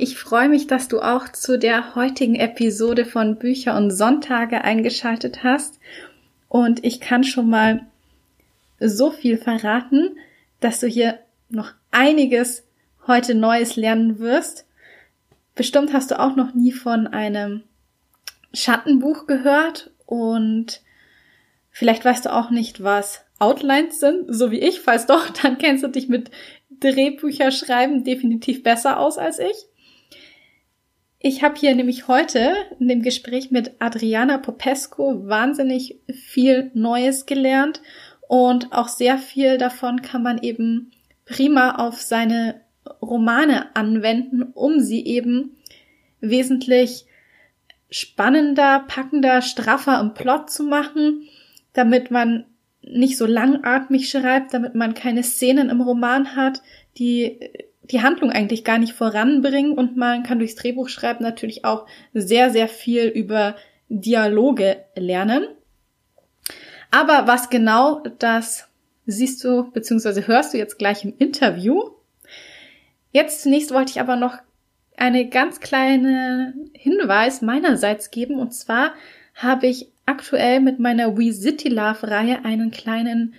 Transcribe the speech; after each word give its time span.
Ich 0.00 0.16
freue 0.18 0.48
mich, 0.48 0.66
dass 0.66 0.88
du 0.88 1.00
auch 1.00 1.28
zu 1.28 1.58
der 1.58 1.94
heutigen 1.94 2.34
Episode 2.34 3.04
von 3.04 3.36
Bücher 3.36 3.76
und 3.76 3.90
Sonntage 3.90 4.64
eingeschaltet 4.64 5.44
hast. 5.44 5.78
Und 6.48 6.84
ich 6.84 7.00
kann 7.00 7.22
schon 7.22 7.50
mal 7.50 7.86
so 8.78 9.10
viel 9.10 9.36
verraten, 9.36 10.16
dass 10.60 10.80
du 10.80 10.86
hier 10.86 11.18
noch 11.50 11.72
einiges 11.90 12.64
heute 13.06 13.34
Neues 13.34 13.76
lernen 13.76 14.18
wirst. 14.18 14.64
Bestimmt 15.54 15.92
hast 15.92 16.10
du 16.10 16.18
auch 16.18 16.34
noch 16.34 16.54
nie 16.54 16.72
von 16.72 17.06
einem 17.06 17.62
Schattenbuch 18.54 19.26
gehört 19.26 19.90
und 20.06 20.80
vielleicht 21.70 22.06
weißt 22.06 22.24
du 22.24 22.32
auch 22.32 22.50
nicht, 22.50 22.82
was 22.82 23.20
Outlines 23.38 24.00
sind, 24.00 24.24
so 24.28 24.50
wie 24.50 24.60
ich. 24.60 24.80
Falls 24.80 25.04
doch, 25.04 25.28
dann 25.42 25.58
kennst 25.58 25.84
du 25.84 25.88
dich 25.88 26.08
mit 26.08 26.30
Drehbücher 26.70 27.50
schreiben 27.50 28.02
definitiv 28.04 28.62
besser 28.62 28.98
aus 28.98 29.18
als 29.18 29.38
ich. 29.38 29.66
Ich 31.22 31.42
habe 31.42 31.54
hier 31.58 31.74
nämlich 31.74 32.08
heute 32.08 32.54
in 32.78 32.88
dem 32.88 33.02
Gespräch 33.02 33.50
mit 33.50 33.72
Adriana 33.78 34.38
Popesco 34.38 35.28
wahnsinnig 35.28 36.00
viel 36.10 36.70
Neues 36.72 37.26
gelernt 37.26 37.82
und 38.26 38.72
auch 38.72 38.88
sehr 38.88 39.18
viel 39.18 39.58
davon 39.58 40.00
kann 40.00 40.22
man 40.22 40.42
eben 40.42 40.92
prima 41.26 41.74
auf 41.74 42.00
seine 42.00 42.62
Romane 43.02 43.76
anwenden, 43.76 44.44
um 44.54 44.80
sie 44.80 45.04
eben 45.04 45.58
wesentlich 46.20 47.04
spannender, 47.90 48.86
packender, 48.88 49.42
straffer 49.42 50.00
im 50.00 50.14
Plot 50.14 50.50
zu 50.50 50.62
machen, 50.62 51.28
damit 51.74 52.10
man 52.10 52.46
nicht 52.80 53.18
so 53.18 53.26
langatmig 53.26 54.08
schreibt, 54.08 54.54
damit 54.54 54.74
man 54.74 54.94
keine 54.94 55.22
Szenen 55.22 55.68
im 55.68 55.82
Roman 55.82 56.34
hat, 56.34 56.62
die 56.96 57.38
die 57.90 58.02
Handlung 58.02 58.30
eigentlich 58.30 58.64
gar 58.64 58.78
nicht 58.78 58.92
voranbringen 58.92 59.72
und 59.72 59.96
man 59.96 60.22
kann 60.22 60.38
durchs 60.38 60.54
Drehbuch 60.54 60.88
schreiben 60.88 61.22
natürlich 61.24 61.64
auch 61.64 61.86
sehr, 62.14 62.50
sehr 62.50 62.68
viel 62.68 63.06
über 63.06 63.56
Dialoge 63.88 64.84
lernen. 64.94 65.46
Aber 66.90 67.26
was 67.26 67.50
genau, 67.50 68.02
das 68.18 68.68
siehst 69.06 69.42
du 69.44 69.70
bzw. 69.70 70.26
hörst 70.26 70.54
du 70.54 70.58
jetzt 70.58 70.78
gleich 70.78 71.04
im 71.04 71.14
Interview. 71.18 71.90
Jetzt 73.12 73.42
zunächst 73.42 73.72
wollte 73.72 73.90
ich 73.90 74.00
aber 74.00 74.16
noch 74.16 74.38
eine 74.96 75.28
ganz 75.28 75.60
kleine 75.60 76.54
Hinweis 76.74 77.42
meinerseits 77.42 78.10
geben 78.10 78.38
und 78.38 78.52
zwar 78.52 78.92
habe 79.34 79.66
ich 79.66 79.88
aktuell 80.06 80.60
mit 80.60 80.78
meiner 80.78 81.16
We 81.16 81.32
City 81.32 81.68
Love 81.68 82.08
Reihe 82.08 82.44
einen 82.44 82.70
kleinen 82.70 83.34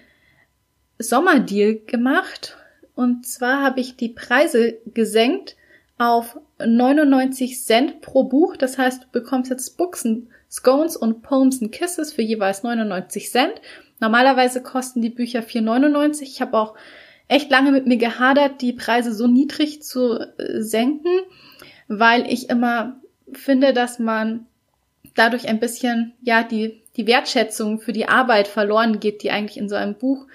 Sommerdeal 0.98 1.80
gemacht. 1.86 2.58
Und 3.02 3.26
zwar 3.26 3.64
habe 3.64 3.80
ich 3.80 3.96
die 3.96 4.10
Preise 4.10 4.78
gesenkt 4.94 5.56
auf 5.98 6.40
99 6.64 7.60
Cent 7.60 8.02
pro 8.02 8.26
Buch. 8.26 8.56
Das 8.56 8.78
heißt, 8.78 9.06
du 9.06 9.08
bekommst 9.12 9.50
jetzt 9.50 9.76
Books 9.76 10.06
and 10.06 10.28
Scones 10.52 10.96
und 10.96 11.24
Poems 11.24 11.64
and 11.64 11.72
Kisses 11.72 12.14
für 12.14 12.22
jeweils 12.22 12.62
99 12.62 13.32
Cent. 13.32 13.54
Normalerweise 14.00 14.62
kosten 14.62 15.02
die 15.02 15.10
Bücher 15.10 15.40
4,99. 15.40 16.22
Ich 16.22 16.42
habe 16.42 16.56
auch 16.56 16.76
echt 17.28 17.50
lange 17.50 17.72
mit 17.72 17.88
mir 17.88 17.98
gehadert, 17.98 18.62
die 18.62 18.74
Preise 18.74 19.16
so 19.16 19.26
niedrig 19.26 19.82
zu 19.82 20.20
äh, 20.20 20.62
senken, 20.62 21.22
weil 21.88 22.32
ich 22.32 22.52
immer 22.52 22.98
finde, 23.34 23.74
dass 23.74 23.98
man 23.98 24.46
dadurch 25.16 25.48
ein 25.48 25.60
bisschen, 25.60 26.14
ja, 26.22 26.44
die, 26.44 26.84
die 26.98 27.08
Wertschätzung 27.08 27.80
für 27.80 27.94
die 27.94 28.08
Arbeit 28.08 28.48
verloren 28.48 29.00
geht, 29.00 29.24
die 29.24 29.32
eigentlich 29.32 29.58
in 29.58 29.70
so 29.70 29.76
einem 29.76 29.96
Buch 29.96 30.28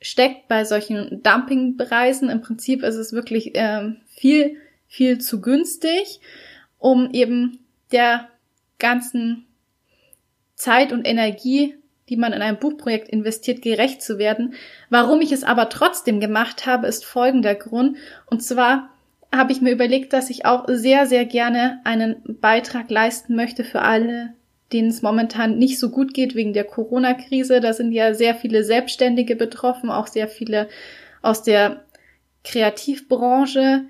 steckt 0.00 0.48
bei 0.48 0.64
solchen 0.64 1.22
Dumpingpreisen. 1.22 2.30
Im 2.30 2.40
Prinzip 2.40 2.82
ist 2.82 2.96
es 2.96 3.12
wirklich 3.12 3.54
äh, 3.54 3.92
viel, 4.08 4.56
viel 4.86 5.18
zu 5.18 5.40
günstig, 5.40 6.20
um 6.78 7.10
eben 7.12 7.60
der 7.92 8.28
ganzen 8.78 9.46
Zeit 10.54 10.92
und 10.92 11.06
Energie, 11.06 11.76
die 12.08 12.16
man 12.16 12.32
in 12.32 12.42
ein 12.42 12.58
Buchprojekt 12.58 13.08
investiert, 13.08 13.62
gerecht 13.62 14.02
zu 14.02 14.18
werden. 14.18 14.54
Warum 14.88 15.20
ich 15.20 15.32
es 15.32 15.44
aber 15.44 15.68
trotzdem 15.68 16.18
gemacht 16.20 16.66
habe, 16.66 16.86
ist 16.86 17.04
folgender 17.04 17.54
Grund. 17.54 17.96
Und 18.26 18.42
zwar 18.42 18.90
habe 19.32 19.52
ich 19.52 19.60
mir 19.60 19.70
überlegt, 19.70 20.12
dass 20.12 20.28
ich 20.28 20.44
auch 20.44 20.64
sehr, 20.68 21.06
sehr 21.06 21.24
gerne 21.24 21.80
einen 21.84 22.16
Beitrag 22.40 22.90
leisten 22.90 23.36
möchte 23.36 23.62
für 23.62 23.82
alle, 23.82 24.34
denen 24.72 24.88
es 24.88 25.02
momentan 25.02 25.58
nicht 25.58 25.78
so 25.78 25.90
gut 25.90 26.14
geht 26.14 26.34
wegen 26.34 26.52
der 26.52 26.64
Corona-Krise. 26.64 27.60
Da 27.60 27.72
sind 27.72 27.92
ja 27.92 28.14
sehr 28.14 28.34
viele 28.34 28.64
Selbstständige 28.64 29.36
betroffen, 29.36 29.90
auch 29.90 30.06
sehr 30.06 30.28
viele 30.28 30.68
aus 31.22 31.42
der 31.42 31.84
Kreativbranche. 32.44 33.84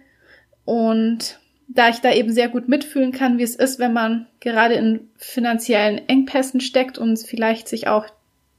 Und 0.65 1.39
da 1.69 1.89
ich 1.89 2.01
da 2.01 2.13
eben 2.13 2.33
sehr 2.33 2.49
gut 2.49 2.69
mitfühlen 2.69 3.13
kann, 3.13 3.39
wie 3.39 3.43
es 3.43 3.55
ist, 3.55 3.79
wenn 3.79 3.93
man 3.93 4.27
gerade 4.41 4.75
in 4.75 5.09
finanziellen 5.17 6.09
Engpässen 6.09 6.61
steckt 6.61 6.99
und 6.99 7.19
vielleicht 7.19 7.69
sich 7.69 7.87
auch 7.87 8.07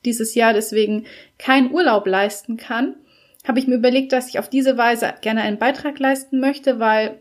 dieses 0.06 0.34
Jahr 0.36 0.54
deswegen 0.54 1.06
keinen 1.38 1.72
Urlaub 1.72 2.08
leisten 2.08 2.58
kann, 2.58 2.96
habe 3.46 3.60
ich 3.60 3.68
mir 3.68 3.76
überlegt, 3.76 4.12
dass 4.12 4.30
ich 4.30 4.40
auf 4.40 4.50
diese 4.50 4.78
Weise 4.78 5.14
gerne 5.22 5.42
einen 5.42 5.58
Beitrag 5.58 6.00
leisten 6.00 6.40
möchte, 6.40 6.80
weil 6.80 7.20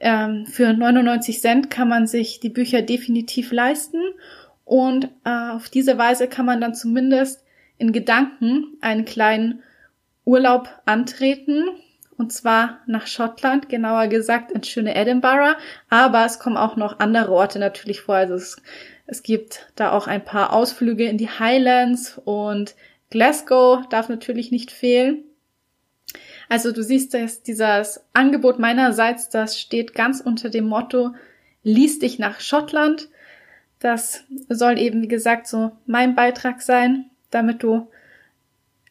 ähm, 0.00 0.46
für 0.46 0.72
99 0.72 1.40
Cent 1.40 1.70
kann 1.70 1.88
man 1.88 2.06
sich 2.06 2.40
die 2.40 2.50
Bücher 2.50 2.82
definitiv 2.82 3.52
leisten. 3.52 4.00
Und 4.64 5.08
äh, 5.24 5.50
auf 5.50 5.68
diese 5.68 5.98
Weise 5.98 6.28
kann 6.28 6.46
man 6.46 6.60
dann 6.60 6.74
zumindest 6.74 7.44
in 7.78 7.92
Gedanken 7.92 8.76
einen 8.80 9.04
kleinen 9.04 9.62
Urlaub 10.24 10.68
antreten. 10.84 11.64
Und 12.16 12.32
zwar 12.32 12.80
nach 12.86 13.06
Schottland, 13.06 13.68
genauer 13.68 14.08
gesagt 14.08 14.50
ins 14.50 14.68
schöne 14.68 14.94
Edinburgh, 14.94 15.56
aber 15.88 16.24
es 16.26 16.40
kommen 16.40 16.56
auch 16.56 16.74
noch 16.74 16.98
andere 16.98 17.30
Orte 17.30 17.60
natürlich 17.60 18.00
vor, 18.00 18.16
also 18.16 18.34
es, 18.34 18.60
es 19.06 19.22
gibt 19.22 19.70
da 19.76 19.92
auch 19.92 20.08
ein 20.08 20.24
paar 20.24 20.52
Ausflüge 20.52 21.04
in 21.04 21.16
die 21.16 21.28
Highlands 21.28 22.20
und 22.24 22.74
Glasgow 23.10 23.88
darf 23.88 24.08
natürlich 24.08 24.50
nicht 24.50 24.72
fehlen. 24.72 25.22
Also 26.48 26.72
du 26.72 26.82
siehst, 26.82 27.14
dass 27.14 27.42
dieses 27.42 28.00
Angebot 28.12 28.58
meinerseits, 28.58 29.28
das 29.28 29.60
steht 29.60 29.94
ganz 29.94 30.20
unter 30.20 30.48
dem 30.48 30.66
Motto, 30.66 31.14
lies 31.62 31.98
dich 31.98 32.18
nach 32.18 32.40
Schottland. 32.40 33.08
Das 33.80 34.24
soll 34.48 34.78
eben, 34.78 35.02
wie 35.02 35.08
gesagt, 35.08 35.46
so 35.46 35.72
mein 35.86 36.14
Beitrag 36.14 36.62
sein, 36.62 37.10
damit 37.30 37.62
du 37.62 37.88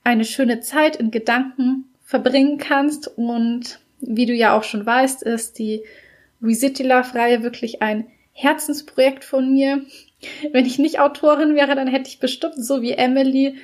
eine 0.04 0.24
schöne 0.24 0.62
Zeit 0.62 0.96
in 0.96 1.12
Gedanken 1.12 1.86
verbringen 2.04 2.58
kannst. 2.58 3.08
Und 3.18 3.80
wie 4.00 4.26
du 4.26 4.34
ja 4.34 4.56
auch 4.56 4.64
schon 4.64 4.86
weißt, 4.86 5.24
ist 5.24 5.60
die 5.60 5.84
Visitila-Reihe 6.40 7.44
wirklich 7.44 7.82
ein 7.82 8.08
Herzensprojekt 8.34 9.26
von 9.26 9.52
mir. 9.52 9.82
Wenn 10.52 10.66
ich 10.66 10.78
nicht 10.78 11.00
Autorin 11.00 11.56
wäre, 11.56 11.76
dann 11.76 11.88
hätte 11.88 12.10
ich 12.10 12.20
bestimmt 12.20 12.56
so 12.56 12.82
wie 12.82 12.92
Emily 12.92 13.58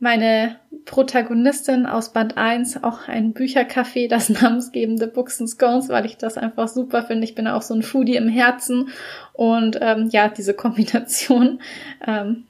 meine 0.00 0.56
Protagonistin 0.86 1.84
aus 1.86 2.12
Band 2.12 2.36
1 2.36 2.82
auch 2.82 3.06
ein 3.06 3.34
Büchercafé, 3.34 4.08
das 4.08 4.28
namensgebende 4.42 5.06
Books 5.06 5.40
and 5.40 5.48
Scones, 5.48 5.88
weil 5.90 6.06
ich 6.06 6.16
das 6.16 6.36
einfach 6.36 6.68
super 6.68 7.04
finde. 7.04 7.24
Ich 7.24 7.34
bin 7.34 7.46
auch 7.46 7.62
so 7.62 7.74
ein 7.74 7.82
Foodie 7.82 8.16
im 8.16 8.28
Herzen 8.28 8.88
und 9.34 9.78
ähm, 9.80 10.08
ja, 10.10 10.28
diese 10.28 10.54
Kombination 10.54 11.60
ähm, 12.04 12.44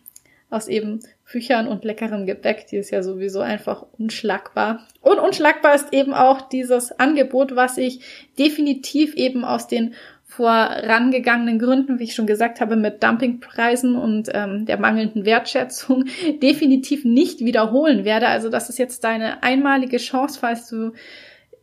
aus 0.49 0.69
eben 0.69 1.01
Büchern 1.31 1.69
und 1.69 1.85
leckerem 1.85 2.27
Gebäck, 2.27 2.67
die 2.69 2.77
ist 2.77 2.91
ja 2.91 3.03
sowieso 3.03 3.41
einfach 3.41 3.85
unschlagbar. 3.99 4.87
Und 5.01 5.19
unschlagbar 5.19 5.75
ist 5.75 5.93
eben 5.93 6.13
auch 6.13 6.41
dieses 6.49 6.99
Angebot, 6.99 7.55
was 7.55 7.79
ich 7.79 8.01
definitiv 8.39 9.15
eben 9.15 9.45
aus 9.45 9.69
den 9.69 9.95
vorangegangenen 10.31 11.59
Gründen, 11.59 11.99
wie 11.99 12.05
ich 12.05 12.15
schon 12.15 12.29
gesagt 12.29 12.61
habe, 12.61 12.77
mit 12.77 13.03
Dumpingpreisen 13.03 13.97
und 13.97 14.29
ähm, 14.33 14.65
der 14.65 14.79
mangelnden 14.79 15.25
Wertschätzung 15.25 16.05
definitiv 16.41 17.05
nicht 17.05 17.41
wiederholen 17.41 18.05
werde. 18.05 18.29
Also 18.29 18.49
das 18.49 18.71
ist 18.71 18.79
jetzt 18.79 19.03
deine 19.03 19.43
einmalige 19.43 19.97
Chance, 19.97 20.39
falls 20.41 20.69
du 20.69 20.93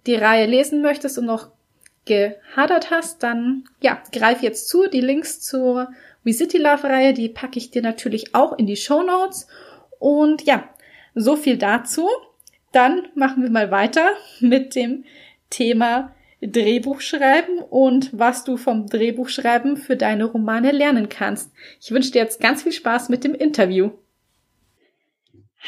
die 0.05 0.15
Reihe 0.15 0.47
lesen 0.47 0.81
möchtest 0.81 1.17
und 1.17 1.25
noch 1.25 1.47
gehadert 2.03 2.91
hast, 2.91 3.23
dann 3.23 3.63
ja, 3.81 4.01
greif 4.11 4.41
jetzt 4.41 4.67
zu. 4.67 4.87
Die 4.87 5.01
Links 5.01 5.39
zur 5.39 5.89
We 6.25 6.33
City 6.33 6.57
Love 6.57 6.83
Reihe, 6.83 7.13
die 7.13 7.29
packe 7.29 7.57
ich 7.57 7.71
dir 7.71 7.81
natürlich 7.81 8.35
auch 8.35 8.57
in 8.57 8.67
die 8.67 8.75
Show 8.75 9.01
Notes. 9.01 9.47
Und 9.97 10.43
ja, 10.43 10.67
so 11.15 11.37
viel 11.37 11.57
dazu. 11.57 12.09
dann 12.73 13.07
machen 13.15 13.43
wir 13.43 13.49
mal 13.49 13.71
weiter 13.71 14.09
mit 14.41 14.75
dem 14.75 15.05
Thema 15.49 16.11
Drehbuchschreiben 16.41 17.59
und 17.59 18.09
was 18.17 18.43
du 18.43 18.57
vom 18.57 18.87
Drehbuchschreiben 18.87 19.77
für 19.77 19.95
deine 19.95 20.25
Romane 20.25 20.71
lernen 20.71 21.09
kannst. 21.09 21.51
Ich 21.81 21.91
wünsche 21.91 22.11
dir 22.11 22.21
jetzt 22.21 22.39
ganz 22.39 22.63
viel 22.63 22.71
Spaß 22.71 23.09
mit 23.09 23.23
dem 23.23 23.33
Interview. 23.33 23.91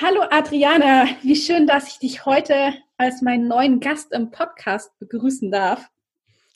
Hallo 0.02 0.22
Adriana, 0.30 1.08
wie 1.24 1.36
schön, 1.36 1.66
dass 1.66 1.88
ich 1.88 2.00
dich 2.00 2.26
heute 2.26 2.74
als 2.98 3.22
meinen 3.22 3.48
neuen 3.48 3.80
Gast 3.80 4.12
im 4.14 4.30
Podcast 4.30 4.98
begrüßen 5.00 5.52
darf. 5.52 5.90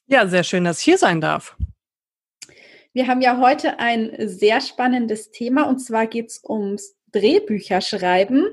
Ja, 0.07 0.27
sehr 0.27 0.43
schön, 0.43 0.63
dass 0.63 0.79
ich 0.79 0.85
hier 0.85 0.97
sein 0.97 1.19
darf. 1.19 1.57
Wir 2.93 3.07
haben 3.07 3.21
ja 3.21 3.39
heute 3.39 3.79
ein 3.79 4.13
sehr 4.19 4.61
spannendes 4.61 5.31
Thema 5.31 5.63
und 5.63 5.79
zwar 5.79 6.05
geht 6.05 6.27
es 6.27 6.43
ums 6.47 6.95
Drehbücherschreiben. 7.11 8.45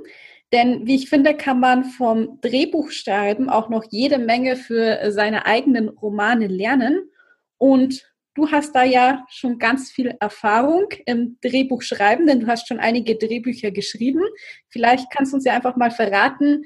Denn 0.52 0.86
wie 0.86 0.96
ich 0.96 1.08
finde, 1.08 1.36
kann 1.36 1.60
man 1.60 1.84
vom 1.84 2.40
Drehbuchschreiben 2.40 3.48
auch 3.48 3.68
noch 3.68 3.84
jede 3.90 4.18
Menge 4.18 4.56
für 4.56 5.12
seine 5.12 5.46
eigenen 5.46 5.88
Romane 5.88 6.48
lernen. 6.48 7.08
Und 7.56 8.10
du 8.34 8.50
hast 8.50 8.74
da 8.74 8.82
ja 8.82 9.24
schon 9.28 9.58
ganz 9.58 9.92
viel 9.92 10.16
Erfahrung 10.18 10.86
im 11.06 11.38
Drehbuchschreiben, 11.42 12.26
denn 12.26 12.40
du 12.40 12.46
hast 12.48 12.66
schon 12.66 12.80
einige 12.80 13.16
Drehbücher 13.16 13.70
geschrieben. 13.70 14.22
Vielleicht 14.68 15.10
kannst 15.10 15.32
du 15.32 15.36
uns 15.36 15.44
ja 15.44 15.54
einfach 15.54 15.76
mal 15.76 15.92
verraten, 15.92 16.64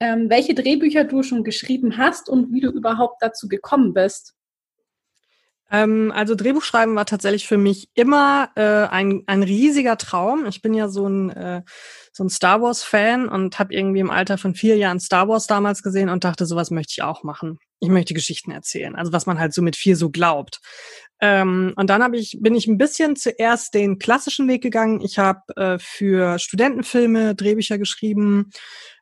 ähm, 0.00 0.30
welche 0.30 0.54
Drehbücher 0.54 1.04
du 1.04 1.22
schon 1.22 1.44
geschrieben 1.44 1.98
hast 1.98 2.28
und 2.28 2.52
wie 2.52 2.60
du 2.60 2.70
überhaupt 2.70 3.16
dazu 3.20 3.48
gekommen 3.48 3.94
bist. 3.94 4.33
Ähm, 5.74 6.12
also 6.14 6.36
Drehbuchschreiben 6.36 6.94
war 6.94 7.04
tatsächlich 7.04 7.48
für 7.48 7.58
mich 7.58 7.88
immer 7.94 8.50
äh, 8.54 8.86
ein, 8.86 9.24
ein 9.26 9.42
riesiger 9.42 9.98
Traum. 9.98 10.46
Ich 10.46 10.62
bin 10.62 10.72
ja 10.72 10.88
so 10.88 11.08
ein, 11.08 11.30
äh, 11.30 11.62
so 12.12 12.22
ein 12.22 12.30
Star 12.30 12.62
Wars-Fan 12.62 13.28
und 13.28 13.58
habe 13.58 13.74
irgendwie 13.74 13.98
im 13.98 14.10
Alter 14.10 14.38
von 14.38 14.54
vier 14.54 14.76
Jahren 14.76 15.00
Star 15.00 15.26
Wars 15.26 15.48
damals 15.48 15.82
gesehen 15.82 16.10
und 16.10 16.22
dachte, 16.22 16.46
sowas 16.46 16.70
möchte 16.70 16.92
ich 16.92 17.02
auch 17.02 17.24
machen. 17.24 17.58
Ich 17.80 17.88
möchte 17.88 18.14
Geschichten 18.14 18.52
erzählen. 18.52 18.94
Also 18.94 19.12
was 19.12 19.26
man 19.26 19.40
halt 19.40 19.52
so 19.52 19.62
mit 19.62 19.74
vier 19.74 19.96
so 19.96 20.10
glaubt. 20.10 20.60
Ähm, 21.20 21.72
und 21.74 21.90
dann 21.90 22.04
hab 22.04 22.14
ich, 22.14 22.38
bin 22.40 22.54
ich 22.54 22.68
ein 22.68 22.78
bisschen 22.78 23.16
zuerst 23.16 23.74
den 23.74 23.98
klassischen 23.98 24.46
Weg 24.46 24.62
gegangen. 24.62 25.00
Ich 25.00 25.18
habe 25.18 25.40
äh, 25.56 25.78
für 25.80 26.38
Studentenfilme 26.38 27.34
Drehbücher 27.34 27.78
geschrieben, 27.78 28.50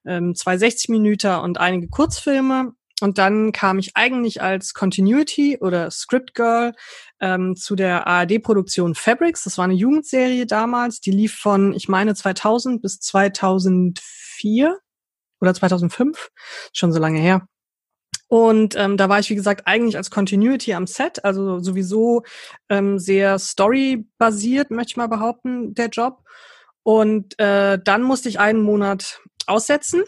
ähm, 0.07 0.35
zwei 0.35 0.57
60 0.57 0.89
Minuten 0.89 1.35
und 1.41 1.59
einige 1.59 1.89
Kurzfilme 1.89 2.73
und 3.03 3.19
dann 3.19 3.53
kam 3.53 3.79
ich 3.79 3.97
eigentlich 3.97 4.43
als 4.43 4.75
Continuity 4.75 5.59
oder 5.61 5.91
Script 5.91 6.35
Girl 6.35 6.73
ähm, 7.21 7.57
zu 7.57 7.75
der 7.75 8.07
ARD-Produktion 8.07 8.95
Fabrics. 8.95 9.45
Das 9.45 9.59
war 9.59 9.65
eine 9.65 9.75
Jugendserie 9.75 10.47
damals. 10.47 11.01
Die 11.01 11.11
lief 11.11 11.35
von, 11.35 11.73
ich 11.75 11.89
meine, 11.89 12.15
2000 12.15 12.81
bis 12.81 13.01
2004 13.01 14.79
oder 15.41 15.53
2005. 15.53 16.31
Schon 16.73 16.93
so 16.93 17.01
lange 17.01 17.19
her. 17.19 17.47
Und 18.29 18.77
ähm, 18.77 18.97
da 18.97 19.09
war 19.09 19.19
ich, 19.19 19.29
wie 19.31 19.35
gesagt, 19.35 19.67
eigentlich 19.67 19.97
als 19.97 20.11
Continuity 20.11 20.73
am 20.73 20.87
Set, 20.87 21.25
also 21.25 21.59
sowieso 21.59 22.23
ähm, 22.71 22.99
sehr 22.99 23.39
story-basiert, 23.39 24.71
möchte 24.71 24.93
ich 24.93 24.97
mal 24.97 25.09
behaupten, 25.09 25.75
der 25.75 25.89
Job. 25.89 26.25
Und 26.83 27.39
äh, 27.39 27.79
dann 27.83 28.03
musste 28.03 28.29
ich 28.29 28.41
einen 28.41 28.63
Monat 28.63 29.21
aussetzen 29.47 30.05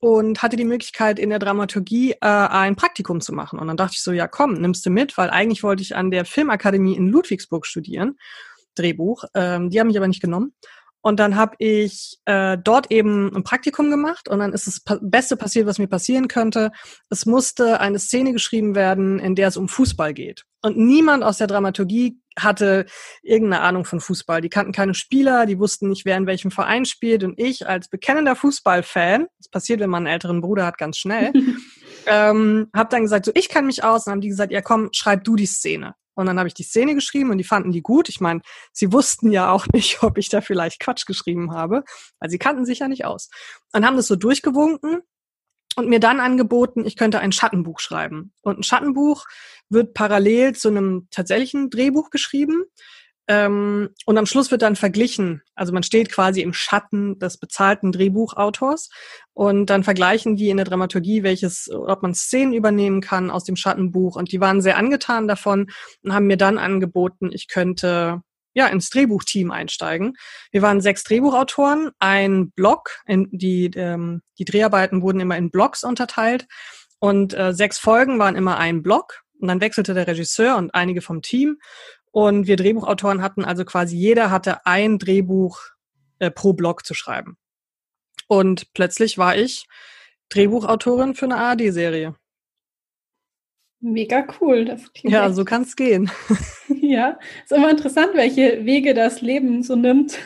und 0.00 0.42
hatte 0.42 0.56
die 0.56 0.64
Möglichkeit, 0.64 1.18
in 1.18 1.30
der 1.30 1.38
Dramaturgie 1.38 2.12
äh, 2.12 2.16
ein 2.20 2.76
Praktikum 2.76 3.20
zu 3.20 3.32
machen. 3.32 3.58
Und 3.58 3.68
dann 3.68 3.76
dachte 3.76 3.94
ich 3.94 4.02
so, 4.02 4.12
ja 4.12 4.28
komm, 4.28 4.54
nimmst 4.54 4.84
du 4.84 4.90
mit, 4.90 5.16
weil 5.16 5.30
eigentlich 5.30 5.62
wollte 5.62 5.82
ich 5.82 5.96
an 5.96 6.10
der 6.10 6.24
Filmakademie 6.24 6.96
in 6.96 7.08
Ludwigsburg 7.08 7.66
studieren, 7.66 8.18
Drehbuch. 8.74 9.24
Ähm, 9.34 9.70
die 9.70 9.80
haben 9.80 9.86
mich 9.86 9.96
aber 9.96 10.08
nicht 10.08 10.22
genommen. 10.22 10.54
Und 11.04 11.20
dann 11.20 11.36
habe 11.36 11.54
ich 11.58 12.16
äh, 12.24 12.56
dort 12.56 12.90
eben 12.90 13.30
ein 13.36 13.44
Praktikum 13.44 13.90
gemacht 13.90 14.26
und 14.26 14.38
dann 14.38 14.54
ist 14.54 14.66
das 14.66 14.80
pa 14.80 14.98
Beste 15.02 15.36
passiert, 15.36 15.66
was 15.66 15.78
mir 15.78 15.86
passieren 15.86 16.28
könnte. 16.28 16.72
Es 17.10 17.26
musste 17.26 17.78
eine 17.78 17.98
Szene 17.98 18.32
geschrieben 18.32 18.74
werden, 18.74 19.18
in 19.18 19.34
der 19.34 19.48
es 19.48 19.58
um 19.58 19.68
Fußball 19.68 20.14
geht. 20.14 20.46
Und 20.62 20.78
niemand 20.78 21.22
aus 21.22 21.36
der 21.36 21.46
Dramaturgie 21.46 22.18
hatte 22.38 22.86
irgendeine 23.22 23.60
Ahnung 23.60 23.84
von 23.84 24.00
Fußball. 24.00 24.40
Die 24.40 24.48
kannten 24.48 24.72
keine 24.72 24.94
Spieler, 24.94 25.44
die 25.44 25.58
wussten 25.58 25.90
nicht, 25.90 26.06
wer 26.06 26.16
in 26.16 26.26
welchem 26.26 26.50
Verein 26.50 26.86
spielt. 26.86 27.22
Und 27.22 27.38
ich 27.38 27.68
als 27.68 27.88
bekennender 27.88 28.34
Fußballfan, 28.34 29.26
das 29.36 29.50
passiert, 29.50 29.80
wenn 29.80 29.90
man 29.90 30.06
einen 30.06 30.14
älteren 30.14 30.40
Bruder 30.40 30.64
hat, 30.64 30.78
ganz 30.78 30.96
schnell, 30.96 31.34
ähm, 32.06 32.68
habe 32.74 32.88
dann 32.88 33.02
gesagt, 33.02 33.26
so 33.26 33.32
ich 33.34 33.50
kann 33.50 33.66
mich 33.66 33.84
aus. 33.84 34.06
Und 34.06 34.12
haben 34.12 34.22
die 34.22 34.28
gesagt, 34.28 34.52
ja 34.52 34.62
komm, 34.62 34.88
schreib 34.92 35.22
du 35.24 35.36
die 35.36 35.44
Szene. 35.44 35.96
Und 36.14 36.26
dann 36.26 36.38
habe 36.38 36.48
ich 36.48 36.54
die 36.54 36.62
Szene 36.62 36.94
geschrieben 36.94 37.30
und 37.30 37.38
die 37.38 37.44
fanden 37.44 37.72
die 37.72 37.82
gut. 37.82 38.08
Ich 38.08 38.20
meine, 38.20 38.40
sie 38.72 38.92
wussten 38.92 39.30
ja 39.30 39.50
auch 39.50 39.66
nicht, 39.72 40.02
ob 40.02 40.18
ich 40.18 40.28
da 40.28 40.40
vielleicht 40.40 40.80
Quatsch 40.80 41.06
geschrieben 41.06 41.52
habe, 41.52 41.84
weil 42.18 42.30
sie 42.30 42.38
kannten 42.38 42.64
sich 42.64 42.80
ja 42.80 42.88
nicht 42.88 43.04
aus. 43.04 43.30
Und 43.72 43.84
haben 43.84 43.96
das 43.96 44.06
so 44.06 44.16
durchgewunken 44.16 45.02
und 45.76 45.88
mir 45.88 46.00
dann 46.00 46.20
angeboten, 46.20 46.86
ich 46.86 46.96
könnte 46.96 47.18
ein 47.18 47.32
Schattenbuch 47.32 47.80
schreiben. 47.80 48.32
Und 48.42 48.58
ein 48.58 48.62
Schattenbuch 48.62 49.24
wird 49.68 49.94
parallel 49.94 50.54
zu 50.54 50.68
einem 50.68 51.08
tatsächlichen 51.10 51.70
Drehbuch 51.70 52.10
geschrieben. 52.10 52.64
Ähm, 53.26 53.90
und 54.04 54.18
am 54.18 54.26
Schluss 54.26 54.50
wird 54.50 54.62
dann 54.62 54.76
verglichen. 54.76 55.42
Also 55.54 55.72
man 55.72 55.82
steht 55.82 56.12
quasi 56.12 56.42
im 56.42 56.52
Schatten 56.52 57.18
des 57.18 57.38
bezahlten 57.38 57.90
Drehbuchautors 57.90 58.90
und 59.32 59.70
dann 59.70 59.82
vergleichen 59.82 60.36
die 60.36 60.50
in 60.50 60.58
der 60.58 60.66
Dramaturgie, 60.66 61.22
welches, 61.22 61.70
ob 61.70 62.02
man 62.02 62.14
Szenen 62.14 62.52
übernehmen 62.52 63.00
kann 63.00 63.30
aus 63.30 63.44
dem 63.44 63.56
Schattenbuch. 63.56 64.16
Und 64.16 64.32
die 64.32 64.40
waren 64.40 64.60
sehr 64.60 64.76
angetan 64.76 65.26
davon 65.26 65.70
und 66.02 66.12
haben 66.12 66.26
mir 66.26 66.36
dann 66.36 66.58
angeboten, 66.58 67.30
ich 67.32 67.48
könnte 67.48 68.20
ja 68.52 68.66
ins 68.66 68.90
Drehbuchteam 68.90 69.50
einsteigen. 69.50 70.16
Wir 70.52 70.62
waren 70.62 70.80
sechs 70.80 71.02
Drehbuchautoren, 71.02 71.90
ein 71.98 72.50
Blog, 72.52 72.90
in, 73.06 73.28
die 73.32 73.70
ähm, 73.74 74.22
die 74.38 74.44
Dreharbeiten 74.44 75.02
wurden 75.02 75.20
immer 75.20 75.36
in 75.36 75.50
Blogs 75.50 75.82
unterteilt 75.82 76.46
und 76.98 77.34
äh, 77.34 77.52
sechs 77.52 77.78
Folgen 77.78 78.18
waren 78.18 78.36
immer 78.36 78.58
ein 78.58 78.82
Blog. 78.82 79.22
Und 79.40 79.48
dann 79.48 79.60
wechselte 79.60 79.92
der 79.92 80.06
Regisseur 80.06 80.56
und 80.56 80.74
einige 80.74 81.02
vom 81.02 81.20
Team. 81.20 81.58
Und 82.14 82.46
wir 82.46 82.54
Drehbuchautoren 82.54 83.22
hatten 83.22 83.44
also 83.44 83.64
quasi 83.64 83.96
jeder 83.96 84.30
hatte 84.30 84.64
ein 84.66 85.00
Drehbuch 85.00 85.58
äh, 86.20 86.30
pro 86.30 86.52
Blog 86.52 86.86
zu 86.86 86.94
schreiben. 86.94 87.36
Und 88.28 88.72
plötzlich 88.72 89.18
war 89.18 89.36
ich 89.36 89.66
Drehbuchautorin 90.28 91.16
für 91.16 91.24
eine 91.24 91.38
ARD-Serie. 91.38 92.14
Mega 93.80 94.24
cool. 94.40 94.64
Das 94.64 94.82
ja, 95.02 95.32
so 95.32 95.44
kann 95.44 95.62
es 95.62 95.74
gehen. 95.74 96.08
ja, 96.68 97.18
ist 97.42 97.50
immer 97.50 97.68
interessant, 97.68 98.10
welche 98.14 98.64
Wege 98.64 98.94
das 98.94 99.20
Leben 99.20 99.64
so 99.64 99.74
nimmt. 99.74 100.16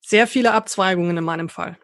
Sehr 0.00 0.28
viele 0.28 0.52
Abzweigungen 0.52 1.16
in 1.16 1.24
meinem 1.24 1.48
Fall. 1.48 1.76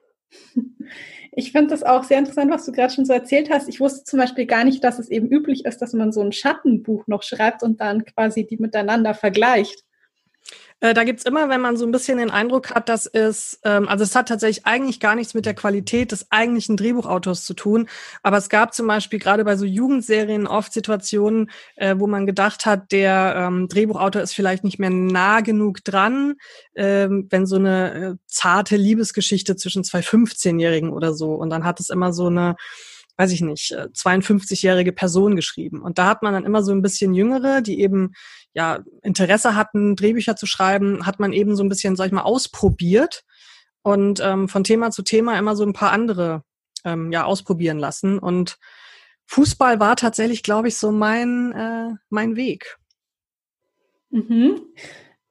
Ich 1.34 1.50
finde 1.52 1.68
das 1.68 1.82
auch 1.82 2.04
sehr 2.04 2.18
interessant, 2.18 2.50
was 2.50 2.66
du 2.66 2.72
gerade 2.72 2.92
schon 2.92 3.06
so 3.06 3.12
erzählt 3.14 3.48
hast. 3.50 3.66
Ich 3.68 3.80
wusste 3.80 4.04
zum 4.04 4.18
Beispiel 4.18 4.44
gar 4.44 4.64
nicht, 4.64 4.84
dass 4.84 4.98
es 4.98 5.08
eben 5.08 5.28
üblich 5.28 5.64
ist, 5.64 5.78
dass 5.80 5.94
man 5.94 6.12
so 6.12 6.20
ein 6.20 6.32
Schattenbuch 6.32 7.06
noch 7.06 7.22
schreibt 7.22 7.62
und 7.62 7.80
dann 7.80 8.04
quasi 8.04 8.46
die 8.46 8.58
miteinander 8.58 9.14
vergleicht. 9.14 9.82
Äh, 10.82 10.94
da 10.94 11.04
gibt's 11.04 11.24
immer, 11.24 11.48
wenn 11.48 11.60
man 11.60 11.76
so 11.76 11.86
ein 11.86 11.92
bisschen 11.92 12.18
den 12.18 12.32
Eindruck 12.32 12.74
hat, 12.74 12.88
dass 12.88 13.06
es, 13.06 13.60
ähm, 13.62 13.88
also 13.88 14.02
es 14.02 14.16
hat 14.16 14.28
tatsächlich 14.28 14.66
eigentlich 14.66 14.98
gar 14.98 15.14
nichts 15.14 15.32
mit 15.32 15.46
der 15.46 15.54
Qualität 15.54 16.10
des 16.10 16.26
eigentlichen 16.32 16.76
Drehbuchautors 16.76 17.44
zu 17.44 17.54
tun. 17.54 17.88
Aber 18.24 18.36
es 18.36 18.48
gab 18.48 18.74
zum 18.74 18.88
Beispiel 18.88 19.20
gerade 19.20 19.44
bei 19.44 19.56
so 19.56 19.64
Jugendserien 19.64 20.48
oft 20.48 20.72
Situationen, 20.72 21.50
äh, 21.76 21.94
wo 21.98 22.08
man 22.08 22.26
gedacht 22.26 22.66
hat, 22.66 22.90
der 22.90 23.34
ähm, 23.36 23.68
Drehbuchautor 23.68 24.22
ist 24.22 24.34
vielleicht 24.34 24.64
nicht 24.64 24.80
mehr 24.80 24.90
nah 24.90 25.40
genug 25.40 25.84
dran, 25.84 26.34
ähm, 26.74 27.28
wenn 27.30 27.46
so 27.46 27.56
eine 27.56 27.94
äh, 27.94 28.14
zarte 28.26 28.76
Liebesgeschichte 28.76 29.54
zwischen 29.54 29.84
zwei 29.84 30.00
15-Jährigen 30.00 30.90
oder 30.90 31.14
so. 31.14 31.34
Und 31.34 31.50
dann 31.50 31.64
hat 31.64 31.78
es 31.78 31.90
immer 31.90 32.12
so 32.12 32.26
eine 32.26 32.56
weiß 33.18 33.30
ich 33.32 33.42
nicht, 33.42 33.76
52-jährige 33.76 34.90
äh, 34.90 34.94
Person 34.94 35.36
geschrieben. 35.36 35.82
Und 35.82 35.98
da 35.98 36.06
hat 36.06 36.22
man 36.22 36.32
dann 36.32 36.46
immer 36.46 36.62
so 36.62 36.72
ein 36.72 36.82
bisschen 36.82 37.12
Jüngere, 37.14 37.60
die 37.60 37.80
eben 37.80 38.14
ja, 38.54 38.80
Interesse 39.02 39.56
hatten, 39.56 39.96
Drehbücher 39.96 40.36
zu 40.36 40.46
schreiben, 40.46 41.06
hat 41.06 41.20
man 41.20 41.32
eben 41.32 41.56
so 41.56 41.62
ein 41.62 41.68
bisschen, 41.68 41.96
sag 41.96 42.06
ich 42.06 42.12
mal, 42.12 42.22
ausprobiert 42.22 43.24
und 43.82 44.20
ähm, 44.20 44.48
von 44.48 44.64
Thema 44.64 44.90
zu 44.90 45.02
Thema 45.02 45.38
immer 45.38 45.56
so 45.56 45.64
ein 45.64 45.72
paar 45.72 45.92
andere 45.92 46.44
ähm, 46.84 47.12
ja 47.12 47.24
ausprobieren 47.24 47.78
lassen. 47.78 48.18
Und 48.18 48.58
Fußball 49.26 49.80
war 49.80 49.96
tatsächlich, 49.96 50.42
glaube 50.42 50.68
ich, 50.68 50.76
so 50.76 50.92
mein, 50.92 51.52
äh, 51.52 51.94
mein 52.10 52.36
Weg. 52.36 52.78
Mhm. 54.10 54.60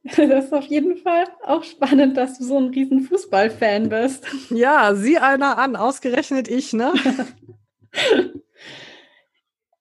Das 0.03 0.45
ist 0.45 0.53
auf 0.53 0.65
jeden 0.65 0.97
Fall 0.97 1.25
auch 1.45 1.63
spannend, 1.63 2.17
dass 2.17 2.39
du 2.39 2.43
so 2.43 2.57
ein 2.57 2.69
riesen 2.69 3.01
Fußballfan 3.01 3.89
bist. 3.89 4.25
Ja, 4.49 4.95
sieh 4.95 5.19
einer 5.19 5.59
an, 5.59 5.75
ausgerechnet 5.75 6.47
ich, 6.47 6.73
ne? 6.73 6.91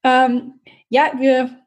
ähm, 0.04 0.60
ja, 0.90 1.12
wir 1.18 1.58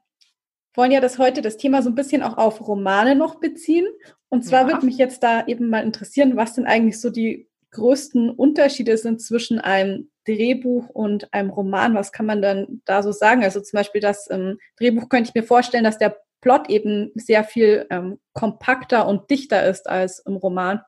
wollen 0.73 0.91
ja 0.91 1.01
das 1.01 1.17
heute 1.19 1.41
das 1.41 1.57
Thema 1.57 1.81
so 1.81 1.89
ein 1.89 1.95
bisschen 1.95 2.23
auch 2.23 2.37
auf 2.37 2.67
Romane 2.67 3.15
noch 3.15 3.39
beziehen. 3.39 3.85
Und 4.29 4.43
zwar 4.43 4.61
ja. 4.61 4.73
würde 4.73 4.85
mich 4.85 4.97
jetzt 4.97 5.21
da 5.23 5.45
eben 5.45 5.69
mal 5.69 5.83
interessieren, 5.83 6.35
was 6.35 6.53
denn 6.53 6.65
eigentlich 6.65 6.99
so 6.99 7.09
die 7.09 7.47
größten 7.71 8.29
Unterschiede 8.29 8.97
sind 8.97 9.21
zwischen 9.21 9.59
einem 9.59 10.09
Drehbuch 10.25 10.89
und 10.89 11.33
einem 11.33 11.49
Roman. 11.49 11.95
Was 11.95 12.11
kann 12.11 12.25
man 12.25 12.41
dann 12.41 12.81
da 12.85 13.03
so 13.03 13.11
sagen? 13.11 13.43
Also 13.43 13.61
zum 13.61 13.77
Beispiel 13.77 14.01
das 14.01 14.29
ähm, 14.31 14.57
Drehbuch 14.77 15.09
könnte 15.09 15.29
ich 15.29 15.35
mir 15.35 15.45
vorstellen, 15.45 15.83
dass 15.83 15.97
der 15.97 16.17
Plot 16.41 16.69
eben 16.69 17.11
sehr 17.15 17.43
viel 17.43 17.85
ähm, 17.89 18.19
kompakter 18.33 19.07
und 19.07 19.29
dichter 19.29 19.65
ist 19.65 19.89
als 19.89 20.19
im 20.19 20.35
Roman. 20.35 20.81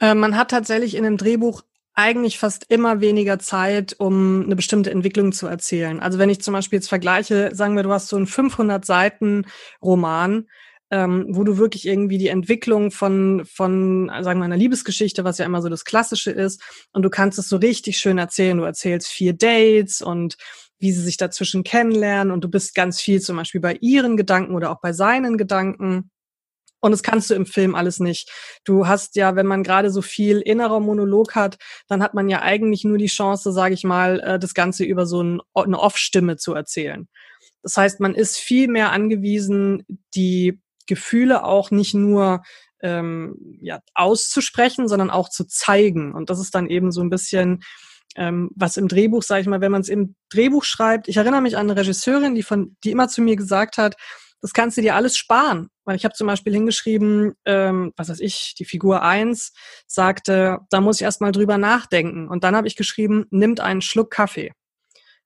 Äh, 0.00 0.14
man 0.14 0.36
hat 0.36 0.50
tatsächlich 0.50 0.94
in 0.94 1.04
einem 1.04 1.16
Drehbuch 1.16 1.62
eigentlich 1.96 2.38
fast 2.38 2.66
immer 2.68 3.00
weniger 3.00 3.38
Zeit, 3.38 3.96
um 3.98 4.44
eine 4.44 4.54
bestimmte 4.54 4.90
Entwicklung 4.90 5.32
zu 5.32 5.46
erzählen. 5.46 5.98
Also 5.98 6.18
wenn 6.18 6.30
ich 6.30 6.42
zum 6.42 6.52
Beispiel 6.52 6.76
jetzt 6.76 6.88
vergleiche, 6.88 7.54
sagen 7.54 7.74
wir, 7.74 7.82
du 7.82 7.92
hast 7.92 8.08
so 8.08 8.16
einen 8.16 8.26
500 8.26 8.84
Seiten 8.84 9.46
Roman, 9.82 10.46
ähm, 10.90 11.26
wo 11.30 11.42
du 11.42 11.56
wirklich 11.56 11.86
irgendwie 11.86 12.18
die 12.18 12.28
Entwicklung 12.28 12.90
von, 12.90 13.44
von, 13.46 14.10
sagen 14.20 14.38
wir, 14.40 14.44
einer 14.44 14.58
Liebesgeschichte, 14.58 15.24
was 15.24 15.38
ja 15.38 15.46
immer 15.46 15.62
so 15.62 15.68
das 15.70 15.84
Klassische 15.84 16.30
ist, 16.30 16.62
und 16.92 17.02
du 17.02 17.10
kannst 17.10 17.38
es 17.38 17.48
so 17.48 17.56
richtig 17.56 17.98
schön 17.98 18.18
erzählen. 18.18 18.58
Du 18.58 18.64
erzählst 18.64 19.08
vier 19.08 19.32
Dates 19.32 20.02
und 20.02 20.36
wie 20.78 20.92
sie 20.92 21.02
sich 21.02 21.16
dazwischen 21.16 21.64
kennenlernen 21.64 22.30
und 22.30 22.44
du 22.44 22.48
bist 22.48 22.74
ganz 22.74 23.00
viel 23.00 23.22
zum 23.22 23.36
Beispiel 23.36 23.62
bei 23.62 23.78
ihren 23.80 24.18
Gedanken 24.18 24.54
oder 24.54 24.70
auch 24.70 24.80
bei 24.80 24.92
seinen 24.92 25.38
Gedanken. 25.38 26.10
Und 26.86 26.92
das 26.92 27.02
kannst 27.02 27.30
du 27.30 27.34
im 27.34 27.46
Film 27.46 27.74
alles 27.74 28.00
nicht. 28.00 28.30
Du 28.64 28.86
hast 28.86 29.16
ja, 29.16 29.36
wenn 29.36 29.46
man 29.46 29.62
gerade 29.62 29.90
so 29.90 30.02
viel 30.02 30.40
innerer 30.40 30.80
Monolog 30.80 31.34
hat, 31.34 31.58
dann 31.88 32.02
hat 32.02 32.14
man 32.14 32.28
ja 32.28 32.42
eigentlich 32.42 32.84
nur 32.84 32.96
die 32.96 33.06
Chance, 33.06 33.52
sage 33.52 33.74
ich 33.74 33.84
mal, 33.84 34.20
äh, 34.20 34.38
das 34.38 34.54
Ganze 34.54 34.84
über 34.84 35.04
so 35.04 35.20
eine 35.20 35.78
Off-Stimme 35.78 36.36
zu 36.36 36.54
erzählen. 36.54 37.08
Das 37.62 37.76
heißt, 37.76 38.00
man 38.00 38.14
ist 38.14 38.38
viel 38.38 38.68
mehr 38.68 38.92
angewiesen, 38.92 39.84
die 40.14 40.60
Gefühle 40.86 41.44
auch 41.44 41.72
nicht 41.72 41.94
nur 41.94 42.42
ähm, 42.80 43.58
ja, 43.60 43.80
auszusprechen, 43.94 44.86
sondern 44.86 45.10
auch 45.10 45.28
zu 45.28 45.44
zeigen. 45.46 46.14
Und 46.14 46.30
das 46.30 46.38
ist 46.38 46.54
dann 46.54 46.68
eben 46.68 46.92
so 46.92 47.00
ein 47.00 47.10
bisschen 47.10 47.64
ähm, 48.14 48.50
was 48.54 48.76
im 48.76 48.88
Drehbuch, 48.88 49.22
sage 49.22 49.42
ich 49.42 49.46
mal, 49.46 49.60
wenn 49.60 49.72
man 49.72 49.80
es 49.80 49.88
im 49.88 50.14
Drehbuch 50.30 50.64
schreibt. 50.64 51.08
Ich 51.08 51.16
erinnere 51.16 51.42
mich 51.42 51.56
an 51.56 51.68
eine 51.68 51.78
Regisseurin, 51.78 52.34
die 52.34 52.42
von, 52.42 52.76
die 52.84 52.92
immer 52.92 53.08
zu 53.08 53.20
mir 53.20 53.36
gesagt 53.36 53.76
hat, 53.78 53.96
das 54.40 54.52
kannst 54.52 54.76
du 54.76 54.82
dir 54.82 54.94
alles 54.94 55.16
sparen. 55.16 55.68
Weil 55.84 55.96
ich 55.96 56.04
habe 56.04 56.14
zum 56.14 56.26
Beispiel 56.26 56.52
hingeschrieben, 56.52 57.34
ähm, 57.44 57.92
was 57.96 58.08
weiß 58.08 58.20
ich, 58.20 58.54
die 58.58 58.64
Figur 58.64 59.02
eins 59.02 59.52
sagte, 59.86 60.58
da 60.70 60.80
muss 60.80 60.96
ich 60.96 61.02
erst 61.02 61.20
mal 61.20 61.32
drüber 61.32 61.58
nachdenken. 61.58 62.28
Und 62.28 62.44
dann 62.44 62.56
habe 62.56 62.66
ich 62.66 62.76
geschrieben, 62.76 63.26
nimmt 63.30 63.60
einen 63.60 63.82
Schluck 63.82 64.10
Kaffee. 64.10 64.52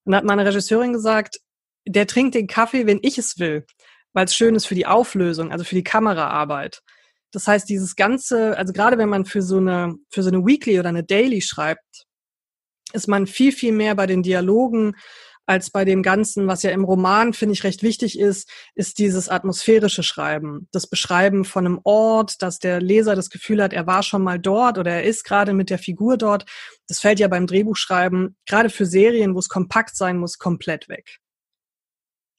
Und 0.05 0.13
dann 0.13 0.17
hat 0.17 0.25
meine 0.25 0.45
Regisseurin 0.45 0.93
gesagt, 0.93 1.41
der 1.87 2.07
trinkt 2.07 2.35
den 2.35 2.47
Kaffee, 2.47 2.87
wenn 2.87 3.01
ich 3.03 3.19
es 3.19 3.39
will, 3.39 3.67
weil 4.13 4.27
es 4.27 4.35
schön 4.35 4.55
ist 4.55 4.67
für 4.67 4.75
die 4.75 4.87
Auflösung, 4.87 5.51
also 5.51 5.65
für 5.65 5.75
die 5.75 5.85
Kameraarbeit. 5.85 6.83
Das 7.33 7.47
heißt, 7.47 7.69
dieses 7.69 7.97
ganze, 7.97 8.57
also 8.59 8.73
gerade 8.73 8.99
wenn 8.99 9.09
man 9.09 9.25
für 9.25 9.43
so 9.43 9.59
eine, 9.59 9.95
für 10.11 10.23
so 10.23 10.31
eine 10.31 10.45
Weekly 10.45 10.79
oder 10.79 10.89
eine 10.89 11.05
Daily 11.05 11.41
schreibt, 11.41 12.07
ist 12.93 13.09
man 13.09 13.27
viel, 13.27 13.53
viel 13.53 13.73
mehr 13.73 13.95
bei 13.95 14.07
den 14.07 14.23
Dialogen 14.23 14.97
als 15.51 15.71
bei 15.71 15.85
dem 15.85 16.05
Ganzen, 16.05 16.47
was 16.47 16.63
ja 16.63 16.71
im 16.71 16.85
Roman, 16.85 17.33
finde 17.33 17.55
ich, 17.55 17.65
recht 17.65 17.83
wichtig 17.83 18.17
ist, 18.17 18.49
ist 18.77 18.99
dieses 18.99 19.29
atmosphärische 19.29 20.05
Schreiben. 20.05 20.69
Das 20.71 20.87
Beschreiben 20.87 21.45
von 21.45 21.67
einem 21.67 21.81
Ort, 21.83 22.41
dass 22.41 22.61
der 22.61 22.81
Leser 22.81 23.17
das 23.17 23.31
Gefühl 23.31 23.61
hat, 23.61 23.73
er 23.73 23.85
war 23.85 24.05
schon 24.05 24.23
mal 24.23 24.39
dort 24.39 24.79
oder 24.79 24.93
er 24.93 25.03
ist 25.03 25.25
gerade 25.25 25.53
mit 25.53 25.69
der 25.69 25.79
Figur 25.79 26.17
dort. 26.17 26.45
Das 26.87 27.01
fällt 27.01 27.19
ja 27.19 27.27
beim 27.27 27.49
Drehbuchschreiben, 27.49 28.37
gerade 28.47 28.71
für 28.71 28.87
Serien, 28.87 29.35
wo 29.35 29.41
es 29.41 29.49
kompakt 29.49 29.97
sein 29.97 30.19
muss, 30.19 30.39
komplett 30.39 30.89
weg. 30.89 31.19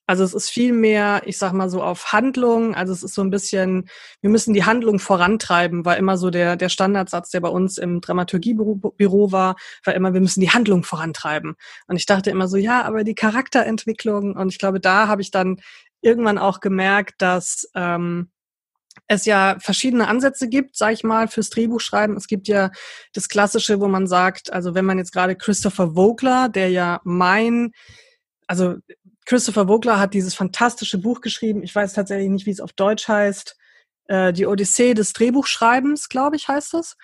Also 0.08 0.24
es 0.24 0.34
ist 0.34 0.50
viel 0.50 0.74
mehr, 0.74 1.22
ich 1.26 1.38
sag 1.38 1.54
mal 1.54 1.70
so 1.70 1.82
auf 1.82 2.12
Handlung. 2.12 2.76
Also 2.76 2.92
es 2.92 3.04
ist 3.04 3.14
so 3.14 3.22
ein 3.22 3.30
bisschen, 3.30 3.88
wir 4.22 4.30
müssen 4.30 4.54
die 4.54 4.66
Handlung 4.66 5.00
vorantreiben, 5.00 5.86
war 5.86 5.98
immer 5.98 6.18
so 6.18 6.30
der, 6.30 6.56
der 6.56 6.70
Standardsatz, 6.70 7.30
der 7.30 7.40
bei 7.40 7.50
uns 7.50 7.78
im 7.78 8.02
Dramaturgiebüro 8.02 9.32
war, 9.32 9.56
war 9.84 9.94
immer, 9.94 10.14
wir 10.14 10.22
müssen 10.22 10.42
die 10.42 10.50
Handlung 10.50 10.84
vorantreiben. 10.84 11.56
Und 11.88 11.96
ich 11.96 12.06
dachte 12.06 12.30
immer 12.30 12.48
so, 12.48 12.58
ja, 12.58 12.84
aber 12.84 13.04
die 13.04 13.16
Charakterentwicklung. 13.16 14.36
Und 14.36 14.50
ich 14.50 14.60
glaube, 14.60 14.80
da 14.80 15.08
habe 15.08 15.22
ich 15.22 15.32
dann 15.32 15.62
irgendwann 16.02 16.38
auch 16.38 16.60
gemerkt, 16.60 17.22
dass 17.22 17.70
ähm, 17.76 18.32
es 19.08 19.26
ja 19.26 19.58
verschiedene 19.60 20.08
Ansätze 20.08 20.50
gibt, 20.50 20.76
sag 20.76 20.94
ich 20.94 21.04
mal, 21.04 21.28
fürs 21.28 21.50
Drehbuchschreiben. 21.52 22.18
Es 22.18 22.28
gibt 22.28 22.48
ja 22.48 22.72
das 23.14 23.30
Klassische, 23.30 23.80
wo 23.80 23.88
man 23.88 24.08
sagt, 24.08 24.52
also 24.52 24.76
wenn 24.76 24.86
man 24.86 24.98
jetzt 24.98 25.14
gerade 25.14 25.36
Christopher 25.36 25.92
Vogler, 25.96 26.50
der 26.50 26.70
ja 26.70 27.00
mein 27.04 27.72
also 28.52 28.76
Christopher 29.26 29.68
Vogler 29.68 30.00
hat 30.00 30.14
dieses 30.14 30.34
fantastische 30.34 30.98
Buch 30.98 31.22
geschrieben. 31.22 31.64
Ich 31.64 31.74
weiß 31.74 31.94
tatsächlich 31.94 32.30
nicht, 32.30 32.46
wie 32.46 32.52
es 32.52 32.62
auf 32.62 32.74
Deutsch 32.74 33.08
heißt. 33.08 33.58
Äh, 34.06 34.34
die 34.34 34.46
Odyssee 34.46 34.94
des 34.94 35.14
Drehbuchschreibens, 35.14 36.10
glaube 36.10 36.36
ich, 36.36 36.48
heißt 36.48 36.74
es. 36.74 36.98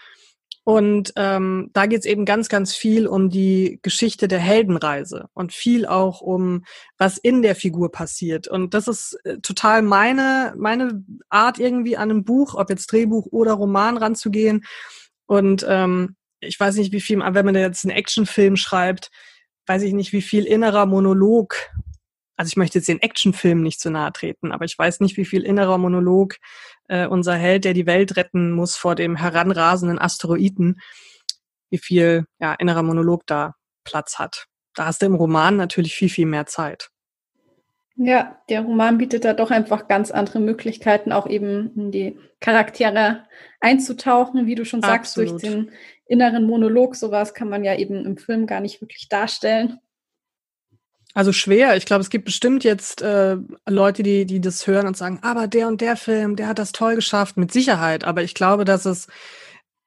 Und 0.63 1.13
ähm, 1.15 1.69
da 1.71 1.85
geht 1.85 1.99
es 1.99 2.05
eben 2.05 2.25
ganz, 2.25 2.49
ganz 2.49 2.75
viel 2.75 3.07
um 3.07 3.29
die 3.29 3.79
Geschichte 3.83 4.27
der 4.27 4.39
Heldenreise 4.39 5.29
und 5.33 5.53
viel 5.53 5.85
auch 5.85 6.19
um, 6.19 6.65
was 6.97 7.17
in 7.17 7.41
der 7.41 7.55
Figur 7.55 7.89
passiert. 7.89 8.49
Und 8.49 8.73
das 8.73 8.89
ist 8.89 9.17
äh, 9.23 9.37
total 9.37 9.81
meine, 9.81 10.53
meine 10.57 11.05
Art 11.29 11.57
irgendwie 11.57 11.95
an 11.95 12.11
einem 12.11 12.25
Buch, 12.25 12.53
ob 12.55 12.69
jetzt 12.69 12.91
Drehbuch 12.91 13.27
oder 13.31 13.53
Roman 13.53 13.95
ranzugehen. 13.95 14.65
Und 15.25 15.65
ähm, 15.69 16.17
ich 16.41 16.59
weiß 16.59 16.75
nicht, 16.75 16.91
wie 16.91 16.99
viel, 16.99 17.19
wenn 17.19 17.45
man 17.45 17.55
jetzt 17.55 17.85
einen 17.85 17.95
Actionfilm 17.95 18.57
schreibt, 18.57 19.09
weiß 19.67 19.83
ich 19.83 19.93
nicht, 19.93 20.11
wie 20.11 20.21
viel 20.21 20.43
innerer 20.43 20.85
Monolog 20.85 21.55
also 22.37 22.49
ich 22.49 22.55
möchte 22.55 22.77
jetzt 22.77 22.87
den 22.87 23.01
Actionfilm 23.01 23.61
nicht 23.61 23.79
zu 23.79 23.89
nahe 23.89 24.13
treten, 24.13 24.51
aber 24.51 24.63
ich 24.63 24.77
weiß 24.77 24.99
nicht, 24.99 25.17
wie 25.17 25.25
viel 25.25 25.43
innerer 25.43 25.79
Monolog 25.79 26.35
äh, 26.87 27.07
unser 27.07 27.35
Held, 27.35 27.65
der 27.65 27.73
die 27.73 27.87
Welt 27.87 28.15
retten 28.15 28.51
muss 28.51 28.77
vor 28.77 28.95
dem 28.95 29.15
heranrasenden 29.15 29.99
Asteroiden, 29.99 30.79
wie 31.69 31.79
viel 31.79 32.25
ja, 32.39 32.53
innerer 32.53 32.83
Monolog 32.83 33.25
da 33.25 33.55
Platz 33.83 34.19
hat. 34.19 34.45
Da 34.75 34.85
hast 34.85 35.01
du 35.01 35.07
im 35.07 35.15
Roman 35.15 35.57
natürlich 35.57 35.95
viel, 35.95 36.09
viel 36.09 36.27
mehr 36.27 36.45
Zeit. 36.45 36.89
Ja, 37.95 38.39
der 38.47 38.61
Roman 38.61 38.99
bietet 38.99 39.25
da 39.25 39.33
doch 39.33 39.49
einfach 39.49 39.87
ganz 39.87 40.11
andere 40.11 40.39
Möglichkeiten, 40.39 41.11
auch 41.11 41.25
eben 41.25 41.71
in 41.75 41.91
die 41.91 42.19
Charaktere 42.39 43.25
einzutauchen, 43.59 44.45
wie 44.45 44.53
du 44.53 44.65
schon 44.65 44.83
sagst, 44.83 45.17
Absolut. 45.17 45.41
durch 45.41 45.51
den 45.51 45.71
inneren 46.05 46.45
Monolog. 46.45 46.95
Sowas 46.95 47.33
kann 47.33 47.49
man 47.49 47.63
ja 47.63 47.75
eben 47.75 48.05
im 48.05 48.17
Film 48.17 48.45
gar 48.45 48.59
nicht 48.59 48.81
wirklich 48.81 49.09
darstellen. 49.09 49.79
Also 51.17 51.31
schwer. 51.31 51.75
Ich 51.75 51.87
glaube, 51.87 52.01
es 52.01 52.11
gibt 52.11 52.25
bestimmt 52.25 52.63
jetzt 52.63 53.01
äh, 53.01 53.37
Leute, 53.67 54.03
die, 54.03 54.27
die 54.27 54.39
das 54.39 54.67
hören 54.67 54.85
und 54.85 54.95
sagen, 54.95 55.17
aber 55.23 55.47
der 55.47 55.67
und 55.67 55.81
der 55.81 55.95
Film, 55.95 56.35
der 56.35 56.47
hat 56.47 56.59
das 56.59 56.73
toll 56.73 56.93
geschafft, 56.93 57.37
mit 57.37 57.51
Sicherheit. 57.51 58.03
Aber 58.03 58.21
ich 58.21 58.35
glaube, 58.35 58.65
dass 58.65 58.85
es, 58.85 59.07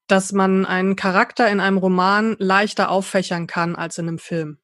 dass 0.09 0.33
man 0.33 0.67
einen 0.67 0.97
Charakter 0.97 1.49
in 1.49 1.61
einem 1.61 1.79
Roman 1.79 2.35
leichter 2.41 2.91
auffächern 2.91 3.47
kann 3.47 3.77
als 3.77 3.97
in 3.97 4.09
einem 4.09 4.19
Film. 4.19 4.59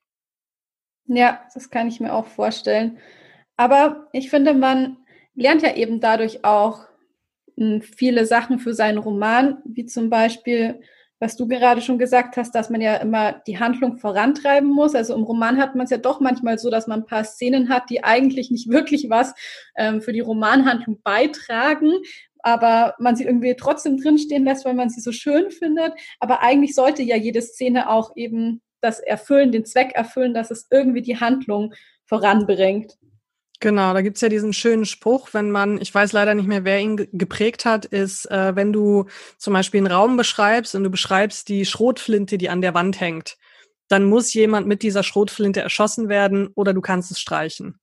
Ja, 1.05 1.41
das 1.55 1.71
kann 1.71 1.87
ich 1.87 2.01
mir 2.01 2.13
auch 2.13 2.27
vorstellen. 2.27 2.99
Aber 3.57 4.09
ich 4.13 4.29
finde, 4.29 4.53
man 4.53 4.97
lernt 5.37 5.63
ja 5.63 5.77
eben 5.77 6.01
dadurch 6.01 6.45
auch 6.45 6.81
hm, 7.57 7.81
viele 7.81 8.27
Sachen 8.27 8.59
für 8.59 8.75
seinen 8.75 8.99
Roman, 8.99 9.59
wie 9.65 9.87
zum 9.87 10.11
Beispiel 10.11 10.81
was 11.19 11.37
du 11.37 11.49
gerade 11.49 11.81
schon 11.81 11.99
gesagt 11.99 12.37
hast, 12.37 12.55
dass 12.55 12.69
man 12.69 12.81
ja 12.81 12.97
immer 12.97 13.41
die 13.47 13.59
Handlung 13.59 13.97
vorantreiben 13.97 14.69
muss. 14.69 14.95
Also 14.95 15.15
im 15.15 15.23
Roman 15.23 15.59
hat 15.59 15.75
man 15.75 15.85
es 15.85 15.91
ja 15.91 15.97
doch 15.97 16.21
manchmal 16.21 16.59
so, 16.59 16.71
dass 16.71 16.87
man 16.87 17.01
ein 17.01 17.07
paar 17.07 17.25
Szenen 17.25 17.69
hat, 17.69 17.89
die 17.89 18.05
eigentlich 18.05 18.51
nicht 18.51 18.69
wirklich 18.71 19.09
was 19.09 19.35
ähm, 19.77 20.03
für 20.03 20.13
die 20.13 20.21
Romanhandlung 20.21 21.01
beitragen, 21.03 21.93
aber 22.41 22.95
man 22.99 23.17
sie 23.17 23.25
irgendwie 23.25 23.57
trotzdem 23.57 23.97
drinstehen 23.97 24.45
lässt, 24.45 24.65
weil 24.65 24.75
man 24.75 24.91
sie 24.91 25.01
so 25.01 25.11
schön 25.11 25.51
findet. 25.51 25.95
Aber 26.21 26.43
eigentlich 26.43 26.75
sollte 26.75 27.03
ja 27.03 27.17
jede 27.17 27.43
Szene 27.43 27.91
auch 27.91 28.17
eben 28.17 28.63
das 28.81 29.01
erfüllen, 29.01 29.53
den 29.53 29.65
Zweck 29.65 29.93
erfüllen, 29.95 30.35
dass 30.35 30.51
es 30.51 30.69
irgendwie 30.71 31.03
die 31.03 31.19
Handlung 31.19 31.75
voranbringt. 32.05 32.97
Genau, 33.61 33.95
da 33.95 34.03
gibt's 34.03 34.21
ja 34.21 34.29
diesen 34.29 34.53
schönen 34.53 34.85
Spruch, 34.85 35.31
wenn 35.33 35.51
man, 35.51 35.81
ich 35.81 35.95
weiß 35.95 36.13
leider 36.13 36.35
nicht 36.35 36.47
mehr, 36.47 36.65
wer 36.65 36.79
ihn 36.79 37.09
geprägt 37.13 37.65
hat, 37.65 37.87
ist, 37.87 38.31
äh, 38.31 38.55
wenn 38.55 38.73
du 38.73 39.07
zum 39.39 39.55
Beispiel 39.55 39.79
einen 39.79 39.93
Raum 39.93 40.17
beschreibst 40.19 40.75
und 40.75 40.85
du 40.85 40.91
beschreibst 40.91 41.49
die 41.49 41.65
Schrotflinte, 41.65 42.37
die 42.37 42.51
an 42.51 42.61
der 42.61 42.75
Wand 42.75 43.01
hängt, 43.01 43.39
dann 43.89 44.05
muss 44.05 44.35
jemand 44.35 44.67
mit 44.67 44.83
dieser 44.83 45.03
Schrotflinte 45.03 45.61
erschossen 45.63 46.09
werden 46.09 46.49
oder 46.55 46.75
du 46.75 46.83
kannst 46.83 47.11
es 47.11 47.21
streichen. 47.21 47.79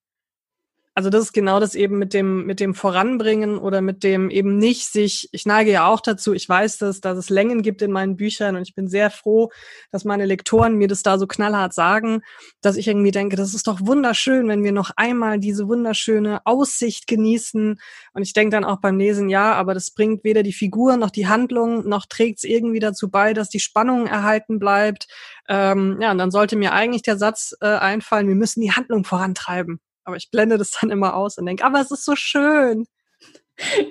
Also 0.96 1.10
das 1.10 1.24
ist 1.24 1.34
genau 1.34 1.60
das 1.60 1.74
eben 1.74 1.98
mit 1.98 2.14
dem, 2.14 2.46
mit 2.46 2.60
dem 2.60 2.76
Voranbringen 2.76 3.58
oder 3.58 3.82
mit 3.82 4.04
dem 4.04 4.30
eben 4.30 4.58
nicht 4.58 4.86
sich, 4.86 5.28
ich 5.32 5.48
neige 5.48 5.72
ja 5.72 5.88
auch 5.88 6.02
dazu, 6.02 6.34
ich 6.34 6.48
weiß 6.48 6.78
das, 6.78 7.02
dass 7.02 7.18
es 7.18 7.32
Längen 7.32 7.64
gibt 7.64 7.82
in 7.82 7.92
meinen 7.92 8.16
Büchern 8.16 8.56
und 8.56 8.62
ich 8.62 8.76
bin 8.76 8.88
sehr 8.88 9.10
froh, 9.10 9.50
dass 9.92 10.06
meine 10.06 10.28
Lektoren 10.28 10.76
mir 10.76 10.88
das 10.88 11.02
da 11.02 11.18
so 11.18 11.26
knallhart 11.26 11.74
sagen, 11.74 12.22
dass 12.62 12.78
ich 12.78 12.88
irgendwie 12.88 13.10
denke, 13.10 13.36
das 13.36 13.56
ist 13.56 13.66
doch 13.66 13.80
wunderschön, 13.82 14.48
wenn 14.48 14.64
wir 14.64 14.72
noch 14.72 14.92
einmal 14.96 15.40
diese 15.40 15.68
wunderschöne 15.68 16.46
Aussicht 16.46 17.08
genießen. 17.08 17.80
Und 18.14 18.22
ich 18.22 18.34
denke 18.34 18.56
dann 18.56 18.64
auch 18.64 18.80
beim 18.80 19.00
Lesen, 19.00 19.30
ja, 19.30 19.54
aber 19.54 19.74
das 19.74 19.90
bringt 19.92 20.24
weder 20.24 20.44
die 20.44 20.54
Figur 20.54 20.98
noch 20.98 21.10
die 21.10 21.28
Handlung, 21.28 21.90
noch 21.90 22.06
trägt 22.06 22.38
es 22.38 22.44
irgendwie 22.44 22.80
dazu 22.80 23.10
bei, 23.10 23.34
dass 23.34 23.50
die 23.50 23.60
Spannung 23.60 24.06
erhalten 24.06 24.60
bleibt. 24.60 25.08
Ähm, 25.50 25.98
ja, 26.02 26.12
und 26.12 26.20
dann 26.20 26.30
sollte 26.30 26.56
mir 26.56 26.74
eigentlich 26.74 27.02
der 27.02 27.18
Satz 27.18 27.56
äh, 27.62 27.66
einfallen, 27.66 28.28
wir 28.28 28.36
müssen 28.36 28.62
die 28.62 28.74
Handlung 28.74 29.06
vorantreiben. 29.06 29.80
Aber 30.04 30.18
ich 30.18 30.30
blende 30.32 30.58
das 30.58 30.72
dann 30.80 30.90
immer 30.90 31.16
aus 31.16 31.38
und 31.38 31.46
denke, 31.46 31.64
aber 31.64 31.80
es 31.80 31.92
ist 31.92 32.06
so 32.06 32.16
schön. 32.16 32.86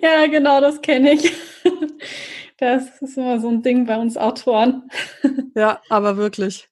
Ja, 0.03 0.27
genau, 0.27 0.61
das 0.61 0.81
kenne 0.81 1.13
ich. 1.13 1.33
Das 2.59 3.03
ist 3.03 3.19
immer 3.19 3.41
so 3.41 3.49
ein 3.49 3.63
Ding 3.63 3.87
bei 3.87 3.97
uns 3.97 4.17
Autoren. 4.17 4.89
Ja, 5.57 5.83
aber 5.89 6.17
wirklich. 6.17 6.69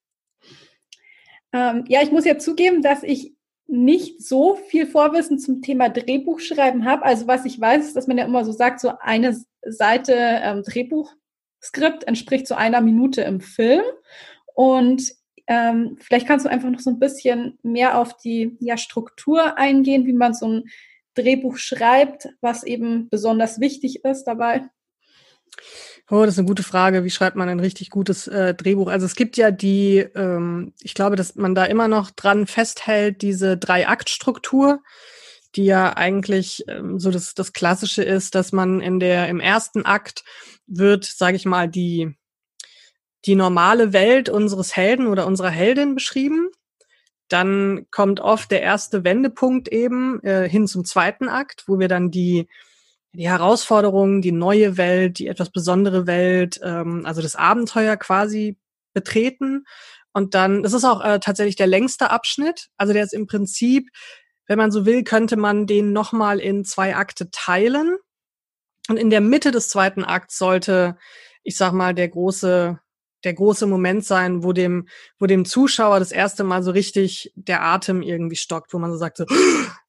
Ähm, 1.52 1.85
ja, 1.88 2.00
ich 2.02 2.12
muss 2.12 2.25
ja 2.25 2.38
zugeben, 2.38 2.80
dass 2.80 3.02
ich 3.02 3.35
nicht 3.66 4.23
so 4.23 4.54
viel 4.54 4.87
Vorwissen 4.87 5.40
zum 5.40 5.62
Thema 5.62 5.88
Drehbuchschreiben 5.88 6.85
habe. 6.85 7.04
Also 7.04 7.26
was 7.26 7.44
ich 7.44 7.61
weiß, 7.61 7.87
ist, 7.87 7.97
dass 7.97 8.06
man 8.06 8.18
ja 8.18 8.25
immer 8.25 8.44
so 8.44 8.52
sagt, 8.52 8.78
so 8.78 8.92
eine 9.00 9.37
Seite 9.62 10.14
ähm, 10.14 10.62
Drehbuch 10.62 11.12
Skript 11.61 12.04
entspricht 12.04 12.47
so 12.47 12.54
einer 12.54 12.80
Minute 12.80 13.23
im 13.23 13.40
Film. 13.40 13.82
Und 14.54 15.12
ähm, 15.50 15.97
vielleicht 16.00 16.28
kannst 16.28 16.47
du 16.47 16.49
einfach 16.49 16.71
noch 16.71 16.78
so 16.78 16.90
ein 16.90 17.00
bisschen 17.00 17.59
mehr 17.64 17.99
auf 17.99 18.16
die 18.16 18.57
ja, 18.61 18.76
Struktur 18.76 19.59
eingehen, 19.59 20.07
wie 20.07 20.12
man 20.12 20.33
so 20.33 20.47
ein 20.47 20.64
Drehbuch 21.14 21.57
schreibt, 21.57 22.28
was 22.40 22.62
eben 22.62 23.09
besonders 23.11 23.59
wichtig 23.59 24.04
ist 24.04 24.25
dabei. 24.25 24.69
Oh, 26.09 26.25
das 26.25 26.35
ist 26.35 26.38
eine 26.38 26.47
gute 26.47 26.62
Frage. 26.62 27.02
Wie 27.02 27.11
schreibt 27.11 27.35
man 27.35 27.49
ein 27.49 27.59
richtig 27.59 27.90
gutes 27.90 28.28
äh, 28.28 28.54
Drehbuch? 28.54 28.87
Also 28.87 29.07
es 29.07 29.16
gibt 29.16 29.37
ja 29.37 29.50
die, 29.50 29.99
ähm, 30.14 30.73
ich 30.83 30.95
glaube, 30.95 31.16
dass 31.16 31.35
man 31.35 31.57
da 31.57 31.64
immer 31.64 31.88
noch 31.88 32.12
dran 32.12 32.47
festhält, 32.47 33.21
diese 33.21 33.57
Drei-Akt-Struktur, 33.57 34.85
die 35.57 35.64
ja 35.64 35.97
eigentlich 35.97 36.64
ähm, 36.69 37.00
so 37.00 37.11
das, 37.11 37.35
das 37.35 37.52
Klassische 37.52 38.04
ist, 38.04 38.37
dass 38.37 38.52
man 38.52 38.80
in 38.80 39.00
der 39.00 39.28
im 39.28 39.40
ersten 39.40 39.85
Akt 39.85 40.23
wird, 40.69 41.04
sage 41.04 41.35
ich 41.37 41.45
mal, 41.45 41.69
die 41.69 42.16
die 43.27 43.35
normale 43.35 43.93
Welt 43.93 44.29
unseres 44.29 44.77
Helden 44.77 45.07
oder 45.07 45.27
unserer 45.27 45.50
Heldin 45.50 45.95
beschrieben. 45.95 46.49
Dann 47.29 47.87
kommt 47.91 48.21
oft 48.21 48.50
der 48.50 48.62
erste 48.62 49.05
Wendepunkt 49.05 49.69
eben 49.69 50.23
äh, 50.23 50.49
hin 50.49 50.67
zum 50.67 50.85
zweiten 50.85 51.29
Akt, 51.29 51.65
wo 51.67 51.79
wir 51.79 51.89
dann 51.89 52.11
die 52.11 52.49
die 53.12 53.29
Herausforderungen, 53.29 54.23
die 54.23 54.33
neue 54.33 54.77
Welt, 54.77 55.19
die 55.19 55.27
etwas 55.27 55.50
besondere 55.50 56.07
Welt, 56.07 56.61
ähm, 56.62 57.05
also 57.05 57.23
das 57.23 57.37
Abenteuer 57.37 57.97
quasi 57.97 58.57
betreten. 58.93 59.65
Und 60.12 60.35
dann, 60.35 60.62
das 60.62 60.73
ist 60.73 60.85
auch 60.85 61.05
äh, 61.05 61.21
tatsächlich 61.21 61.57
der 61.57 61.67
längste 61.67 62.11
Abschnitt. 62.11 62.69
Also 62.77 62.93
der 62.93 63.05
ist 63.05 63.15
im 63.15 63.27
Prinzip, 63.27 63.89
wenn 64.47 64.59
man 64.59 64.71
so 64.71 64.87
will, 64.87 65.05
könnte 65.05 65.37
man 65.37 65.67
den 65.67 65.93
nochmal 65.93 66.41
in 66.41 66.65
zwei 66.65 66.97
Akte 66.97 67.31
teilen. 67.31 67.97
Und 68.89 68.97
in 68.97 69.11
der 69.11 69.21
Mitte 69.21 69.50
des 69.50 69.69
zweiten 69.69 70.05
Akts 70.05 70.39
sollte, 70.39 70.97
ich 71.43 71.57
sag 71.57 71.73
mal, 71.73 71.95
der 71.95 72.09
große, 72.09 72.81
der 73.25 73.35
große 73.35 73.67
Moment 73.67 74.05
sein, 74.05 74.43
wo 74.43 74.53
dem, 74.53 74.89
wo 75.19 75.27
dem 75.27 75.45
Zuschauer 75.45 75.99
das 75.99 76.12
erste 76.12 76.45
Mal 76.45 76.62
so 76.62 76.71
richtig 76.71 77.33
der 77.35 77.62
Atem 77.62 78.03
irgendwie 78.03 78.37
stockt, 78.37 78.73
wo 78.73 78.79
man 78.79 78.91
so 78.91 78.97
sagt 78.97 79.19
so, 79.19 79.27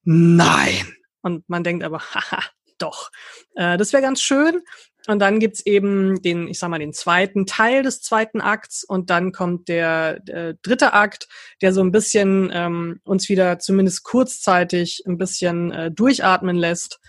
nein! 0.04 0.94
Und 1.22 1.48
man 1.48 1.64
denkt 1.64 1.84
aber, 1.84 2.00
haha, 2.14 2.42
doch. 2.78 3.10
Äh, 3.54 3.78
das 3.78 3.92
wäre 3.92 4.02
ganz 4.02 4.20
schön. 4.20 4.62
Und 5.08 5.18
dann 5.18 5.40
gibt's 5.40 5.66
eben 5.66 6.22
den, 6.22 6.46
ich 6.46 6.58
sag 6.58 6.68
mal, 6.70 6.78
den 6.78 6.92
zweiten 6.92 7.44
Teil 7.44 7.82
des 7.82 8.02
zweiten 8.02 8.40
Akts 8.40 8.84
und 8.84 9.10
dann 9.10 9.32
kommt 9.32 9.68
der, 9.68 10.20
der 10.20 10.54
dritte 10.54 10.92
Akt, 10.92 11.26
der 11.60 11.72
so 11.72 11.80
ein 11.80 11.90
bisschen 11.90 12.50
ähm, 12.52 13.00
uns 13.02 13.28
wieder 13.28 13.58
zumindest 13.58 14.04
kurzzeitig 14.04 15.02
ein 15.06 15.18
bisschen 15.18 15.72
äh, 15.72 15.90
durchatmen 15.90 16.56
lässt, 16.56 17.00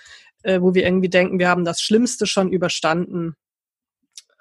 äh, 0.42 0.60
wo 0.60 0.74
wir 0.74 0.86
irgendwie 0.86 1.10
denken, 1.10 1.38
wir 1.38 1.50
haben 1.50 1.66
das 1.66 1.82
Schlimmste 1.82 2.26
schon 2.26 2.52
überstanden. 2.52 3.36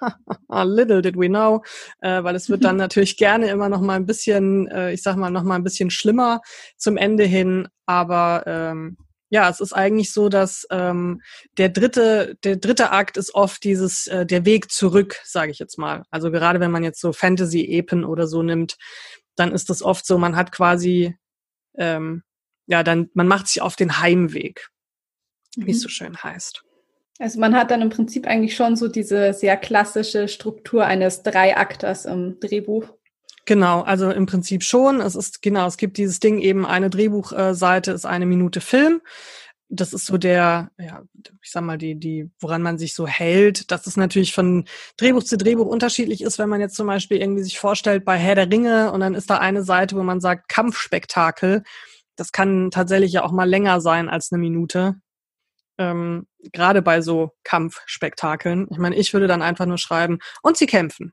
Little 0.64 1.02
did 1.02 1.16
we 1.16 1.28
know, 1.28 1.62
äh, 2.00 2.22
weil 2.22 2.34
es 2.34 2.48
wird 2.48 2.64
dann 2.64 2.76
natürlich 2.76 3.16
gerne 3.16 3.48
immer 3.48 3.68
noch 3.68 3.80
mal 3.80 3.96
ein 3.96 4.06
bisschen, 4.06 4.68
äh, 4.68 4.92
ich 4.92 5.02
sag 5.02 5.16
mal, 5.16 5.30
noch 5.30 5.42
mal 5.42 5.56
ein 5.56 5.64
bisschen 5.64 5.90
schlimmer 5.90 6.40
zum 6.76 6.96
Ende 6.96 7.24
hin, 7.24 7.68
aber 7.86 8.44
ähm, 8.46 8.96
ja, 9.30 9.48
es 9.48 9.60
ist 9.60 9.72
eigentlich 9.72 10.12
so, 10.12 10.28
dass 10.28 10.66
ähm, 10.70 11.22
der 11.56 11.70
dritte, 11.70 12.36
der 12.44 12.56
dritte 12.56 12.90
Akt 12.90 13.16
ist 13.16 13.34
oft 13.34 13.64
dieses 13.64 14.06
äh, 14.06 14.26
der 14.26 14.44
Weg 14.44 14.70
zurück, 14.70 15.16
sage 15.24 15.50
ich 15.50 15.58
jetzt 15.58 15.78
mal. 15.78 16.02
Also 16.10 16.30
gerade 16.30 16.60
wenn 16.60 16.70
man 16.70 16.84
jetzt 16.84 17.00
so 17.00 17.14
Fantasy-Epen 17.14 18.04
oder 18.04 18.26
so 18.26 18.42
nimmt, 18.42 18.76
dann 19.36 19.52
ist 19.52 19.70
das 19.70 19.82
oft 19.82 20.04
so, 20.04 20.18
man 20.18 20.36
hat 20.36 20.52
quasi 20.52 21.16
ähm, 21.78 22.22
ja, 22.66 22.82
dann 22.82 23.10
man 23.14 23.28
macht 23.28 23.48
sich 23.48 23.62
auf 23.62 23.76
den 23.76 24.00
Heimweg, 24.00 24.68
mhm. 25.56 25.66
wie 25.66 25.70
es 25.70 25.78
mhm. 25.78 25.82
so 25.82 25.88
schön 25.88 26.16
heißt. 26.22 26.64
Also 27.18 27.38
man 27.38 27.54
hat 27.54 27.70
dann 27.70 27.82
im 27.82 27.90
Prinzip 27.90 28.26
eigentlich 28.26 28.56
schon 28.56 28.76
so 28.76 28.88
diese 28.88 29.32
sehr 29.32 29.56
klassische 29.56 30.28
Struktur 30.28 30.84
eines 30.86 31.22
Dreiakters 31.22 32.04
im 32.04 32.40
Drehbuch. 32.40 32.88
Genau, 33.44 33.82
also 33.82 34.10
im 34.10 34.26
Prinzip 34.26 34.62
schon. 34.62 35.00
Es 35.00 35.16
ist 35.16 35.42
genau, 35.42 35.66
es 35.66 35.76
gibt 35.76 35.96
dieses 35.96 36.20
Ding 36.20 36.38
eben 36.38 36.64
eine 36.64 36.90
Drehbuchseite 36.90 37.90
ist 37.90 38.06
eine 38.06 38.26
Minute 38.26 38.60
Film. 38.60 39.00
Das 39.68 39.92
ist 39.92 40.06
so 40.06 40.18
der, 40.18 40.70
ja, 40.78 41.02
ich 41.42 41.50
sag 41.50 41.62
mal 41.62 41.78
die 41.78 41.98
die, 41.98 42.30
woran 42.40 42.62
man 42.62 42.78
sich 42.78 42.94
so 42.94 43.06
hält. 43.06 43.70
Dass 43.70 43.86
es 43.86 43.96
natürlich 43.96 44.32
von 44.32 44.66
Drehbuch 44.96 45.24
zu 45.24 45.36
Drehbuch 45.36 45.66
unterschiedlich 45.66 46.22
ist, 46.22 46.38
wenn 46.38 46.48
man 46.48 46.60
jetzt 46.60 46.76
zum 46.76 46.86
Beispiel 46.86 47.18
irgendwie 47.18 47.42
sich 47.42 47.58
vorstellt 47.58 48.04
bei 48.04 48.16
Herr 48.16 48.36
der 48.36 48.50
Ringe 48.50 48.92
und 48.92 49.00
dann 49.00 49.14
ist 49.14 49.28
da 49.28 49.38
eine 49.38 49.64
Seite, 49.64 49.96
wo 49.96 50.02
man 50.02 50.20
sagt 50.20 50.48
Kampfspektakel. 50.48 51.62
Das 52.16 52.30
kann 52.30 52.70
tatsächlich 52.70 53.12
ja 53.12 53.24
auch 53.24 53.32
mal 53.32 53.48
länger 53.48 53.80
sein 53.80 54.08
als 54.08 54.30
eine 54.30 54.40
Minute. 54.40 54.96
Ähm, 55.78 56.26
Gerade 56.52 56.82
bei 56.82 57.00
so 57.00 57.32
Kampfspektakeln. 57.44 58.66
Ich 58.70 58.78
meine, 58.78 58.96
ich 58.96 59.12
würde 59.12 59.26
dann 59.26 59.42
einfach 59.42 59.66
nur 59.66 59.78
schreiben 59.78 60.18
und 60.42 60.56
sie 60.56 60.66
kämpfen. 60.66 61.12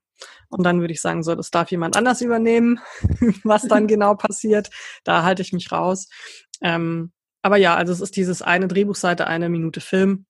Und 0.50 0.63
dann 0.63 0.82
würde 0.82 0.93
ich 0.93 1.02
sagen, 1.02 1.24
so, 1.24 1.36
das 1.36 1.52
darf 1.52 1.72
jemand 1.72 1.95
anders 1.95 2.22
übernehmen, 2.22 2.80
was 3.43 3.67
dann 3.67 3.88
genau 3.88 4.15
passiert. 4.15 4.69
Da 5.04 5.24
halte 5.24 5.41
ich 5.41 5.54
mich 5.54 5.72
raus. 5.72 6.08
Ähm, 6.62 7.12
aber 7.41 7.58
ja, 7.58 7.76
also 7.76 7.93
es 7.93 8.02
ist 8.02 8.15
dieses 8.15 8.41
eine 8.41 8.67
Drehbuchseite, 8.67 9.28
eine 9.28 9.50
Minute 9.50 9.82
Film. 9.82 10.26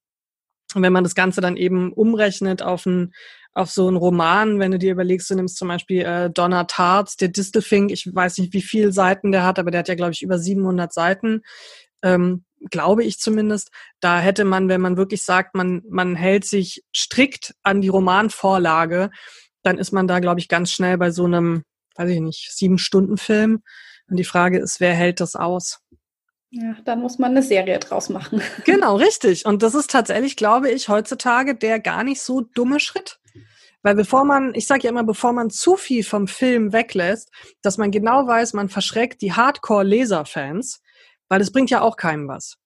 Und 0.74 0.82
wenn 0.82 0.92
man 0.92 1.04
das 1.04 1.16
Ganze 1.16 1.40
dann 1.40 1.56
eben 1.56 1.92
umrechnet 1.92 2.62
auf 2.62 2.86
ein, 2.86 3.12
auf 3.52 3.70
so 3.70 3.88
einen 3.88 3.96
Roman, 3.96 4.60
wenn 4.60 4.70
du 4.70 4.78
dir 4.78 4.92
überlegst, 4.92 5.28
du 5.28 5.34
nimmst 5.34 5.56
zum 5.56 5.66
Beispiel 5.66 6.02
äh, 6.02 6.30
Donna 6.30 6.64
Tarts, 6.64 7.16
der 7.16 7.28
Distelfink, 7.28 7.90
ich 7.90 8.08
weiß 8.14 8.38
nicht, 8.38 8.52
wie 8.52 8.62
viele 8.62 8.92
Seiten 8.92 9.32
der 9.32 9.44
hat, 9.44 9.58
aber 9.58 9.72
der 9.72 9.80
hat 9.80 9.88
ja, 9.88 9.96
glaube 9.96 10.12
ich, 10.12 10.22
über 10.22 10.38
700 10.38 10.92
Seiten, 10.92 11.42
ähm, 12.02 12.44
glaube 12.70 13.04
ich 13.04 13.18
zumindest. 13.18 13.70
Da 14.00 14.20
hätte 14.20 14.44
man, 14.44 14.68
wenn 14.68 14.80
man 14.80 14.96
wirklich 14.96 15.22
sagt, 15.22 15.54
man, 15.54 15.82
man 15.88 16.14
hält 16.14 16.44
sich 16.44 16.84
strikt 16.94 17.54
an 17.62 17.80
die 17.80 17.88
Romanvorlage, 17.88 19.10
dann 19.62 19.78
ist 19.78 19.92
man 19.92 20.06
da, 20.06 20.20
glaube 20.20 20.40
ich, 20.40 20.48
ganz 20.48 20.70
schnell 20.70 20.98
bei 20.98 21.10
so 21.10 21.24
einem, 21.24 21.64
weiß 21.96 22.10
ich 22.10 22.20
nicht, 22.20 22.50
sieben 22.52 22.78
Stunden 22.78 23.16
Film. 23.16 23.62
Und 24.08 24.16
die 24.16 24.24
Frage 24.24 24.58
ist, 24.58 24.80
wer 24.80 24.94
hält 24.94 25.20
das 25.20 25.36
aus? 25.36 25.80
Ja, 26.52 26.76
dann 26.84 27.00
muss 27.00 27.18
man 27.18 27.30
eine 27.30 27.42
Serie 27.42 27.78
draus 27.78 28.08
machen. 28.08 28.42
Genau, 28.64 28.96
richtig. 28.96 29.46
Und 29.46 29.62
das 29.62 29.74
ist 29.74 29.90
tatsächlich, 29.90 30.36
glaube 30.36 30.70
ich, 30.70 30.88
heutzutage 30.88 31.54
der 31.54 31.78
gar 31.78 32.02
nicht 32.02 32.20
so 32.20 32.40
dumme 32.40 32.80
Schritt. 32.80 33.20
Weil 33.82 33.94
bevor 33.94 34.24
man, 34.24 34.52
ich 34.54 34.66
sage 34.66 34.82
ja 34.82 34.90
immer, 34.90 35.04
bevor 35.04 35.32
man 35.32 35.48
zu 35.48 35.76
viel 35.76 36.04
vom 36.04 36.26
Film 36.26 36.72
weglässt, 36.72 37.30
dass 37.62 37.78
man 37.78 37.90
genau 37.90 38.26
weiß, 38.26 38.52
man 38.52 38.68
verschreckt 38.68 39.22
die 39.22 39.32
Hardcore-Leser-Fans, 39.32 40.82
weil 41.30 41.38
das 41.38 41.50
bringt 41.50 41.70
ja 41.70 41.80
auch 41.80 41.96
keinem 41.96 42.28
was. 42.28 42.58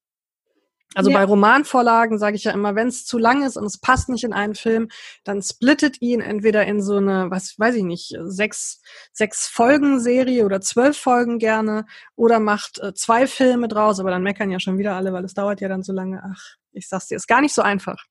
Also 0.94 1.10
ja. 1.10 1.18
bei 1.18 1.24
Romanvorlagen 1.24 2.18
sage 2.18 2.36
ich 2.36 2.44
ja 2.44 2.52
immer, 2.52 2.76
wenn 2.76 2.86
es 2.86 3.04
zu 3.04 3.18
lang 3.18 3.44
ist 3.44 3.56
und 3.56 3.64
es 3.64 3.78
passt 3.78 4.08
nicht 4.08 4.22
in 4.22 4.32
einen 4.32 4.54
Film, 4.54 4.88
dann 5.24 5.42
splittet 5.42 6.00
ihn 6.00 6.20
entweder 6.20 6.64
in 6.66 6.80
so 6.80 6.96
eine, 6.96 7.30
was 7.30 7.58
weiß 7.58 7.74
ich 7.74 7.82
nicht, 7.82 8.16
sechs, 8.22 8.80
sechs 9.12 9.48
Folgen 9.48 9.98
Serie 9.98 10.44
oder 10.44 10.60
zwölf 10.60 10.96
Folgen 10.96 11.38
gerne 11.38 11.84
oder 12.14 12.38
macht 12.38 12.78
äh, 12.80 12.94
zwei 12.94 13.26
Filme 13.26 13.66
draus, 13.66 13.98
aber 13.98 14.10
dann 14.10 14.22
meckern 14.22 14.50
ja 14.50 14.60
schon 14.60 14.78
wieder 14.78 14.94
alle, 14.94 15.12
weil 15.12 15.24
es 15.24 15.34
dauert 15.34 15.60
ja 15.60 15.68
dann 15.68 15.82
so 15.82 15.92
lange. 15.92 16.22
Ach, 16.24 16.42
ich 16.72 16.88
sag's 16.88 17.08
dir, 17.08 17.16
ist 17.16 17.26
gar 17.26 17.40
nicht 17.40 17.54
so 17.54 17.62
einfach. 17.62 18.04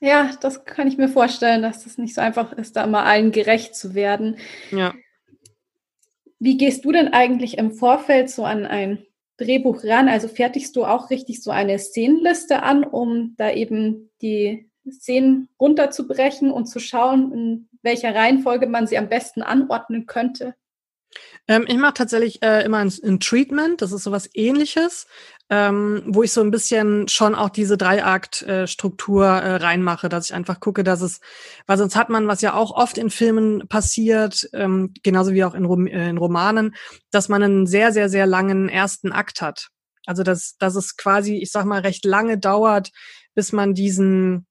Ja, 0.00 0.32
das 0.40 0.64
kann 0.64 0.88
ich 0.88 0.98
mir 0.98 1.08
vorstellen, 1.08 1.62
dass 1.62 1.84
das 1.84 1.96
nicht 1.96 2.14
so 2.14 2.20
einfach 2.20 2.52
ist, 2.52 2.76
da 2.76 2.84
immer 2.84 3.04
allen 3.04 3.32
gerecht 3.32 3.74
zu 3.74 3.94
werden. 3.94 4.36
Ja. 4.70 4.92
Wie 6.38 6.58
gehst 6.58 6.84
du 6.84 6.92
denn 6.92 7.12
eigentlich 7.12 7.56
im 7.56 7.72
Vorfeld 7.72 8.28
so 8.28 8.44
an 8.44 8.66
ein 8.66 9.06
Drehbuch 9.36 9.84
ran? 9.84 10.08
Also 10.08 10.28
fertigst 10.28 10.76
du 10.76 10.84
auch 10.84 11.10
richtig 11.10 11.42
so 11.42 11.50
eine 11.50 11.78
Szenenliste 11.78 12.62
an, 12.62 12.84
um 12.84 13.34
da 13.36 13.50
eben 13.50 14.10
die 14.20 14.70
Szenen 14.90 15.48
runterzubrechen 15.60 16.50
und 16.50 16.66
zu 16.66 16.80
schauen, 16.80 17.32
in 17.32 17.68
welcher 17.82 18.14
Reihenfolge 18.14 18.66
man 18.66 18.86
sie 18.86 18.98
am 18.98 19.08
besten 19.08 19.42
anordnen 19.42 20.06
könnte? 20.06 20.54
Ähm, 21.48 21.64
ich 21.66 21.76
mache 21.76 21.94
tatsächlich 21.94 22.42
äh, 22.42 22.64
immer 22.64 22.78
ein, 22.78 22.92
ein, 23.02 23.18
Treatment, 23.18 23.82
das 23.82 23.92
ist 23.92 24.04
sowas 24.04 24.30
ähnliches, 24.32 25.06
ähm, 25.50 26.02
wo 26.06 26.22
ich 26.22 26.32
so 26.32 26.40
ein 26.40 26.52
bisschen 26.52 27.08
schon 27.08 27.34
auch 27.34 27.50
diese 27.50 27.76
Dreiakt-Struktur 27.76 29.26
äh, 29.26 29.56
reinmache, 29.56 30.08
dass 30.08 30.26
ich 30.26 30.34
einfach 30.34 30.60
gucke, 30.60 30.84
dass 30.84 31.00
es, 31.00 31.20
weil 31.66 31.78
sonst 31.78 31.96
hat 31.96 32.08
man, 32.10 32.28
was 32.28 32.42
ja 32.42 32.54
auch 32.54 32.70
oft 32.70 32.96
in 32.96 33.10
Filmen 33.10 33.66
passiert, 33.68 34.48
ähm, 34.52 34.94
genauso 35.02 35.32
wie 35.32 35.44
auch 35.44 35.54
in, 35.54 35.64
Rom 35.64 35.86
äh, 35.86 36.08
in 36.08 36.18
Romanen, 36.18 36.74
dass 37.10 37.28
man 37.28 37.42
einen 37.42 37.66
sehr, 37.66 37.92
sehr, 37.92 38.08
sehr 38.08 38.26
langen 38.26 38.68
ersten 38.68 39.10
Akt 39.10 39.42
hat. 39.42 39.68
Also 40.06 40.22
dass, 40.22 40.56
dass 40.58 40.76
es 40.76 40.96
quasi, 40.96 41.36
ich 41.36 41.50
sag 41.50 41.64
mal, 41.64 41.80
recht 41.80 42.04
lange 42.04 42.38
dauert, 42.38 42.90
bis 43.34 43.52
man 43.52 43.74
diesen, 43.74 44.46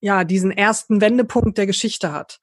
ja, 0.00 0.24
diesen 0.24 0.50
ersten 0.50 1.00
Wendepunkt 1.00 1.56
der 1.56 1.66
Geschichte 1.66 2.12
hat. 2.12 2.40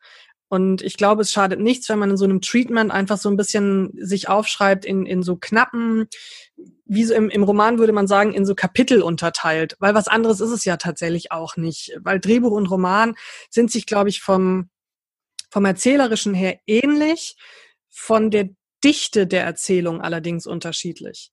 Und 0.50 0.82
ich 0.82 0.96
glaube, 0.96 1.22
es 1.22 1.32
schadet 1.32 1.60
nichts, 1.60 1.90
wenn 1.90 2.00
man 2.00 2.12
in 2.12 2.18
so 2.18 2.26
einem 2.26 2.42
Treatment 2.42 2.92
einfach 2.92 3.18
so 3.18 3.30
ein 3.30 3.38
bisschen 3.38 3.92
sich 4.00 4.30
aufschreibt 4.30 4.86
in, 4.86 5.06
in 5.06 5.22
so 5.22 5.36
knappen, 5.36 6.08
wie 6.86 7.04
so 7.04 7.14
im, 7.14 7.30
im 7.30 7.44
Roman 7.44 7.80
würde 7.80 7.92
man 7.92 8.08
sagen, 8.08 8.34
in 8.34 8.46
so 8.46 8.56
Kapitel 8.56 9.02
unterteilt. 9.02 9.76
Weil 9.80 9.94
was 9.94 10.08
anderes 10.08 10.40
ist 10.40 10.52
es 10.52 10.64
ja 10.64 10.78
tatsächlich 10.78 11.32
auch 11.32 11.58
nicht. 11.58 11.98
Weil 12.02 12.20
Drehbuch 12.20 12.52
und 12.52 12.68
Roman 12.68 13.16
sind 13.50 13.72
sich, 13.72 13.86
glaube 13.86 14.10
ich, 14.10 14.22
vom, 14.22 14.70
vom 15.50 15.66
Erzählerischen 15.66 16.34
her 16.34 16.60
ähnlich, 16.66 17.36
von 17.90 18.32
der 18.32 18.50
Dichte 18.84 19.28
der 19.28 19.44
Erzählung 19.44 20.02
allerdings 20.02 20.48
unterschiedlich. 20.48 21.32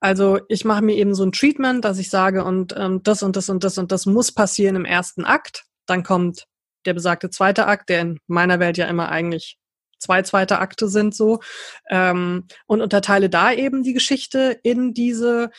Also 0.00 0.40
ich 0.48 0.64
mache 0.64 0.82
mir 0.82 0.96
eben 0.96 1.14
so 1.14 1.22
ein 1.24 1.30
Treatment, 1.30 1.84
dass 1.84 1.98
ich 2.00 2.10
sage, 2.10 2.44
und 2.44 2.74
ähm, 2.76 3.04
das 3.04 3.22
und 3.22 3.36
das 3.36 3.48
und 3.48 3.62
das 3.62 3.78
und 3.78 3.92
das 3.92 4.04
muss 4.04 4.32
passieren 4.32 4.74
im 4.74 4.84
ersten 4.84 5.24
Akt. 5.24 5.64
Dann 5.86 6.02
kommt 6.02 6.46
der 6.84 6.94
besagte 6.94 7.30
zweite 7.30 7.66
Akt, 7.66 7.88
der 7.88 8.00
in 8.00 8.20
meiner 8.26 8.60
Welt 8.60 8.76
ja 8.76 8.86
immer 8.86 9.08
eigentlich 9.08 9.58
zwei 10.02 10.22
zweite 10.22 10.58
Akte 10.58 10.88
sind 10.88 11.14
so 11.14 11.40
ähm, 11.88 12.44
und 12.66 12.80
unterteile 12.80 13.30
da 13.30 13.52
eben 13.52 13.82
die 13.82 13.92
Geschichte 13.92 14.58
in 14.62 14.92
diese, 14.94 15.50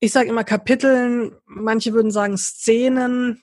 ich 0.00 0.12
sage 0.12 0.28
immer 0.28 0.44
Kapiteln, 0.44 1.36
manche 1.46 1.92
würden 1.92 2.10
sagen 2.10 2.36
Szenen, 2.36 3.42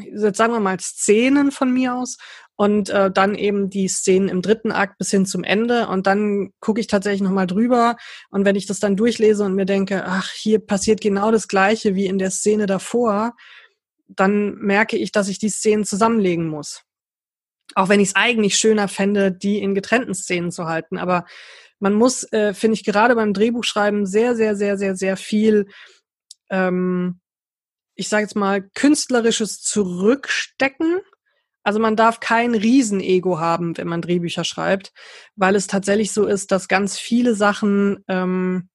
jetzt 0.00 0.36
sagen 0.36 0.52
wir 0.52 0.60
mal 0.60 0.78
Szenen 0.80 1.50
von 1.50 1.72
mir 1.72 1.94
aus 1.94 2.18
und 2.56 2.90
äh, 2.90 3.10
dann 3.10 3.34
eben 3.34 3.70
die 3.70 3.88
Szenen 3.88 4.28
im 4.28 4.42
dritten 4.42 4.72
Akt 4.72 4.98
bis 4.98 5.10
hin 5.10 5.26
zum 5.26 5.44
Ende 5.44 5.88
und 5.88 6.06
dann 6.06 6.52
gucke 6.60 6.80
ich 6.80 6.86
tatsächlich 6.86 7.22
nochmal 7.22 7.46
drüber 7.46 7.96
und 8.30 8.44
wenn 8.44 8.56
ich 8.56 8.66
das 8.66 8.80
dann 8.80 8.96
durchlese 8.96 9.44
und 9.44 9.54
mir 9.54 9.66
denke, 9.66 10.04
ach, 10.06 10.30
hier 10.30 10.58
passiert 10.58 11.00
genau 11.00 11.30
das 11.30 11.48
gleiche 11.48 11.94
wie 11.94 12.06
in 12.06 12.18
der 12.18 12.30
Szene 12.30 12.66
davor, 12.66 13.34
dann 14.08 14.54
merke 14.56 14.96
ich, 14.96 15.12
dass 15.12 15.28
ich 15.28 15.38
die 15.38 15.48
Szenen 15.48 15.84
zusammenlegen 15.84 16.48
muss. 16.48 16.82
Auch 17.74 17.88
wenn 17.88 18.00
ich 18.00 18.10
es 18.10 18.16
eigentlich 18.16 18.56
schöner 18.56 18.88
fände, 18.88 19.32
die 19.32 19.58
in 19.58 19.74
getrennten 19.74 20.14
Szenen 20.14 20.50
zu 20.50 20.66
halten. 20.66 20.98
Aber 20.98 21.26
man 21.78 21.94
muss, 21.94 22.24
äh, 22.32 22.54
finde 22.54 22.74
ich, 22.74 22.84
gerade 22.84 23.14
beim 23.14 23.32
Drehbuchschreiben 23.32 24.06
sehr, 24.06 24.34
sehr, 24.34 24.56
sehr, 24.56 24.78
sehr, 24.78 24.96
sehr 24.96 25.16
viel, 25.16 25.66
ähm, 26.48 27.20
ich 27.94 28.08
sage 28.08 28.22
jetzt 28.22 28.36
mal, 28.36 28.62
künstlerisches 28.74 29.60
zurückstecken. 29.62 31.00
Also 31.62 31.80
man 31.80 31.96
darf 31.96 32.20
kein 32.20 32.54
Riesenego 32.54 33.40
haben, 33.40 33.76
wenn 33.76 33.88
man 33.88 34.00
Drehbücher 34.00 34.44
schreibt, 34.44 34.92
weil 35.34 35.56
es 35.56 35.66
tatsächlich 35.66 36.12
so 36.12 36.26
ist, 36.26 36.52
dass 36.52 36.68
ganz 36.68 36.98
viele 36.98 37.34
Sachen 37.34 38.04
ähm, 38.06 38.68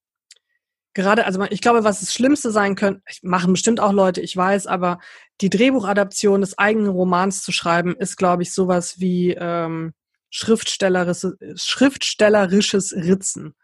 gerade, 0.93 1.25
also 1.25 1.43
ich 1.49 1.62
glaube, 1.62 1.84
was 1.84 1.99
das 1.99 2.13
Schlimmste 2.13 2.51
sein 2.51 2.75
könnte, 2.75 3.01
machen 3.21 3.54
bestimmt 3.54 3.80
auch 3.80 3.93
Leute, 3.93 4.21
ich 4.21 4.36
weiß, 4.36 4.67
aber 4.67 4.99
die 5.41 5.49
Drehbuchadaption 5.49 6.41
des 6.41 6.58
eigenen 6.58 6.89
Romans 6.89 7.43
zu 7.43 7.51
schreiben, 7.51 7.95
ist, 7.95 8.17
glaube 8.17 8.43
ich, 8.43 8.54
sowas 8.54 8.99
wie 8.99 9.36
ähm, 9.38 9.93
schriftstellerisches, 10.30 11.38
schriftstellerisches 11.56 12.93
Ritzen. 12.93 13.56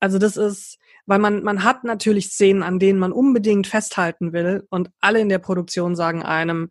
Also 0.00 0.18
das 0.18 0.36
ist, 0.36 0.78
weil 1.06 1.18
man, 1.18 1.42
man 1.42 1.64
hat 1.64 1.84
natürlich 1.84 2.26
Szenen, 2.26 2.62
an 2.62 2.78
denen 2.78 2.98
man 2.98 3.12
unbedingt 3.12 3.66
festhalten 3.66 4.32
will 4.32 4.66
und 4.70 4.90
alle 5.00 5.20
in 5.20 5.28
der 5.28 5.38
Produktion 5.38 5.96
sagen 5.96 6.22
einem, 6.22 6.70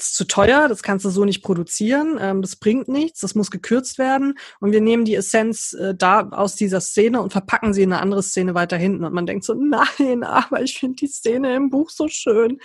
ist 0.00 0.16
zu 0.16 0.26
teuer, 0.26 0.68
das 0.68 0.82
kannst 0.82 1.04
du 1.04 1.10
so 1.10 1.24
nicht 1.24 1.42
produzieren, 1.42 2.18
ähm, 2.20 2.42
das 2.42 2.56
bringt 2.56 2.88
nichts, 2.88 3.20
das 3.20 3.34
muss 3.34 3.50
gekürzt 3.50 3.98
werden 3.98 4.38
und 4.60 4.72
wir 4.72 4.80
nehmen 4.80 5.04
die 5.04 5.14
Essenz 5.14 5.72
äh, 5.72 5.94
da 5.94 6.28
aus 6.30 6.56
dieser 6.56 6.80
Szene 6.80 7.20
und 7.20 7.32
verpacken 7.32 7.72
sie 7.72 7.82
in 7.82 7.92
eine 7.92 8.02
andere 8.02 8.22
Szene 8.22 8.54
weiter 8.54 8.76
hinten 8.76 9.04
und 9.04 9.12
man 9.12 9.26
denkt 9.26 9.44
so, 9.44 9.54
nein, 9.54 10.24
aber 10.24 10.62
ich 10.62 10.78
finde 10.78 10.96
die 10.96 11.08
Szene 11.08 11.54
im 11.54 11.70
Buch 11.70 11.90
so 11.90 12.08
schön. 12.08 12.58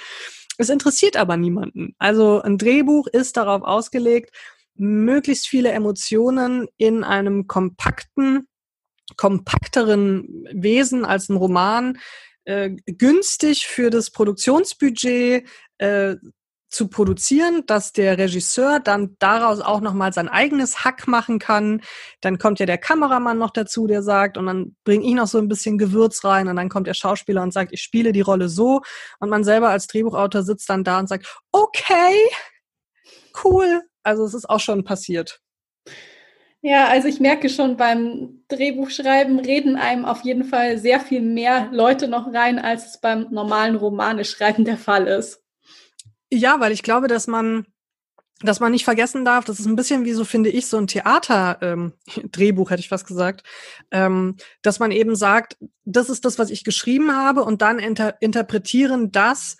Es 0.57 0.69
interessiert 0.69 1.17
aber 1.17 1.35
niemanden. 1.35 1.95
Also 1.97 2.41
ein 2.41 2.57
Drehbuch 2.57 3.07
ist 3.07 3.35
darauf 3.37 3.63
ausgelegt, 3.63 4.31
möglichst 4.75 5.47
viele 5.47 5.71
Emotionen 5.71 6.67
in 6.77 7.03
einem 7.03 7.47
kompakten, 7.47 8.47
kompakteren 9.17 10.45
Wesen 10.51 11.05
als 11.05 11.29
ein 11.29 11.35
Roman 11.37 11.97
äh, 12.45 12.71
günstig 12.85 13.67
für 13.67 13.89
das 13.89 14.11
Produktionsbudget 14.11 15.47
äh, 15.77 16.15
zu 16.69 16.87
produzieren, 16.87 17.63
dass 17.67 17.93
der 17.93 18.17
Regisseur 18.17 18.79
dann 18.79 19.15
daraus 19.19 19.61
auch 19.61 19.81
nochmal 19.81 20.13
sein 20.13 20.27
eigenes 20.27 20.83
Hack 20.83 21.07
machen 21.07 21.39
kann. 21.39 21.81
Dann 22.21 22.37
kommt 22.37 22.59
ja 22.59 22.65
der 22.65 22.77
Kameramann 22.77 23.37
noch 23.37 23.51
dazu, 23.51 23.87
der 23.87 24.01
sagt, 24.03 24.37
und 24.37 24.45
dann 24.47 24.75
bringe 24.83 25.05
ich 25.05 25.13
noch 25.13 25.27
so 25.27 25.37
ein 25.37 25.47
bisschen 25.47 25.77
Gewürz 25.77 26.23
rein 26.23 26.47
und 26.47 26.55
dann 26.55 26.69
kommt 26.69 26.87
der 26.87 26.93
Schauspieler 26.93 27.43
und 27.43 27.53
sagt, 27.53 27.71
ich 27.71 27.81
spiele 27.81 28.11
die 28.11 28.21
Rolle 28.21 28.49
so. 28.49 28.81
Und 29.19 29.29
man 29.29 29.43
selber 29.43 29.69
als 29.69 29.87
Drehbuchautor 29.87 30.43
sitzt 30.43 30.69
dann 30.69 30.83
da 30.83 30.99
und 30.99 31.07
sagt, 31.07 31.41
okay, 31.51 32.15
cool. 33.43 33.83
Also 34.03 34.25
es 34.25 34.33
ist 34.33 34.49
auch 34.49 34.59
schon 34.59 34.83
passiert. 34.83 35.41
Ja, 36.61 36.87
also 36.87 37.07
ich 37.07 37.19
merke 37.19 37.49
schon 37.49 37.77
beim 37.77 38.43
Drehbuchschreiben 38.47 39.39
reden 39.39 39.75
einem 39.75 40.03
auf 40.03 40.21
jeden 40.23 40.43
Fall 40.43 40.79
sehr 40.79 40.99
viel 40.99 41.21
mehr 41.21 41.69
Leute 41.71 42.07
noch 42.07 42.33
rein, 42.33 42.57
als 42.57 42.87
es 42.87 42.99
beim 42.99 43.27
normalen 43.29 43.75
Romaneschreiben 43.75 44.65
der 44.65 44.77
Fall 44.77 45.07
ist. 45.07 45.44
Ja, 46.31 46.59
weil 46.59 46.71
ich 46.71 46.83
glaube, 46.83 47.07
dass 47.07 47.27
man 47.27 47.65
dass 48.41 48.59
man 48.59 48.73
nicht 48.73 48.83
vergessen 48.83 49.23
darf, 49.23 49.45
das 49.45 49.59
ist 49.59 49.65
ein 49.65 49.77
bisschen 49.77 50.03
wie 50.03 50.11
so, 50.11 50.25
finde 50.25 50.49
ich, 50.49 50.67
so 50.67 50.77
ein 50.77 50.87
Theater-Drehbuch, 50.87 52.65
ähm, 52.65 52.69
hätte 52.69 52.79
ich 52.81 52.89
fast 52.89 53.07
gesagt, 53.07 53.43
ähm, 53.91 54.35
dass 54.61 54.79
man 54.79 54.91
eben 54.91 55.15
sagt, 55.15 55.57
das 55.85 56.09
ist 56.09 56.25
das, 56.25 56.37
was 56.37 56.49
ich 56.49 56.65
geschrieben 56.65 57.15
habe 57.15 57.43
und 57.43 57.61
dann 57.61 57.79
inter 57.79 58.21
interpretieren 58.21 59.11
das 59.11 59.55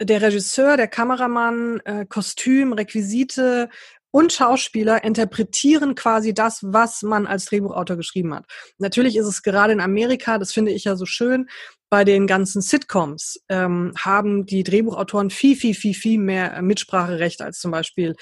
der 0.00 0.22
Regisseur, 0.22 0.76
der 0.76 0.88
Kameramann, 0.88 1.80
äh, 1.84 2.06
Kostüm, 2.06 2.72
Requisite, 2.72 3.68
und 4.10 4.32
Schauspieler 4.32 5.04
interpretieren 5.04 5.94
quasi 5.94 6.34
das, 6.34 6.60
was 6.62 7.02
man 7.02 7.26
als 7.26 7.46
Drehbuchautor 7.46 7.96
geschrieben 7.96 8.34
hat. 8.34 8.46
Natürlich 8.78 9.16
ist 9.16 9.26
es 9.26 9.42
gerade 9.42 9.72
in 9.72 9.80
Amerika, 9.80 10.38
das 10.38 10.52
finde 10.52 10.72
ich 10.72 10.84
ja 10.84 10.96
so 10.96 11.06
schön, 11.06 11.48
bei 11.90 12.04
den 12.04 12.26
ganzen 12.26 12.60
Sitcoms 12.60 13.40
ähm, 13.48 13.92
haben 13.96 14.46
die 14.46 14.62
Drehbuchautoren 14.62 15.30
viel, 15.30 15.56
viel, 15.56 15.74
viel, 15.74 15.94
viel 15.94 16.18
mehr 16.18 16.60
Mitspracherecht 16.62 17.40
als 17.40 17.60
zum 17.60 17.70
Beispiel 17.70 18.14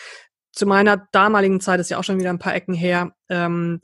zu 0.53 0.66
meiner 0.66 1.07
damaligen 1.12 1.61
Zeit, 1.61 1.81
ist 1.81 1.90
ja 1.90 1.99
auch 1.99 2.05
schon 2.05 2.18
wieder 2.18 2.31
ein 2.31 2.38
paar 2.38 2.55
Ecken 2.55 2.75
her. 2.75 3.12
Ähm, 3.29 3.81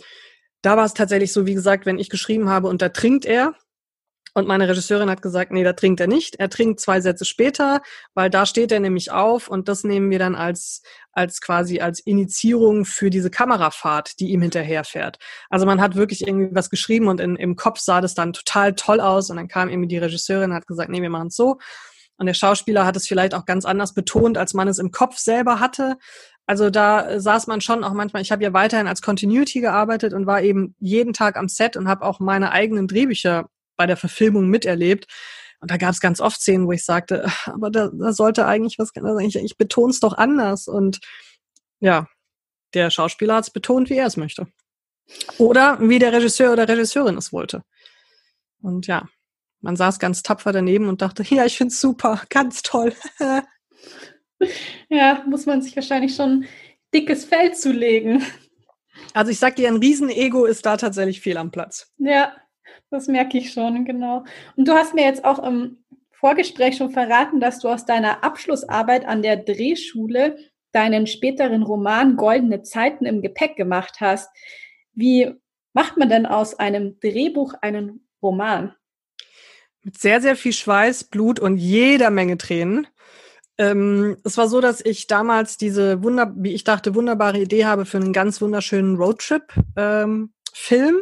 da 0.63 0.77
war 0.77 0.85
es 0.85 0.95
tatsächlich 0.95 1.33
so, 1.33 1.47
wie 1.47 1.55
gesagt, 1.55 1.85
wenn 1.87 1.99
ich 1.99 2.09
geschrieben 2.09 2.49
habe 2.49 2.69
und 2.69 2.81
da 2.81 2.89
trinkt 2.89 3.25
er, 3.25 3.55
und 4.35 4.49
meine 4.49 4.67
Regisseurin 4.67 5.11
hat 5.11 5.21
gesagt, 5.21 5.53
nee, 5.53 5.63
da 5.63 5.75
trinkt 5.75 6.01
er 6.01 6.07
nicht. 6.07 6.37
Er 6.37 6.49
trinkt 6.49 6.81
zwei 6.81 7.01
Sätze 7.01 7.25
später, 7.27 7.83
weil 8.15 8.31
da 8.31 8.47
steht 8.47 8.73
er 8.73 8.81
nämlich 8.81 9.11
auf 9.11 9.49
und 9.49 9.69
das 9.69 9.85
nehmen 9.85 10.11
wir 10.11 10.19
dann 10.19 10.35
als, 10.35 10.83
als 11.13 11.43
quasi 11.43 11.81
als 11.81 12.01
Initiierung 12.01 12.87
für 12.87 13.11
diese 13.11 13.31
Kamerafahrt, 13.31 14.19
die 14.21 14.31
ihm 14.31 14.41
hinterherfährt. 14.41 15.19
Also 15.51 15.67
man 15.67 15.83
hat 15.83 15.97
wirklich 15.97 16.27
irgendwie 16.27 16.55
was 16.55 16.71
geschrieben 16.71 17.09
und 17.09 17.21
in, 17.21 17.37
im 17.37 17.57
Kopf 17.57 17.79
sah 17.81 18.01
das 18.01 18.15
dann 18.15 18.33
total 18.33 18.75
toll 18.75 19.01
aus 19.01 19.29
und 19.29 19.37
dann 19.37 19.49
kam 19.49 19.69
irgendwie 19.69 19.89
die 19.89 19.99
Regisseurin 19.99 20.51
und 20.51 20.57
hat 20.57 20.67
gesagt, 20.67 20.91
nee, 20.91 21.03
wir 21.03 21.11
machen 21.11 21.29
es 21.29 21.37
so. 21.37 21.59
Und 22.17 22.27
der 22.27 22.35
Schauspieler 22.35 22.87
hat 22.87 22.97
es 22.97 23.09
vielleicht 23.09 23.35
auch 23.35 23.45
ganz 23.45 23.65
anders 23.65 23.95
betont, 23.95 24.39
als 24.39 24.55
man 24.55 24.69
es 24.69 24.79
im 24.79 24.93
Kopf 24.93 25.19
selber 25.19 25.61
hatte. 25.61 25.99
Also 26.47 26.71
da 26.71 27.21
saß 27.21 27.49
man 27.49 27.61
schon 27.61 27.85
auch 27.85 27.93
manchmal, 27.93 28.23
ich 28.23 28.33
habe 28.33 28.43
ja 28.43 28.53
weiterhin 28.53 28.87
als 28.87 29.03
Continuity 29.03 29.61
gearbeitet 29.61 30.15
und 30.15 30.27
war 30.27 30.41
eben 30.41 30.75
jeden 30.79 31.13
Tag 31.13 31.37
am 31.37 31.49
Set 31.49 31.77
und 31.77 31.89
habe 31.89 32.05
auch 32.05 32.21
meine 32.21 32.53
eigenen 32.53 32.89
Drehbücher 32.89 33.49
bei 33.77 33.87
der 33.87 33.97
Verfilmung 33.97 34.49
miterlebt. 34.49 35.07
Und 35.61 35.71
da 35.71 35.77
gab 35.77 35.91
es 35.91 36.01
ganz 36.01 36.21
oft 36.21 36.41
Szenen, 36.41 36.67
wo 36.67 36.73
ich 36.73 36.85
sagte, 36.85 37.31
aber 37.47 37.71
da, 37.71 37.91
da 37.93 38.13
sollte 38.13 38.47
eigentlich 38.47 38.79
was, 38.79 38.91
also 38.97 39.19
ich, 39.19 39.37
ich 39.37 39.57
betone 39.57 39.91
es 39.91 40.01
doch 40.01 40.15
anders. 40.15 40.67
Und 40.69 41.01
ja, 41.81 42.09
der 42.75 42.91
Schauspieler 42.91 43.37
hat 43.37 43.45
es 43.45 43.51
betont, 43.51 43.91
wie 43.91 43.97
er 43.97 44.07
es 44.07 44.17
möchte. 44.17 44.47
Oder 45.39 45.79
wie 45.81 45.99
der 45.99 46.13
Regisseur 46.13 46.53
oder 46.53 46.69
Regisseurin 46.69 47.17
es 47.17 47.33
wollte. 47.33 47.63
Und 48.61 48.87
ja, 48.87 49.09
man 49.61 49.77
saß 49.77 49.99
ganz 49.99 50.23
tapfer 50.23 50.53
daneben 50.53 50.89
und 50.89 51.03
dachte, 51.03 51.23
ja, 51.23 51.45
ich 51.45 51.57
finde 51.57 51.73
es 51.73 51.81
super, 51.81 52.23
ganz 52.29 52.63
toll. 52.63 52.95
ja, 54.89 55.25
muss 55.29 55.47
man 55.47 55.63
sich 55.63 55.77
wahrscheinlich 55.77 56.15
schon 56.15 56.45
dickes 56.93 57.25
Fell 57.25 57.55
zulegen. 57.55 58.25
Also 59.15 59.31
ich 59.31 59.39
sag 59.39 59.57
dir, 59.57 59.69
ein 59.69 59.77
Riesenego 59.77 60.45
ist 60.45 60.67
da 60.67 60.77
tatsächlich 60.77 61.21
fehl 61.21 61.37
am 61.37 61.51
Platz. 61.51 61.93
Ja, 61.99 62.37
das 62.91 63.09
merke 63.09 63.39
ich 63.39 63.53
schon, 63.53 63.85
genau. 63.85 64.25
Und 64.57 64.69
du 64.69 64.73
hast 64.73 64.95
mir 64.95 65.05
jetzt 65.05 65.25
auch 65.25 65.39
im 65.39 65.79
Vorgespräch 66.13 66.77
schon 66.77 66.91
verraten, 66.91 67.41
dass 67.41 67.59
du 67.59 67.69
aus 67.69 67.85
deiner 67.85 68.23
Abschlussarbeit 68.23 69.07
an 69.07 69.23
der 69.23 69.37
Drehschule 69.37 70.37
deinen 70.73 71.07
späteren 71.07 71.63
Roman 71.63 72.17
Goldene 72.17 72.63
Zeiten 72.63 73.05
im 73.05 73.23
Gepäck 73.23 73.57
gemacht 73.57 73.97
hast. 74.01 74.31
Wie 74.95 75.33
macht 75.73 75.97
man 75.97 76.09
denn 76.09 76.27
aus 76.27 76.59
einem 76.59 76.99
Drehbuch 77.01 77.55
einen 77.61 78.07
Roman? 78.23 78.75
Mit 79.83 79.99
sehr, 79.99 80.21
sehr 80.21 80.37
viel 80.37 80.53
Schweiß, 80.53 81.05
Blut 81.05 81.41
und 81.41 81.57
jeder 81.57 82.11
Menge 82.11 82.39
Tränen. 82.39 82.87
Ähm, 83.59 84.17
es 84.25 84.39
war 84.39 84.49
so, 84.49 84.61
dass 84.61 84.81
ich 84.81 85.09
damals 85.09 85.57
diese 85.57 86.03
wunder, 86.03 86.33
wie 86.37 86.55
ich 86.55 86.65
dachte, 86.65 86.95
wunderbare 86.95 87.41
Idee 87.41 87.65
habe 87.65 87.85
für 87.85 87.99
einen 87.99 88.13
ganz 88.13 88.41
wunderschönen 88.41 88.97
Roadtrip 88.97 89.53
ähm, 89.77 90.33
Film, 90.53 90.97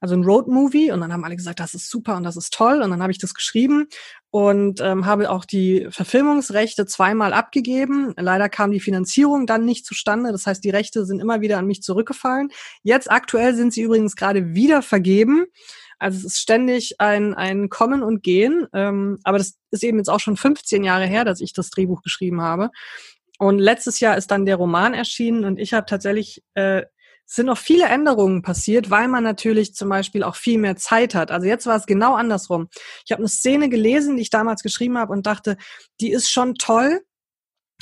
also 0.00 0.14
ein 0.14 0.24
Road-Movie. 0.24 0.92
Und 0.92 1.00
dann 1.00 1.12
haben 1.12 1.24
alle 1.24 1.36
gesagt, 1.36 1.60
das 1.60 1.74
ist 1.74 1.90
super 1.90 2.16
und 2.16 2.22
das 2.22 2.36
ist 2.36 2.52
toll. 2.52 2.82
Und 2.82 2.90
dann 2.90 3.02
habe 3.02 3.12
ich 3.12 3.18
das 3.18 3.34
geschrieben 3.34 3.88
und 4.30 4.80
ähm, 4.80 5.06
habe 5.06 5.30
auch 5.30 5.44
die 5.44 5.86
Verfilmungsrechte 5.90 6.86
zweimal 6.86 7.32
abgegeben. 7.32 8.14
Leider 8.16 8.48
kam 8.48 8.70
die 8.70 8.80
Finanzierung 8.80 9.46
dann 9.46 9.64
nicht 9.64 9.84
zustande. 9.84 10.32
Das 10.32 10.46
heißt, 10.46 10.64
die 10.64 10.70
Rechte 10.70 11.04
sind 11.04 11.20
immer 11.20 11.40
wieder 11.40 11.58
an 11.58 11.66
mich 11.66 11.82
zurückgefallen. 11.82 12.50
Jetzt 12.82 13.10
aktuell 13.10 13.54
sind 13.54 13.72
sie 13.72 13.82
übrigens 13.82 14.16
gerade 14.16 14.54
wieder 14.54 14.82
vergeben. 14.82 15.46
Also 15.98 16.18
es 16.18 16.24
ist 16.24 16.40
ständig 16.40 16.96
ein, 16.98 17.34
ein 17.34 17.68
Kommen 17.68 18.02
und 18.02 18.22
Gehen. 18.22 18.66
Ähm, 18.72 19.18
aber 19.22 19.38
das 19.38 19.58
ist 19.70 19.84
eben 19.84 19.98
jetzt 19.98 20.08
auch 20.08 20.18
schon 20.20 20.36
15 20.36 20.82
Jahre 20.82 21.06
her, 21.06 21.24
dass 21.24 21.40
ich 21.40 21.52
das 21.52 21.70
Drehbuch 21.70 22.02
geschrieben 22.02 22.40
habe. 22.40 22.70
Und 23.38 23.58
letztes 23.58 24.00
Jahr 24.00 24.16
ist 24.16 24.30
dann 24.30 24.46
der 24.46 24.56
Roman 24.56 24.94
erschienen 24.94 25.44
und 25.44 25.58
ich 25.58 25.74
habe 25.74 25.86
tatsächlich 25.86 26.42
äh, 26.54 26.82
sind 27.34 27.46
noch 27.46 27.58
viele 27.58 27.86
Änderungen 27.86 28.42
passiert, 28.42 28.90
weil 28.90 29.08
man 29.08 29.24
natürlich 29.24 29.74
zum 29.74 29.88
Beispiel 29.88 30.22
auch 30.22 30.36
viel 30.36 30.58
mehr 30.58 30.76
Zeit 30.76 31.14
hat. 31.14 31.30
Also 31.30 31.46
jetzt 31.46 31.66
war 31.66 31.76
es 31.76 31.86
genau 31.86 32.14
andersrum. 32.14 32.68
Ich 33.06 33.12
habe 33.12 33.20
eine 33.20 33.28
Szene 33.28 33.68
gelesen, 33.70 34.16
die 34.16 34.22
ich 34.22 34.30
damals 34.30 34.62
geschrieben 34.62 34.98
habe 34.98 35.12
und 35.12 35.26
dachte, 35.26 35.56
die 36.00 36.12
ist 36.12 36.30
schon 36.30 36.56
toll, 36.56 37.00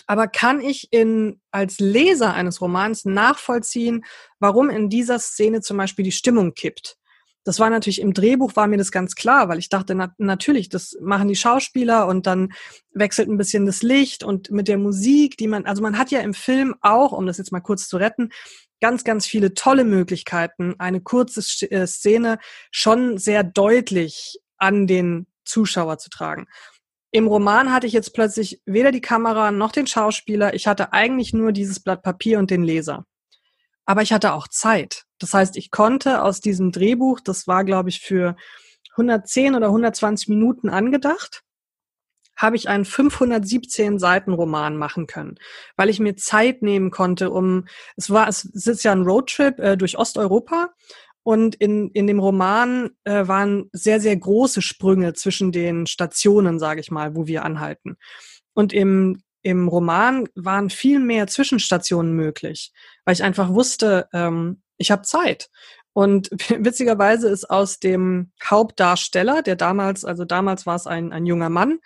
aber 0.06 0.28
kann 0.28 0.60
ich 0.60 0.92
in, 0.92 1.40
als 1.50 1.78
Leser 1.80 2.34
eines 2.34 2.60
Romans 2.60 3.04
nachvollziehen, 3.04 4.04
warum 4.38 4.70
in 4.70 4.88
dieser 4.88 5.18
Szene 5.18 5.60
zum 5.60 5.76
Beispiel 5.76 6.04
die 6.04 6.12
Stimmung 6.12 6.54
kippt? 6.54 6.96
Das 7.44 7.58
war 7.58 7.70
natürlich 7.70 8.00
im 8.00 8.12
Drehbuch 8.12 8.54
war 8.54 8.66
mir 8.66 8.76
das 8.76 8.92
ganz 8.92 9.14
klar, 9.14 9.48
weil 9.48 9.58
ich 9.58 9.68
dachte, 9.68 9.94
na, 9.94 10.14
natürlich, 10.18 10.68
das 10.68 10.96
machen 11.00 11.26
die 11.26 11.36
Schauspieler 11.36 12.06
und 12.06 12.26
dann 12.26 12.52
wechselt 12.92 13.28
ein 13.28 13.38
bisschen 13.38 13.66
das 13.66 13.82
Licht 13.82 14.22
und 14.22 14.50
mit 14.50 14.68
der 14.68 14.78
Musik, 14.78 15.36
die 15.38 15.48
man, 15.48 15.64
also 15.64 15.82
man 15.82 15.96
hat 15.98 16.10
ja 16.10 16.20
im 16.20 16.34
Film 16.34 16.74
auch, 16.82 17.12
um 17.12 17.26
das 17.26 17.38
jetzt 17.38 17.50
mal 17.50 17.60
kurz 17.60 17.88
zu 17.88 17.96
retten, 17.96 18.30
ganz, 18.80 19.04
ganz 19.04 19.26
viele 19.26 19.54
tolle 19.54 19.84
Möglichkeiten, 19.84 20.74
eine 20.78 21.00
kurze 21.00 21.40
äh, 21.70 21.86
Szene 21.86 22.38
schon 22.70 23.18
sehr 23.18 23.44
deutlich 23.44 24.38
an 24.56 24.86
den 24.86 25.26
Zuschauer 25.44 25.98
zu 25.98 26.10
tragen. 26.10 26.46
Im 27.12 27.26
Roman 27.26 27.72
hatte 27.72 27.86
ich 27.86 27.92
jetzt 27.92 28.14
plötzlich 28.14 28.62
weder 28.66 28.92
die 28.92 29.00
Kamera 29.00 29.50
noch 29.50 29.72
den 29.72 29.86
Schauspieler. 29.86 30.54
Ich 30.54 30.66
hatte 30.66 30.92
eigentlich 30.92 31.32
nur 31.32 31.52
dieses 31.52 31.80
Blatt 31.80 32.02
Papier 32.02 32.38
und 32.38 32.50
den 32.50 32.62
Leser. 32.62 33.04
Aber 33.84 34.02
ich 34.02 34.12
hatte 34.12 34.32
auch 34.32 34.46
Zeit. 34.46 35.04
Das 35.18 35.34
heißt, 35.34 35.56
ich 35.56 35.72
konnte 35.72 36.22
aus 36.22 36.40
diesem 36.40 36.70
Drehbuch, 36.70 37.20
das 37.20 37.48
war, 37.48 37.64
glaube 37.64 37.88
ich, 37.88 38.00
für 38.00 38.36
110 38.92 39.56
oder 39.56 39.66
120 39.66 40.28
Minuten 40.28 40.68
angedacht, 40.68 41.42
habe 42.40 42.56
ich 42.56 42.68
einen 42.68 42.84
517 42.84 43.98
Seiten 43.98 44.32
Roman 44.32 44.76
machen 44.76 45.06
können, 45.06 45.38
weil 45.76 45.90
ich 45.90 46.00
mir 46.00 46.16
Zeit 46.16 46.62
nehmen 46.62 46.90
konnte, 46.90 47.30
um 47.30 47.66
es 47.96 48.10
war 48.10 48.28
es 48.28 48.44
ist 48.44 48.82
ja 48.82 48.92
ein 48.92 49.02
Roadtrip 49.02 49.58
äh, 49.58 49.76
durch 49.76 49.98
Osteuropa 49.98 50.70
und 51.22 51.54
in, 51.56 51.90
in 51.90 52.06
dem 52.06 52.18
Roman 52.18 52.90
äh, 53.04 53.28
waren 53.28 53.68
sehr, 53.72 54.00
sehr 54.00 54.16
große 54.16 54.62
Sprünge 54.62 55.12
zwischen 55.12 55.52
den 55.52 55.86
Stationen, 55.86 56.58
sage 56.58 56.80
ich 56.80 56.90
mal, 56.90 57.14
wo 57.14 57.26
wir 57.26 57.44
anhalten. 57.44 57.96
Und 58.54 58.72
im, 58.72 59.22
im 59.42 59.68
Roman 59.68 60.28
waren 60.34 60.70
viel 60.70 60.98
mehr 60.98 61.26
Zwischenstationen 61.26 62.14
möglich, 62.14 62.72
weil 63.04 63.14
ich 63.14 63.22
einfach 63.22 63.50
wusste, 63.50 64.08
ähm, 64.14 64.62
ich 64.78 64.90
habe 64.90 65.02
Zeit. 65.02 65.50
Und 65.92 66.30
witzigerweise 66.58 67.28
ist 67.28 67.50
aus 67.50 67.78
dem 67.78 68.32
Hauptdarsteller, 68.44 69.42
der 69.42 69.56
damals, 69.56 70.04
also 70.04 70.24
damals 70.24 70.66
war 70.66 70.76
es 70.76 70.86
ein, 70.86 71.12
ein 71.12 71.26
junger 71.26 71.50
Mann, 71.50 71.78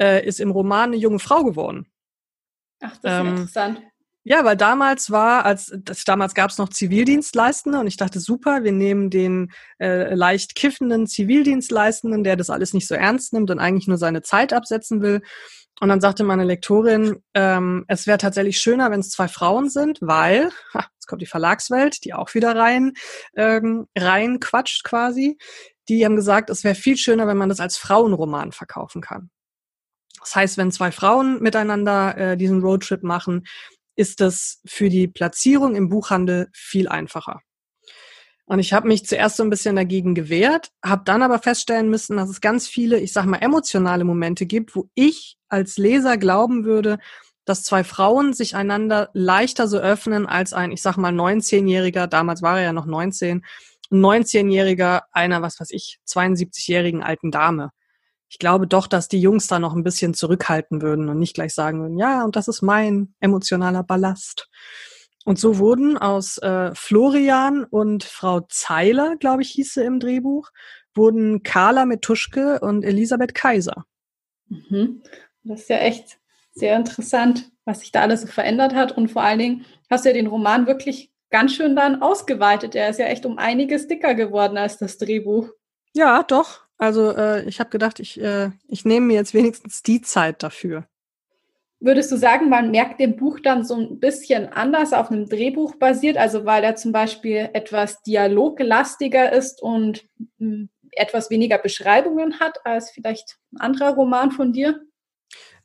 äh, 0.00 0.26
ist 0.26 0.40
im 0.40 0.50
Roman 0.50 0.90
eine 0.90 0.96
junge 0.96 1.18
Frau 1.18 1.44
geworden. 1.44 1.86
Ach, 2.80 2.96
das 3.02 3.12
ist 3.12 3.20
ähm, 3.20 3.26
interessant. 3.28 3.82
Ja, 4.22 4.44
weil 4.44 4.56
damals 4.56 5.10
war, 5.10 5.46
als 5.46 5.72
das, 5.82 6.04
damals 6.04 6.34
gab 6.34 6.50
es 6.50 6.58
noch 6.58 6.68
Zivildienstleistende 6.68 7.80
und 7.80 7.86
ich 7.86 7.96
dachte, 7.96 8.20
super, 8.20 8.64
wir 8.64 8.72
nehmen 8.72 9.08
den 9.08 9.50
äh, 9.78 10.14
leicht 10.14 10.54
kiffenden 10.54 11.06
Zivildienstleistenden, 11.06 12.22
der 12.22 12.36
das 12.36 12.50
alles 12.50 12.74
nicht 12.74 12.86
so 12.86 12.94
ernst 12.94 13.32
nimmt 13.32 13.50
und 13.50 13.58
eigentlich 13.58 13.88
nur 13.88 13.96
seine 13.96 14.20
Zeit 14.20 14.52
absetzen 14.52 15.00
will. 15.00 15.22
Und 15.80 15.88
dann 15.88 16.00
sagte 16.02 16.24
meine 16.24 16.44
Lektorin, 16.44 17.22
ähm, 17.32 17.86
es 17.88 18.06
wäre 18.06 18.18
tatsächlich 18.18 18.58
schöner, 18.58 18.90
wenn 18.90 19.00
es 19.00 19.10
zwei 19.10 19.28
Frauen 19.28 19.70
sind, 19.70 19.98
weil, 20.02 20.50
ha, 20.74 20.86
jetzt 20.94 21.06
kommt 21.06 21.22
die 21.22 21.26
Verlagswelt, 21.26 22.04
die 22.04 22.12
auch 22.12 22.34
wieder 22.34 22.54
rein, 22.54 22.92
ähm, 23.34 23.86
rein 23.96 24.40
quatscht 24.40 24.84
quasi. 24.84 25.38
Die 25.88 26.04
haben 26.04 26.16
gesagt, 26.16 26.50
es 26.50 26.64
wäre 26.64 26.74
viel 26.74 26.98
schöner, 26.98 27.26
wenn 27.26 27.38
man 27.38 27.48
das 27.48 27.60
als 27.60 27.78
Frauenroman 27.78 28.52
verkaufen 28.52 29.00
kann. 29.00 29.30
Das 30.20 30.36
heißt, 30.36 30.58
wenn 30.58 30.70
zwei 30.70 30.92
Frauen 30.92 31.40
miteinander 31.42 32.16
äh, 32.16 32.36
diesen 32.36 32.60
Roadtrip 32.60 33.02
machen, 33.02 33.46
ist 33.96 34.20
das 34.20 34.60
für 34.66 34.90
die 34.90 35.08
Platzierung 35.08 35.74
im 35.76 35.88
Buchhandel 35.88 36.48
viel 36.52 36.88
einfacher. 36.88 37.40
Und 38.50 38.58
ich 38.58 38.72
habe 38.72 38.88
mich 38.88 39.06
zuerst 39.06 39.36
so 39.36 39.44
ein 39.44 39.48
bisschen 39.48 39.76
dagegen 39.76 40.16
gewehrt, 40.16 40.72
habe 40.84 41.02
dann 41.04 41.22
aber 41.22 41.38
feststellen 41.38 41.88
müssen, 41.88 42.16
dass 42.16 42.28
es 42.28 42.40
ganz 42.40 42.66
viele, 42.66 42.98
ich 42.98 43.12
sag 43.12 43.24
mal, 43.24 43.36
emotionale 43.36 44.02
Momente 44.02 44.44
gibt, 44.44 44.74
wo 44.74 44.88
ich 44.94 45.36
als 45.48 45.78
Leser 45.78 46.16
glauben 46.18 46.64
würde, 46.64 46.98
dass 47.44 47.62
zwei 47.62 47.84
Frauen 47.84 48.32
sich 48.32 48.56
einander 48.56 49.08
leichter 49.12 49.68
so 49.68 49.78
öffnen 49.78 50.26
als 50.26 50.52
ein, 50.52 50.72
ich 50.72 50.82
sag 50.82 50.96
mal, 50.96 51.12
19-Jähriger, 51.12 52.08
damals 52.08 52.42
war 52.42 52.58
er 52.58 52.64
ja 52.64 52.72
noch 52.72 52.86
19, 52.86 53.44
ein 53.92 54.04
19-Jähriger 54.04 55.02
einer, 55.12 55.42
was 55.42 55.60
weiß 55.60 55.70
ich, 55.70 56.00
72-jährigen 56.08 57.04
alten 57.04 57.30
Dame 57.30 57.70
ich 58.30 58.38
glaube 58.38 58.68
doch, 58.68 58.86
dass 58.86 59.08
die 59.08 59.20
Jungs 59.20 59.48
da 59.48 59.58
noch 59.58 59.74
ein 59.74 59.82
bisschen 59.82 60.14
zurückhalten 60.14 60.82
würden 60.82 61.08
und 61.08 61.18
nicht 61.18 61.34
gleich 61.34 61.52
sagen 61.52 61.80
würden, 61.82 61.98
ja, 61.98 62.24
und 62.24 62.36
das 62.36 62.46
ist 62.46 62.62
mein 62.62 63.12
emotionaler 63.18 63.82
Ballast. 63.82 64.48
Und 65.24 65.38
so 65.38 65.58
wurden 65.58 65.98
aus 65.98 66.38
äh, 66.38 66.74
Florian 66.74 67.64
und 67.64 68.04
Frau 68.04 68.40
Zeiler, 68.48 69.16
glaube 69.16 69.42
ich, 69.42 69.50
hieß 69.50 69.74
sie 69.74 69.84
im 69.84 70.00
Drehbuch, 70.00 70.50
wurden 70.94 71.42
Carla 71.42 71.84
Metuschke 71.84 72.60
und 72.60 72.84
Elisabeth 72.84 73.34
Kaiser. 73.34 73.84
Mhm. 74.48 75.02
Das 75.44 75.62
ist 75.62 75.70
ja 75.70 75.78
echt 75.78 76.18
sehr 76.52 76.76
interessant, 76.76 77.50
was 77.64 77.80
sich 77.80 77.92
da 77.92 78.02
alles 78.02 78.22
so 78.22 78.26
verändert 78.26 78.74
hat. 78.74 78.96
Und 78.96 79.10
vor 79.10 79.22
allen 79.22 79.38
Dingen 79.38 79.64
hast 79.88 80.04
du 80.04 80.08
ja 80.08 80.14
den 80.14 80.26
Roman 80.26 80.66
wirklich 80.66 81.12
ganz 81.30 81.54
schön 81.54 81.76
dann 81.76 82.02
ausgeweitet. 82.02 82.74
Er 82.74 82.90
ist 82.90 82.98
ja 82.98 83.06
echt 83.06 83.24
um 83.24 83.38
einiges 83.38 83.86
dicker 83.86 84.14
geworden 84.14 84.58
als 84.58 84.78
das 84.78 84.98
Drehbuch. 84.98 85.48
Ja, 85.94 86.22
doch. 86.22 86.62
Also 86.78 87.12
äh, 87.12 87.44
ich 87.44 87.60
habe 87.60 87.70
gedacht, 87.70 88.00
ich, 88.00 88.20
äh, 88.20 88.50
ich 88.66 88.84
nehme 88.84 89.06
mir 89.06 89.14
jetzt 89.14 89.34
wenigstens 89.34 89.82
die 89.82 90.00
Zeit 90.00 90.42
dafür. 90.42 90.86
Würdest 91.80 92.12
du 92.12 92.16
sagen, 92.16 92.50
man 92.50 92.70
merkt 92.70 93.00
dem 93.00 93.16
Buch 93.16 93.40
dann 93.40 93.64
so 93.64 93.74
ein 93.74 93.98
bisschen 93.98 94.52
anders 94.52 94.92
auf 94.92 95.10
einem 95.10 95.26
Drehbuch 95.26 95.76
basiert, 95.76 96.18
also 96.18 96.44
weil 96.44 96.62
er 96.62 96.76
zum 96.76 96.92
Beispiel 96.92 97.48
etwas 97.54 98.02
dialoglastiger 98.02 99.32
ist 99.32 99.62
und 99.62 100.04
hm, 100.38 100.68
etwas 100.92 101.30
weniger 101.30 101.56
Beschreibungen 101.56 102.38
hat 102.38 102.64
als 102.66 102.90
vielleicht 102.90 103.38
ein 103.52 103.60
anderer 103.60 103.94
Roman 103.94 104.30
von 104.30 104.52
dir? 104.52 104.80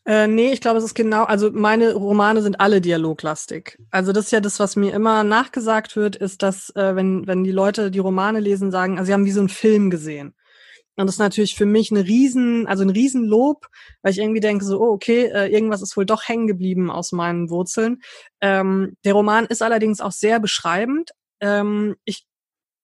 Äh, 0.06 0.28
nee, 0.28 0.51
ich 0.51 0.62
glaube, 0.62 0.78
es 0.78 0.86
ist 0.86 0.93
genau, 0.93 1.23
also 1.23 1.49
meine 1.51 1.93
Romane 1.93 2.43
sind 2.43 2.62
alle 2.62 2.80
dialoglastig. 2.80 3.78
Also 3.89 4.12
das 4.12 4.25
ist 4.25 4.32
ja 4.32 4.39
das, 4.39 4.60
was 4.60 4.75
mir 4.75 4.93
immer 4.93 5.23
nachgesagt 5.23 5.95
wird, 5.95 6.15
ist, 6.15 6.43
dass 6.43 6.69
äh, 6.75 6.95
wenn, 6.95 7.25
wenn 7.25 7.43
die 7.43 7.51
Leute 7.51 7.89
die 7.89 7.99
Romane 7.99 8.39
lesen, 8.39 8.69
sagen, 8.69 8.97
also 8.97 9.08
sie 9.08 9.13
haben 9.13 9.25
wie 9.25 9.32
so 9.32 9.39
einen 9.39 9.49
Film 9.49 9.89
gesehen. 9.89 10.36
Und 10.97 11.08
das 11.08 11.15
ist 11.15 11.19
natürlich 11.19 11.55
für 11.55 11.65
mich 11.65 11.91
ein 11.91 11.97
riesen, 11.97 12.67
also 12.67 12.84
ein 12.84 12.89
Riesenlob, 12.89 13.67
weil 14.01 14.12
ich 14.13 14.19
irgendwie 14.19 14.39
denke 14.39 14.63
so, 14.63 14.79
oh, 14.79 14.93
okay, 14.93 15.25
äh, 15.25 15.47
irgendwas 15.47 15.81
ist 15.81 15.97
wohl 15.97 16.05
doch 16.05 16.27
hängen 16.27 16.47
geblieben 16.47 16.89
aus 16.89 17.12
meinen 17.12 17.49
Wurzeln. 17.49 18.01
Ähm, 18.41 18.95
der 19.03 19.13
Roman 19.13 19.45
ist 19.45 19.62
allerdings 19.62 19.99
auch 19.99 20.13
sehr 20.13 20.39
beschreibend. 20.39 21.12
Ähm, 21.41 21.95
ich 22.05 22.25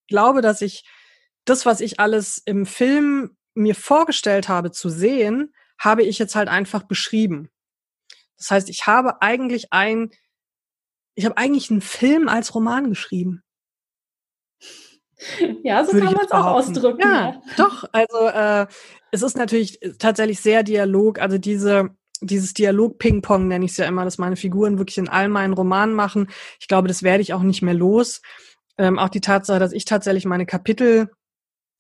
glaube, 0.08 0.42
dass 0.42 0.62
ich 0.62 0.84
das, 1.46 1.66
was 1.66 1.80
ich 1.80 2.00
alles 2.00 2.42
im 2.46 2.66
Film 2.66 3.38
mir 3.54 3.76
vorgestellt 3.76 4.50
habe 4.50 4.72
zu 4.72 4.90
sehen, 4.90 5.54
habe 5.80 6.04
ich 6.04 6.20
jetzt 6.20 6.36
halt 6.36 6.50
einfach 6.50 6.84
beschrieben. 6.84 7.50
Das 8.38 8.52
heißt, 8.52 8.70
ich 8.70 8.88
habe 8.88 9.22
eigentlich 9.22 9.72
ein, 9.72 10.12
ich 11.16 11.26
habe 11.26 11.38
eigentlich 11.38 11.72
einen 11.72 11.82
Film 11.82 12.28
als 12.28 12.54
Roman 12.56 12.90
geschrieben. 12.90 13.44
Ja, 15.64 15.86
so 15.86 15.92
kann 15.92 16.14
man 16.14 16.26
es 16.26 16.32
auch 16.32 16.46
ausdrücken. 16.46 17.02
Ja, 17.02 17.42
doch. 17.58 17.86
Also 17.92 18.28
äh, 18.28 18.68
es 19.12 19.22
ist 19.22 19.38
natürlich 19.38 19.80
tatsächlich 20.00 20.40
sehr 20.40 20.64
Dialog. 20.64 21.20
Also 21.20 21.38
diese 21.38 21.90
dieses 22.24 22.54
Dialog-Ping-Pong 22.54 23.48
nenne 23.48 23.66
ich 23.66 23.72
es 23.72 23.78
ja 23.78 23.86
immer, 23.86 24.06
dass 24.06 24.20
meine 24.20 24.36
Figuren 24.36 24.78
wirklich 24.78 25.00
in 25.00 25.10
all 25.10 25.28
meinen 25.28 25.54
Romanen 25.54 25.96
machen. 25.96 26.28
Ich 26.60 26.68
glaube, 26.68 26.88
das 26.88 27.02
werde 27.02 27.22
ich 27.22 27.34
auch 27.34 27.42
nicht 27.42 27.64
mehr 27.64 27.74
los. 27.74 28.22
Ähm, 28.78 29.00
auch 29.00 29.10
die 29.10 29.22
Tatsache, 29.22 29.60
dass 29.60 29.74
ich 29.74 29.86
tatsächlich 29.86 30.26
meine 30.26 30.46
Kapitel 30.46 31.10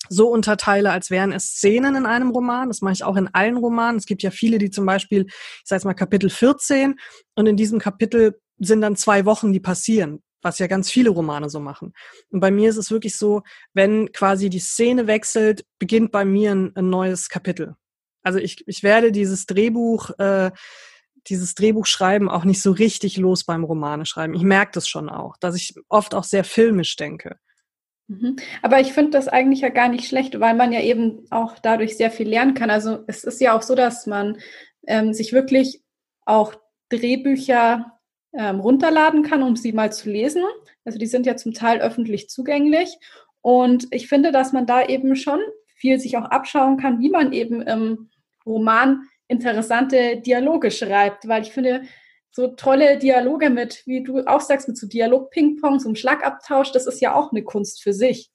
so 0.09 0.29
unterteile, 0.29 0.91
als 0.91 1.11
wären 1.11 1.31
es 1.31 1.51
Szenen 1.51 1.95
in 1.95 2.07
einem 2.07 2.31
Roman. 2.31 2.69
Das 2.69 2.81
mache 2.81 2.93
ich 2.93 3.03
auch 3.03 3.17
in 3.17 3.27
allen 3.27 3.57
Romanen. 3.57 3.97
Es 3.97 4.07
gibt 4.07 4.23
ja 4.23 4.31
viele, 4.31 4.57
die 4.57 4.71
zum 4.71 4.85
Beispiel, 4.87 5.27
ich 5.27 5.61
sage 5.63 5.77
jetzt 5.77 5.85
mal 5.85 5.93
Kapitel 5.93 6.31
14 6.31 6.95
und 7.35 7.45
in 7.45 7.55
diesem 7.55 7.77
Kapitel 7.77 8.39
sind 8.57 8.81
dann 8.81 8.95
zwei 8.95 9.25
Wochen, 9.25 9.53
die 9.53 9.59
passieren 9.59 10.23
was 10.41 10.59
ja 10.59 10.67
ganz 10.67 10.89
viele 10.89 11.09
Romane 11.09 11.49
so 11.49 11.59
machen. 11.59 11.93
Und 12.29 12.39
bei 12.39 12.51
mir 12.51 12.69
ist 12.69 12.77
es 12.77 12.91
wirklich 12.91 13.17
so, 13.17 13.43
wenn 13.73 14.11
quasi 14.11 14.49
die 14.49 14.59
Szene 14.59 15.07
wechselt, 15.07 15.65
beginnt 15.79 16.11
bei 16.11 16.25
mir 16.25 16.51
ein, 16.51 16.75
ein 16.75 16.89
neues 16.89 17.29
Kapitel. 17.29 17.75
Also 18.23 18.39
ich, 18.39 18.67
ich 18.67 18.83
werde 18.83 19.11
dieses 19.11 19.45
Drehbuch, 19.45 20.11
äh, 20.19 20.51
dieses 21.27 21.53
Drehbuch 21.55 21.85
schreiben 21.85 22.29
auch 22.29 22.43
nicht 22.43 22.61
so 22.61 22.71
richtig 22.71 23.17
los 23.17 23.43
beim 23.43 23.63
Romane 23.63 24.05
schreiben. 24.05 24.33
Ich 24.33 24.43
merke 24.43 24.71
das 24.73 24.87
schon 24.87 25.09
auch, 25.09 25.37
dass 25.37 25.55
ich 25.55 25.73
oft 25.89 26.15
auch 26.15 26.23
sehr 26.23 26.43
filmisch 26.43 26.95
denke. 26.95 27.37
Mhm. 28.07 28.35
Aber 28.61 28.79
ich 28.79 28.93
finde 28.93 29.11
das 29.11 29.27
eigentlich 29.27 29.61
ja 29.61 29.69
gar 29.69 29.89
nicht 29.89 30.07
schlecht, 30.07 30.39
weil 30.39 30.55
man 30.55 30.71
ja 30.71 30.81
eben 30.81 31.25
auch 31.29 31.59
dadurch 31.59 31.97
sehr 31.97 32.11
viel 32.11 32.27
lernen 32.27 32.53
kann. 32.53 32.69
Also 32.69 33.03
es 33.07 33.23
ist 33.23 33.39
ja 33.39 33.55
auch 33.55 33.61
so, 33.61 33.75
dass 33.75 34.07
man 34.07 34.37
ähm, 34.87 35.13
sich 35.13 35.33
wirklich 35.33 35.81
auch 36.25 36.55
Drehbücher 36.89 37.99
ähm, 38.33 38.59
runterladen 38.59 39.23
kann, 39.23 39.43
um 39.43 39.55
sie 39.55 39.73
mal 39.73 39.91
zu 39.91 40.09
lesen. 40.09 40.43
Also 40.85 40.97
die 40.97 41.07
sind 41.07 41.25
ja 41.25 41.35
zum 41.35 41.53
Teil 41.53 41.81
öffentlich 41.81 42.29
zugänglich. 42.29 42.97
Und 43.41 43.87
ich 43.91 44.07
finde, 44.07 44.31
dass 44.31 44.53
man 44.53 44.65
da 44.65 44.85
eben 44.85 45.15
schon 45.15 45.39
viel 45.75 45.99
sich 45.99 46.17
auch 46.17 46.25
abschauen 46.25 46.77
kann, 46.77 46.99
wie 46.99 47.09
man 47.09 47.33
eben 47.33 47.61
im 47.61 48.09
Roman 48.45 49.03
interessante 49.27 50.17
Dialoge 50.17 50.71
schreibt, 50.71 51.27
weil 51.27 51.41
ich 51.41 51.51
finde, 51.51 51.83
so 52.31 52.47
tolle 52.47 52.97
Dialoge 52.97 53.49
mit, 53.49 53.83
wie 53.85 54.03
du 54.03 54.25
auch 54.25 54.41
sagst, 54.41 54.67
mit 54.67 54.77
so 54.77 54.87
Dialog-Ping-Pong, 54.87 55.79
so 55.79 55.89
einem 55.89 55.95
Schlagabtausch, 55.95 56.71
das 56.71 56.87
ist 56.87 57.01
ja 57.01 57.13
auch 57.13 57.31
eine 57.31 57.43
Kunst 57.43 57.83
für 57.83 57.93
sich. 57.93 58.31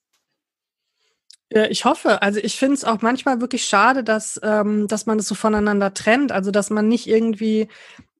Ich 1.48 1.84
hoffe. 1.84 2.22
Also 2.22 2.40
ich 2.40 2.58
finde 2.58 2.74
es 2.74 2.84
auch 2.84 3.02
manchmal 3.02 3.40
wirklich 3.40 3.64
schade, 3.64 4.02
dass, 4.02 4.38
ähm, 4.42 4.88
dass 4.88 5.06
man 5.06 5.18
es 5.18 5.24
das 5.24 5.28
so 5.28 5.34
voneinander 5.36 5.94
trennt. 5.94 6.32
Also 6.32 6.50
dass 6.50 6.70
man 6.70 6.88
nicht 6.88 7.06
irgendwie 7.06 7.68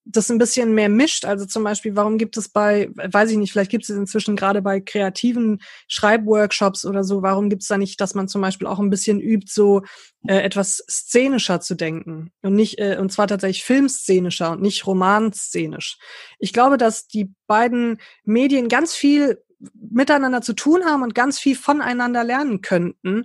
das 0.09 0.31
ein 0.31 0.39
bisschen 0.39 0.73
mehr 0.73 0.89
mischt. 0.89 1.25
Also 1.25 1.47
zum 1.47 1.65
Beispiel, 1.65 1.97
warum 1.97 2.17
gibt 2.17 2.37
es 2.37 2.49
bei, 2.49 2.89
weiß 2.95 3.31
ich 3.33 3.37
nicht, 3.37 3.51
vielleicht 3.53 3.73
gibt 3.73 3.85
es 3.85 3.91
inzwischen 3.91 4.37
gerade 4.37 4.63
bei 4.63 4.81
kreativen 4.81 5.61
Schreibworkshops 5.89 6.85
oder 6.85 7.03
so, 7.03 7.23
warum 7.23 7.51
gibt 7.51 7.63
es 7.63 7.69
da 7.69 7.77
nicht, 7.77 8.01
dass 8.01 8.15
man 8.15 8.29
zum 8.29 8.41
Beispiel 8.41 8.69
auch 8.69 8.79
ein 8.79 8.89
bisschen 8.89 9.21
übt, 9.21 9.51
so 9.53 9.83
äh, 10.29 10.37
etwas 10.37 10.85
szenischer 10.89 11.61
zu 11.61 11.75
denken 11.75 12.31
und 12.43 12.55
nicht, 12.55 12.79
äh, 12.79 12.99
und 13.01 13.11
zwar 13.11 13.27
tatsächlich 13.27 13.65
filmszenischer 13.65 14.53
und 14.53 14.63
nicht 14.63 14.87
romanszenisch. 14.87 15.99
Ich 16.39 16.53
glaube, 16.53 16.79
dass 16.79 17.09
die 17.09 17.33
beiden 17.49 17.99
Medien 18.25 18.69
ganz 18.69 18.95
viel 18.95 19.43
miteinander 19.75 20.41
zu 20.41 20.53
tun 20.53 20.85
haben 20.85 21.03
und 21.03 21.15
ganz 21.15 21.41
viel 21.41 21.57
voneinander 21.57 22.23
lernen 22.23 22.61
könnten, 22.61 23.25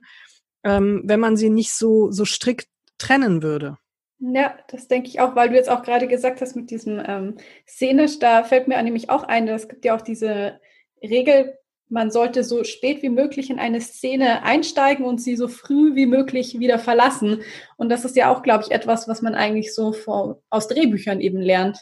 ähm, 0.63 1.03
wenn 1.05 1.19
man 1.19 1.37
sie 1.37 1.49
nicht 1.49 1.73
so, 1.73 2.11
so 2.11 2.25
strikt 2.25 2.67
trennen 2.97 3.43
würde. 3.43 3.77
Ja, 4.21 4.55
das 4.67 4.87
denke 4.87 5.09
ich 5.09 5.19
auch, 5.19 5.35
weil 5.35 5.49
du 5.49 5.55
jetzt 5.55 5.69
auch 5.69 5.81
gerade 5.81 6.07
gesagt 6.07 6.41
hast 6.41 6.55
mit 6.55 6.69
diesem 6.69 7.01
ähm, 7.03 7.37
Szenisch, 7.67 8.19
da 8.19 8.43
fällt 8.43 8.67
mir 8.67 8.81
nämlich 8.83 9.09
auch 9.09 9.23
ein, 9.23 9.47
es 9.47 9.67
gibt 9.67 9.83
ja 9.83 9.95
auch 9.95 10.01
diese 10.01 10.59
Regel, 11.01 11.57
man 11.89 12.11
sollte 12.11 12.43
so 12.43 12.63
spät 12.63 13.01
wie 13.01 13.09
möglich 13.09 13.49
in 13.49 13.57
eine 13.57 13.81
Szene 13.81 14.43
einsteigen 14.43 15.05
und 15.05 15.19
sie 15.19 15.35
so 15.35 15.47
früh 15.47 15.95
wie 15.95 16.05
möglich 16.05 16.59
wieder 16.59 16.77
verlassen. 16.77 17.41
Und 17.77 17.89
das 17.89 18.05
ist 18.05 18.15
ja 18.15 18.31
auch, 18.31 18.43
glaube 18.43 18.63
ich, 18.63 18.71
etwas, 18.71 19.07
was 19.07 19.23
man 19.23 19.33
eigentlich 19.33 19.73
so 19.73 19.91
vor, 19.91 20.41
aus 20.51 20.67
Drehbüchern 20.67 21.19
eben 21.19 21.41
lernt. 21.41 21.79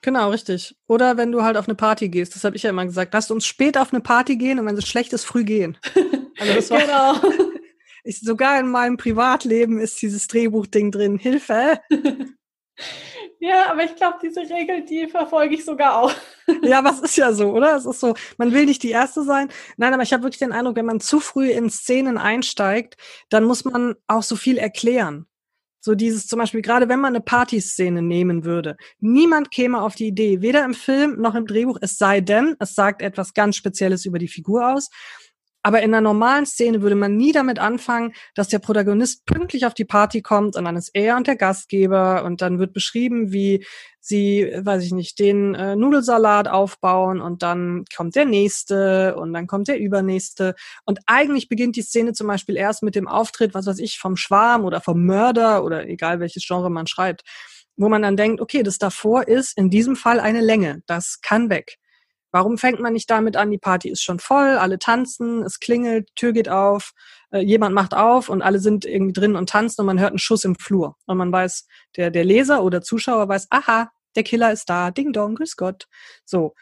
Genau, 0.00 0.30
richtig. 0.30 0.74
Oder 0.88 1.16
wenn 1.16 1.30
du 1.30 1.42
halt 1.42 1.56
auf 1.56 1.68
eine 1.68 1.76
Party 1.76 2.08
gehst, 2.08 2.34
das 2.34 2.42
habe 2.42 2.56
ich 2.56 2.64
ja 2.64 2.70
immer 2.70 2.86
gesagt, 2.86 3.14
lasst 3.14 3.30
uns 3.30 3.46
spät 3.46 3.78
auf 3.78 3.92
eine 3.92 4.02
Party 4.02 4.36
gehen 4.36 4.58
und 4.58 4.66
wenn 4.66 4.76
es 4.76 4.88
schlecht 4.88 5.12
ist, 5.12 5.24
früh 5.24 5.44
gehen. 5.44 5.76
Also 6.40 6.54
das 6.54 6.70
war, 6.70 6.80
genau. 6.80 7.51
Ich, 8.04 8.20
sogar 8.20 8.58
in 8.58 8.68
meinem 8.68 8.96
Privatleben 8.96 9.78
ist 9.78 10.00
dieses 10.02 10.26
Drehbuchding 10.26 10.90
drin. 10.90 11.18
Hilfe! 11.18 11.80
Ja, 13.44 13.72
aber 13.72 13.82
ich 13.82 13.96
glaube, 13.96 14.18
diese 14.22 14.42
Regel, 14.42 14.84
die 14.84 15.08
verfolge 15.08 15.56
ich 15.56 15.64
sogar 15.64 15.98
auch. 15.98 16.12
Ja, 16.62 16.84
was 16.84 17.00
ist 17.00 17.16
ja 17.16 17.32
so, 17.32 17.50
oder? 17.50 17.76
Es 17.76 17.86
ist 17.86 17.98
so, 17.98 18.14
man 18.36 18.52
will 18.52 18.66
nicht 18.66 18.84
die 18.84 18.90
Erste 18.90 19.24
sein. 19.24 19.48
Nein, 19.76 19.92
aber 19.92 20.04
ich 20.04 20.12
habe 20.12 20.22
wirklich 20.22 20.38
den 20.38 20.52
Eindruck, 20.52 20.76
wenn 20.76 20.86
man 20.86 21.00
zu 21.00 21.18
früh 21.18 21.50
in 21.50 21.70
Szenen 21.70 22.18
einsteigt, 22.18 22.96
dann 23.30 23.44
muss 23.44 23.64
man 23.64 23.96
auch 24.06 24.22
so 24.22 24.36
viel 24.36 24.58
erklären. 24.58 25.26
So 25.80 25.96
dieses 25.96 26.28
zum 26.28 26.38
Beispiel, 26.38 26.62
gerade 26.62 26.88
wenn 26.88 27.00
man 27.00 27.14
eine 27.14 27.24
Partyszene 27.24 28.02
nehmen 28.02 28.44
würde, 28.44 28.76
niemand 29.00 29.50
käme 29.50 29.82
auf 29.82 29.96
die 29.96 30.06
Idee, 30.06 30.40
weder 30.40 30.64
im 30.64 30.74
Film 30.74 31.20
noch 31.20 31.34
im 31.34 31.46
Drehbuch, 31.46 31.78
es 31.80 31.98
sei 31.98 32.20
denn, 32.20 32.54
es 32.60 32.76
sagt 32.76 33.02
etwas 33.02 33.34
ganz 33.34 33.56
Spezielles 33.56 34.04
über 34.04 34.20
die 34.20 34.28
Figur 34.28 34.72
aus. 34.72 34.88
Aber 35.62 35.80
in 35.82 35.94
einer 35.94 36.00
normalen 36.00 36.44
Szene 36.44 36.82
würde 36.82 36.96
man 36.96 37.16
nie 37.16 37.32
damit 37.32 37.58
anfangen, 37.58 38.12
dass 38.34 38.48
der 38.48 38.58
Protagonist 38.58 39.24
pünktlich 39.26 39.64
auf 39.64 39.74
die 39.74 39.84
Party 39.84 40.20
kommt 40.20 40.56
und 40.56 40.64
dann 40.64 40.76
ist 40.76 40.90
er 40.92 41.16
und 41.16 41.26
der 41.26 41.36
Gastgeber 41.36 42.24
und 42.24 42.42
dann 42.42 42.58
wird 42.58 42.72
beschrieben, 42.72 43.32
wie 43.32 43.64
sie, 44.00 44.52
weiß 44.58 44.82
ich 44.82 44.92
nicht, 44.92 45.20
den 45.20 45.54
äh, 45.54 45.76
Nudelsalat 45.76 46.48
aufbauen 46.48 47.20
und 47.20 47.42
dann 47.42 47.84
kommt 47.96 48.16
der 48.16 48.24
nächste 48.24 49.14
und 49.16 49.32
dann 49.32 49.46
kommt 49.46 49.68
der 49.68 49.78
übernächste. 49.78 50.56
Und 50.84 50.98
eigentlich 51.06 51.48
beginnt 51.48 51.76
die 51.76 51.82
Szene 51.82 52.12
zum 52.12 52.26
Beispiel 52.26 52.56
erst 52.56 52.82
mit 52.82 52.96
dem 52.96 53.06
Auftritt, 53.06 53.54
was 53.54 53.66
weiß 53.66 53.78
ich, 53.78 53.98
vom 53.98 54.16
Schwarm 54.16 54.64
oder 54.64 54.80
vom 54.80 55.06
Mörder 55.06 55.64
oder 55.64 55.86
egal 55.86 56.18
welches 56.18 56.44
Genre 56.44 56.70
man 56.70 56.88
schreibt, 56.88 57.22
wo 57.76 57.88
man 57.88 58.02
dann 58.02 58.16
denkt, 58.16 58.40
okay, 58.40 58.64
das 58.64 58.78
davor 58.78 59.28
ist 59.28 59.56
in 59.56 59.70
diesem 59.70 59.94
Fall 59.94 60.18
eine 60.18 60.40
Länge, 60.40 60.82
das 60.86 61.20
kann 61.20 61.48
weg. 61.48 61.78
Warum 62.32 62.56
fängt 62.56 62.80
man 62.80 62.94
nicht 62.94 63.10
damit 63.10 63.36
an, 63.36 63.50
die 63.50 63.58
Party 63.58 63.90
ist 63.90 64.02
schon 64.02 64.18
voll, 64.18 64.56
alle 64.56 64.78
tanzen, 64.78 65.42
es 65.42 65.60
klingelt, 65.60 66.08
Tür 66.16 66.32
geht 66.32 66.48
auf, 66.48 66.92
äh, 67.30 67.40
jemand 67.40 67.74
macht 67.74 67.92
auf 67.92 68.30
und 68.30 68.40
alle 68.40 68.58
sind 68.58 68.86
irgendwie 68.86 69.12
drin 69.12 69.36
und 69.36 69.50
tanzen 69.50 69.82
und 69.82 69.86
man 69.86 70.00
hört 70.00 70.12
einen 70.12 70.18
Schuss 70.18 70.44
im 70.44 70.56
Flur. 70.56 70.96
Und 71.04 71.18
man 71.18 71.30
weiß, 71.30 71.66
der, 71.96 72.10
der 72.10 72.24
Leser 72.24 72.64
oder 72.64 72.80
Zuschauer 72.80 73.28
weiß, 73.28 73.48
aha, 73.50 73.90
der 74.16 74.22
Killer 74.22 74.50
ist 74.50 74.70
da, 74.70 74.90
ding 74.90 75.12
dong, 75.12 75.34
grüß 75.34 75.56
Gott. 75.56 75.86
So. 76.24 76.54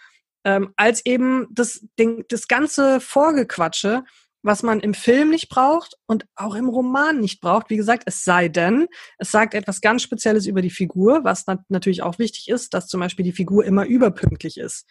Ähm, 0.44 0.72
als 0.76 1.06
eben 1.06 1.46
das, 1.52 1.86
Ding, 1.98 2.24
das 2.28 2.48
ganze 2.48 3.00
Vorgequatsche, 3.00 4.02
was 4.42 4.62
man 4.62 4.80
im 4.80 4.94
Film 4.94 5.30
nicht 5.30 5.50
braucht 5.50 5.96
und 6.06 6.24
auch 6.34 6.54
im 6.54 6.68
Roman 6.68 7.20
nicht 7.20 7.40
braucht. 7.40 7.68
Wie 7.68 7.76
gesagt, 7.76 8.04
es 8.06 8.24
sei 8.24 8.48
denn, 8.48 8.88
es 9.18 9.30
sagt 9.30 9.54
etwas 9.54 9.82
ganz 9.82 10.02
Spezielles 10.02 10.46
über 10.46 10.62
die 10.62 10.70
Figur, 10.70 11.24
was 11.24 11.44
natürlich 11.68 12.02
auch 12.02 12.18
wichtig 12.18 12.48
ist, 12.48 12.72
dass 12.72 12.88
zum 12.88 13.00
Beispiel 13.00 13.24
die 13.24 13.32
Figur 13.32 13.64
immer 13.64 13.84
überpünktlich 13.84 14.56
ist 14.56 14.86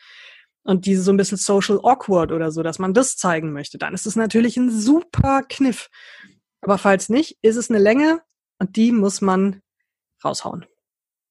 und 0.69 0.85
diese 0.85 1.01
so 1.01 1.11
ein 1.11 1.17
bisschen 1.17 1.37
social 1.37 1.79
awkward 1.83 2.31
oder 2.31 2.51
so, 2.51 2.61
dass 2.61 2.79
man 2.79 2.93
das 2.93 3.17
zeigen 3.17 3.51
möchte, 3.51 3.77
dann 3.77 3.93
ist 3.93 4.05
es 4.05 4.15
natürlich 4.15 4.55
ein 4.55 4.69
super 4.69 5.41
Kniff. 5.47 5.89
Aber 6.61 6.77
falls 6.77 7.09
nicht, 7.09 7.37
ist 7.41 7.55
es 7.55 7.69
eine 7.69 7.79
Länge 7.79 8.21
und 8.59 8.75
die 8.75 8.91
muss 8.91 9.21
man 9.21 9.61
raushauen. 10.23 10.65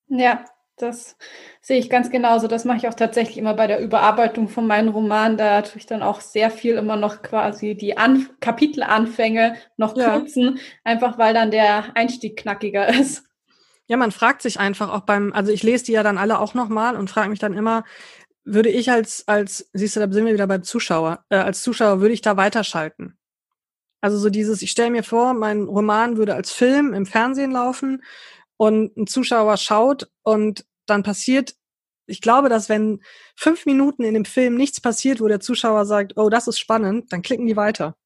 Ja, 0.08 0.44
das 0.76 1.16
sehe 1.60 1.78
ich 1.78 1.88
ganz 1.88 2.10
genauso. 2.10 2.48
Das 2.48 2.64
mache 2.64 2.78
ich 2.78 2.88
auch 2.88 2.94
tatsächlich 2.94 3.38
immer 3.38 3.54
bei 3.54 3.66
der 3.66 3.80
Überarbeitung 3.80 4.48
von 4.48 4.66
meinen 4.66 4.88
Romanen. 4.88 5.36
Da 5.36 5.62
tue 5.62 5.78
ich 5.78 5.86
dann 5.86 6.02
auch 6.02 6.20
sehr 6.20 6.50
viel 6.50 6.74
immer 6.74 6.96
noch 6.96 7.22
quasi 7.22 7.76
die 7.76 7.96
An 7.96 8.28
Kapitelanfänge 8.40 9.56
noch 9.76 9.94
kürzen, 9.94 10.56
ja. 10.56 10.62
einfach 10.84 11.16
weil 11.18 11.34
dann 11.34 11.50
der 11.50 11.96
Einstieg 11.96 12.36
knackiger 12.36 12.88
ist. 13.00 13.24
Ja, 13.86 13.96
man 13.96 14.12
fragt 14.12 14.42
sich 14.42 14.60
einfach 14.60 14.92
auch 14.92 15.00
beim, 15.00 15.32
also 15.32 15.50
ich 15.52 15.62
lese 15.62 15.86
die 15.86 15.92
ja 15.92 16.02
dann 16.02 16.18
alle 16.18 16.40
auch 16.40 16.54
nochmal 16.54 16.96
und 16.96 17.08
frage 17.08 17.30
mich 17.30 17.38
dann 17.38 17.54
immer, 17.54 17.84
würde 18.52 18.70
ich 18.70 18.90
als, 18.90 19.26
als, 19.28 19.68
siehst 19.72 19.96
du, 19.96 20.00
da 20.00 20.10
sind 20.10 20.26
wir 20.26 20.32
wieder 20.32 20.46
beim 20.46 20.62
Zuschauer, 20.62 21.24
äh, 21.28 21.36
als 21.36 21.62
Zuschauer 21.62 22.00
würde 22.00 22.14
ich 22.14 22.22
da 22.22 22.36
weiterschalten. 22.36 23.18
Also 24.00 24.18
so 24.18 24.30
dieses, 24.30 24.62
ich 24.62 24.70
stelle 24.70 24.90
mir 24.90 25.02
vor, 25.02 25.34
mein 25.34 25.62
Roman 25.64 26.16
würde 26.16 26.34
als 26.34 26.52
Film 26.52 26.94
im 26.94 27.06
Fernsehen 27.06 27.50
laufen 27.50 28.02
und 28.56 28.96
ein 28.96 29.06
Zuschauer 29.06 29.56
schaut 29.56 30.10
und 30.22 30.64
dann 30.86 31.02
passiert, 31.02 31.54
ich 32.06 32.20
glaube, 32.20 32.48
dass 32.48 32.68
wenn 32.68 33.02
fünf 33.36 33.66
Minuten 33.66 34.02
in 34.02 34.14
dem 34.14 34.24
Film 34.24 34.56
nichts 34.56 34.80
passiert, 34.80 35.20
wo 35.20 35.28
der 35.28 35.40
Zuschauer 35.40 35.84
sagt, 35.84 36.16
oh, 36.16 36.30
das 36.30 36.48
ist 36.48 36.58
spannend, 36.58 37.12
dann 37.12 37.22
klicken 37.22 37.46
die 37.46 37.56
weiter. 37.56 37.96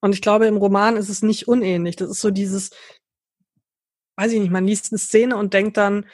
Und 0.00 0.14
ich 0.14 0.22
glaube, 0.22 0.46
im 0.46 0.56
Roman 0.56 0.96
ist 0.96 1.08
es 1.08 1.22
nicht 1.22 1.46
unähnlich. 1.46 1.96
Das 1.96 2.10
ist 2.10 2.20
so 2.20 2.30
dieses, 2.30 2.70
weiß 4.16 4.32
ich 4.32 4.40
nicht, 4.40 4.50
man 4.50 4.66
liest 4.66 4.92
eine 4.92 4.98
Szene 4.98 5.36
und 5.36 5.52
denkt 5.52 5.76
dann, 5.76 6.06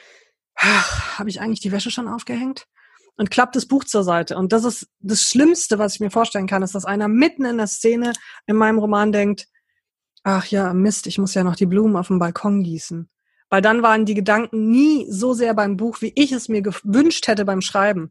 habe 0.55 1.29
ich 1.29 1.39
eigentlich 1.39 1.61
die 1.61 1.71
Wäsche 1.71 1.89
schon 1.89 2.07
aufgehängt? 2.07 2.67
Und 3.19 3.29
klappt 3.29 3.57
das 3.57 3.65
Buch 3.65 3.83
zur 3.83 4.05
Seite. 4.05 4.37
Und 4.37 4.53
das 4.53 4.63
ist 4.63 4.87
das 5.01 5.23
Schlimmste, 5.23 5.77
was 5.77 5.93
ich 5.93 5.99
mir 5.99 6.09
vorstellen 6.09 6.47
kann, 6.47 6.63
ist, 6.63 6.73
dass 6.73 6.85
einer 6.85 7.09
mitten 7.09 7.43
in 7.43 7.57
der 7.57 7.67
Szene 7.67 8.13
in 8.47 8.55
meinem 8.55 8.79
Roman 8.79 9.11
denkt, 9.11 9.47
ach 10.23 10.45
ja, 10.45 10.73
Mist, 10.73 11.05
ich 11.05 11.17
muss 11.17 11.33
ja 11.33 11.43
noch 11.43 11.57
die 11.57 11.65
Blumen 11.65 11.97
auf 11.97 12.07
dem 12.07 12.17
Balkon 12.17 12.63
gießen. 12.63 13.09
Weil 13.49 13.61
dann 13.61 13.83
waren 13.83 14.05
die 14.05 14.13
Gedanken 14.13 14.69
nie 14.69 15.05
so 15.09 15.33
sehr 15.33 15.53
beim 15.53 15.75
Buch, 15.75 15.99
wie 15.99 16.13
ich 16.15 16.31
es 16.31 16.47
mir 16.47 16.61
gewünscht 16.61 17.27
hätte 17.27 17.43
beim 17.43 17.59
Schreiben. 17.59 18.09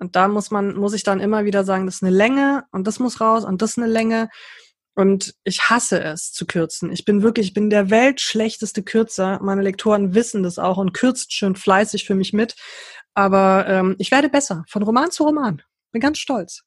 Und 0.00 0.16
da 0.16 0.26
muss 0.26 0.50
man, 0.50 0.74
muss 0.74 0.94
ich 0.94 1.04
dann 1.04 1.20
immer 1.20 1.44
wieder 1.44 1.62
sagen, 1.62 1.86
das 1.86 1.96
ist 1.96 2.02
eine 2.02 2.16
Länge 2.16 2.64
und 2.72 2.88
das 2.88 2.98
muss 2.98 3.20
raus 3.20 3.44
und 3.44 3.62
das 3.62 3.72
ist 3.72 3.78
eine 3.78 3.86
Länge. 3.86 4.30
Und 4.96 5.34
ich 5.44 5.70
hasse 5.70 6.02
es 6.02 6.32
zu 6.32 6.44
kürzen. 6.44 6.90
Ich 6.90 7.04
bin 7.04 7.22
wirklich, 7.22 7.48
ich 7.48 7.54
bin 7.54 7.70
der 7.70 7.90
weltschlechteste 7.90 8.82
Kürzer. 8.82 9.38
Meine 9.42 9.62
Lektoren 9.62 10.12
wissen 10.14 10.42
das 10.42 10.58
auch 10.58 10.76
und 10.76 10.92
kürzt 10.92 11.32
schön 11.32 11.54
fleißig 11.54 12.04
für 12.04 12.16
mich 12.16 12.32
mit. 12.32 12.56
Aber 13.14 13.66
ähm, 13.68 13.96
ich 13.98 14.10
werde 14.10 14.28
besser, 14.28 14.64
von 14.68 14.82
Roman 14.82 15.10
zu 15.10 15.24
Roman. 15.24 15.62
Bin 15.92 16.00
ganz 16.00 16.18
stolz. 16.18 16.62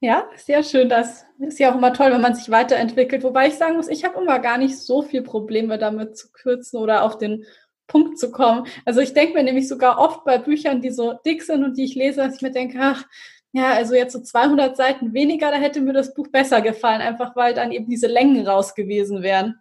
Ja, 0.00 0.28
sehr 0.36 0.64
schön. 0.64 0.88
Das 0.88 1.24
ist 1.38 1.60
ja 1.60 1.70
auch 1.70 1.76
immer 1.76 1.92
toll, 1.92 2.10
wenn 2.10 2.20
man 2.20 2.34
sich 2.34 2.50
weiterentwickelt. 2.50 3.22
Wobei 3.22 3.48
ich 3.48 3.54
sagen 3.54 3.76
muss, 3.76 3.88
ich 3.88 4.04
habe 4.04 4.20
immer 4.20 4.38
gar 4.40 4.58
nicht 4.58 4.78
so 4.78 5.02
viel 5.02 5.22
Probleme 5.22 5.78
damit 5.78 6.16
zu 6.16 6.32
kürzen 6.32 6.78
oder 6.78 7.04
auf 7.04 7.18
den 7.18 7.44
Punkt 7.86 8.18
zu 8.18 8.32
kommen. 8.32 8.66
Also 8.84 9.00
ich 9.00 9.12
denke 9.12 9.34
mir 9.34 9.44
nämlich 9.44 9.68
sogar 9.68 9.98
oft 9.98 10.24
bei 10.24 10.38
Büchern, 10.38 10.80
die 10.80 10.90
so 10.90 11.14
dick 11.24 11.42
sind 11.42 11.62
und 11.62 11.76
die 11.76 11.84
ich 11.84 11.94
lese, 11.94 12.20
dass 12.20 12.36
ich 12.36 12.42
mir 12.42 12.50
denke, 12.50 12.78
ach, 12.80 13.04
ja, 13.52 13.74
also 13.74 13.94
jetzt 13.94 14.14
so 14.14 14.20
200 14.20 14.76
Seiten 14.76 15.12
weniger, 15.12 15.50
da 15.50 15.58
hätte 15.58 15.80
mir 15.80 15.92
das 15.92 16.14
Buch 16.14 16.28
besser 16.28 16.62
gefallen, 16.62 17.02
einfach 17.02 17.36
weil 17.36 17.54
dann 17.54 17.70
eben 17.70 17.88
diese 17.88 18.06
Längen 18.06 18.46
raus 18.46 18.74
gewesen 18.74 19.22
wären. 19.22 19.60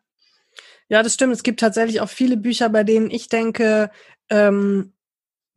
Ja, 0.88 1.04
das 1.04 1.14
stimmt. 1.14 1.34
Es 1.34 1.44
gibt 1.44 1.60
tatsächlich 1.60 2.02
auch 2.02 2.10
viele 2.10 2.38
Bücher, 2.38 2.70
bei 2.70 2.84
denen 2.84 3.12
ich 3.12 3.28
denke, 3.28 3.92
ähm, 4.30 4.94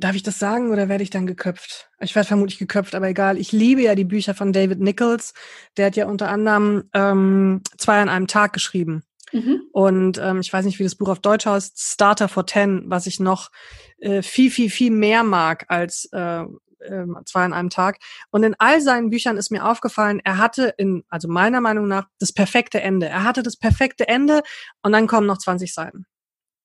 Darf 0.04 0.16
ich 0.16 0.22
das 0.22 0.38
sagen 0.38 0.70
oder 0.70 0.90
werde 0.90 1.02
ich 1.02 1.08
dann 1.08 1.26
geköpft? 1.26 1.88
Ich 1.98 2.14
werde 2.14 2.28
vermutlich 2.28 2.58
geköpft, 2.58 2.94
aber 2.94 3.08
egal. 3.08 3.38
Ich 3.38 3.52
liebe 3.52 3.80
ja 3.80 3.94
die 3.94 4.04
Bücher 4.04 4.34
von 4.34 4.52
David 4.52 4.78
Nichols. 4.78 5.32
Der 5.78 5.86
hat 5.86 5.96
ja 5.96 6.04
unter 6.04 6.28
anderem 6.28 6.90
ähm, 6.92 7.62
zwei 7.78 8.02
an 8.02 8.10
einem 8.10 8.26
Tag 8.26 8.52
geschrieben. 8.52 9.02
Mhm. 9.32 9.62
Und 9.72 10.18
ähm, 10.18 10.40
ich 10.40 10.52
weiß 10.52 10.66
nicht, 10.66 10.78
wie 10.78 10.84
das 10.84 10.96
Buch 10.96 11.08
auf 11.08 11.20
Deutsch 11.20 11.46
heißt, 11.46 11.80
Starter 11.80 12.28
for 12.28 12.44
Ten, 12.44 12.82
was 12.84 13.06
ich 13.06 13.18
noch 13.18 13.50
äh, 13.96 14.20
viel, 14.20 14.50
viel, 14.50 14.68
viel 14.68 14.90
mehr 14.90 15.24
mag 15.24 15.64
als 15.68 16.06
äh, 16.12 16.42
äh, 16.80 17.06
zwei 17.24 17.44
an 17.46 17.54
einem 17.54 17.70
Tag. 17.70 17.96
Und 18.30 18.42
in 18.42 18.54
all 18.58 18.82
seinen 18.82 19.08
Büchern 19.08 19.38
ist 19.38 19.50
mir 19.50 19.64
aufgefallen, 19.64 20.20
er 20.22 20.36
hatte 20.36 20.74
in, 20.76 21.04
also 21.08 21.28
meiner 21.28 21.62
Meinung 21.62 21.88
nach, 21.88 22.08
das 22.18 22.34
perfekte 22.34 22.82
Ende. 22.82 23.06
Er 23.08 23.24
hatte 23.24 23.42
das 23.42 23.56
perfekte 23.56 24.06
Ende 24.06 24.42
und 24.82 24.92
dann 24.92 25.06
kommen 25.06 25.26
noch 25.26 25.38
20 25.38 25.72
Seiten. 25.72 26.04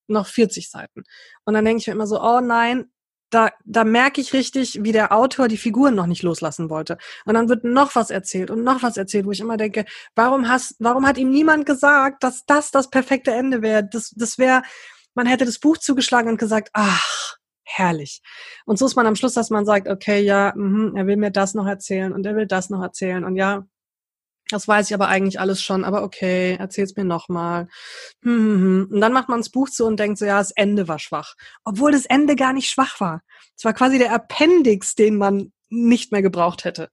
Noch 0.09 0.27
40 0.27 0.69
Seiten. 0.69 1.03
Und 1.45 1.53
dann 1.53 1.63
denke 1.63 1.79
ich 1.79 1.87
mir 1.87 1.93
immer 1.93 2.07
so, 2.07 2.21
oh 2.21 2.41
nein, 2.41 2.91
da, 3.29 3.51
da 3.65 3.83
merke 3.83 4.21
ich 4.21 4.33
richtig, 4.33 4.79
wie 4.83 4.91
der 4.91 5.11
Autor 5.11 5.47
die 5.47 5.57
Figuren 5.57 5.95
noch 5.95 6.07
nicht 6.07 6.23
loslassen 6.23 6.69
wollte. 6.69 6.97
Und 7.25 7.35
dann 7.35 7.49
wird 7.49 7.63
noch 7.63 7.95
was 7.95 8.09
erzählt 8.09 8.51
und 8.51 8.63
noch 8.63 8.83
was 8.83 8.97
erzählt, 8.97 9.25
wo 9.25 9.31
ich 9.31 9.39
immer 9.39 9.57
denke, 9.57 9.85
warum 10.15 10.47
hast, 10.47 10.75
warum 10.79 11.05
hat 11.07 11.17
ihm 11.17 11.29
niemand 11.29 11.65
gesagt, 11.65 12.23
dass 12.23 12.45
das 12.45 12.71
das 12.71 12.89
perfekte 12.89 13.31
Ende 13.31 13.61
wäre? 13.61 13.87
Das, 13.89 14.11
das 14.15 14.37
wäre, 14.37 14.63
man 15.13 15.27
hätte 15.27 15.45
das 15.45 15.59
Buch 15.59 15.77
zugeschlagen 15.77 16.29
und 16.29 16.37
gesagt, 16.37 16.69
ach, 16.73 17.37
herrlich. 17.63 18.21
Und 18.65 18.79
so 18.79 18.85
ist 18.85 18.95
man 18.95 19.07
am 19.07 19.15
Schluss, 19.15 19.33
dass 19.33 19.49
man 19.49 19.65
sagt, 19.65 19.87
okay, 19.87 20.21
ja, 20.21 20.53
mh, 20.55 20.99
er 20.99 21.07
will 21.07 21.17
mir 21.17 21.31
das 21.31 21.53
noch 21.53 21.67
erzählen 21.67 22.13
und 22.13 22.25
er 22.25 22.35
will 22.35 22.47
das 22.47 22.69
noch 22.69 22.81
erzählen 22.81 23.23
und 23.23 23.35
ja, 23.35 23.65
das 24.49 24.67
weiß 24.67 24.87
ich 24.89 24.93
aber 24.93 25.07
eigentlich 25.07 25.39
alles 25.39 25.61
schon, 25.61 25.83
aber 25.83 26.03
okay, 26.03 26.55
erzähl's 26.59 26.95
mir 26.95 27.05
nochmal. 27.05 27.67
Hm, 28.23 28.31
hm, 28.31 28.61
hm. 28.61 28.87
Und 28.91 29.01
dann 29.01 29.13
macht 29.13 29.29
man 29.29 29.39
das 29.39 29.49
Buch 29.49 29.69
zu 29.69 29.85
und 29.85 29.99
denkt 29.99 30.17
so, 30.17 30.25
ja, 30.25 30.39
das 30.39 30.51
Ende 30.51 30.87
war 30.87 30.99
schwach. 30.99 31.35
Obwohl 31.63 31.91
das 31.91 32.05
Ende 32.05 32.35
gar 32.35 32.53
nicht 32.53 32.69
schwach 32.69 32.99
war. 32.99 33.21
Es 33.55 33.63
war 33.63 33.73
quasi 33.73 33.97
der 33.99 34.11
Appendix, 34.11 34.95
den 34.95 35.17
man 35.17 35.51
nicht 35.69 36.11
mehr 36.11 36.21
gebraucht 36.21 36.65
hätte. 36.65 36.89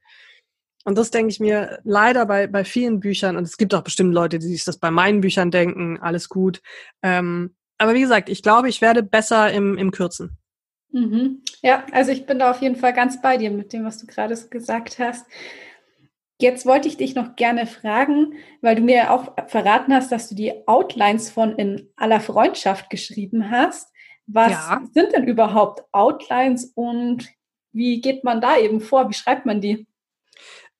Und 0.84 0.96
das 0.96 1.10
denke 1.10 1.30
ich 1.30 1.40
mir 1.40 1.80
leider 1.82 2.26
bei, 2.26 2.46
bei 2.46 2.64
vielen 2.64 3.00
Büchern, 3.00 3.36
und 3.36 3.44
es 3.44 3.56
gibt 3.56 3.74
auch 3.74 3.82
bestimmt 3.82 4.14
Leute, 4.14 4.38
die 4.38 4.46
sich 4.46 4.64
das 4.64 4.78
bei 4.78 4.90
meinen 4.90 5.20
Büchern 5.20 5.50
denken, 5.50 5.98
alles 6.00 6.28
gut. 6.28 6.62
Ähm, 7.02 7.56
aber 7.78 7.94
wie 7.94 8.00
gesagt, 8.00 8.28
ich 8.28 8.42
glaube, 8.42 8.68
ich 8.68 8.80
werde 8.80 9.02
besser 9.02 9.50
im, 9.52 9.76
im 9.78 9.90
Kürzen. 9.90 10.38
Mhm. 10.92 11.42
Ja, 11.62 11.84
also 11.92 12.12
ich 12.12 12.26
bin 12.26 12.38
da 12.38 12.50
auf 12.50 12.62
jeden 12.62 12.76
Fall 12.76 12.92
ganz 12.92 13.20
bei 13.20 13.36
dir 13.36 13.50
mit 13.50 13.72
dem, 13.72 13.84
was 13.84 13.98
du 13.98 14.06
gerade 14.06 14.36
gesagt 14.48 14.98
hast. 14.98 15.26
Jetzt 16.38 16.66
wollte 16.66 16.88
ich 16.88 16.98
dich 16.98 17.14
noch 17.14 17.34
gerne 17.36 17.66
fragen, 17.66 18.34
weil 18.60 18.76
du 18.76 18.82
mir 18.82 19.10
auch 19.10 19.32
verraten 19.48 19.94
hast, 19.94 20.12
dass 20.12 20.28
du 20.28 20.34
die 20.34 20.52
Outlines 20.66 21.30
von 21.30 21.56
In 21.56 21.88
aller 21.96 22.20
Freundschaft 22.20 22.90
geschrieben 22.90 23.50
hast. 23.50 23.90
Was 24.26 24.52
ja. 24.52 24.82
sind 24.92 25.12
denn 25.12 25.26
überhaupt 25.26 25.84
Outlines 25.92 26.72
und 26.74 27.26
wie 27.72 28.00
geht 28.00 28.24
man 28.24 28.40
da 28.40 28.58
eben 28.58 28.80
vor? 28.80 29.08
Wie 29.08 29.14
schreibt 29.14 29.46
man 29.46 29.60
die? 29.60 29.86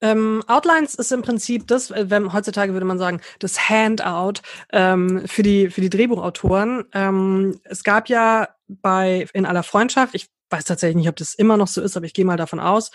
Ähm, 0.02 0.42
Outlines 0.46 0.94
ist 0.94 1.10
im 1.12 1.22
Prinzip 1.22 1.66
das, 1.66 1.90
äh, 1.90 2.10
wenn 2.10 2.32
heutzutage 2.32 2.74
würde 2.74 2.84
man 2.84 2.98
sagen, 2.98 3.20
das 3.38 3.70
Handout 3.70 4.42
ähm, 4.72 5.22
für 5.26 5.42
die 5.42 5.70
für 5.70 5.80
die 5.80 5.88
Drehbuchautoren. 5.88 6.84
Ähm, 6.92 7.60
es 7.64 7.82
gab 7.82 8.08
ja 8.10 8.48
bei 8.68 9.26
in 9.32 9.46
aller 9.46 9.62
Freundschaft, 9.62 10.14
ich 10.14 10.28
weiß 10.50 10.64
tatsächlich 10.64 10.96
nicht, 10.96 11.08
ob 11.08 11.16
das 11.16 11.34
immer 11.34 11.56
noch 11.56 11.68
so 11.68 11.80
ist, 11.80 11.96
aber 11.96 12.06
ich 12.06 12.12
gehe 12.12 12.26
mal 12.26 12.36
davon 12.36 12.60
aus, 12.60 12.90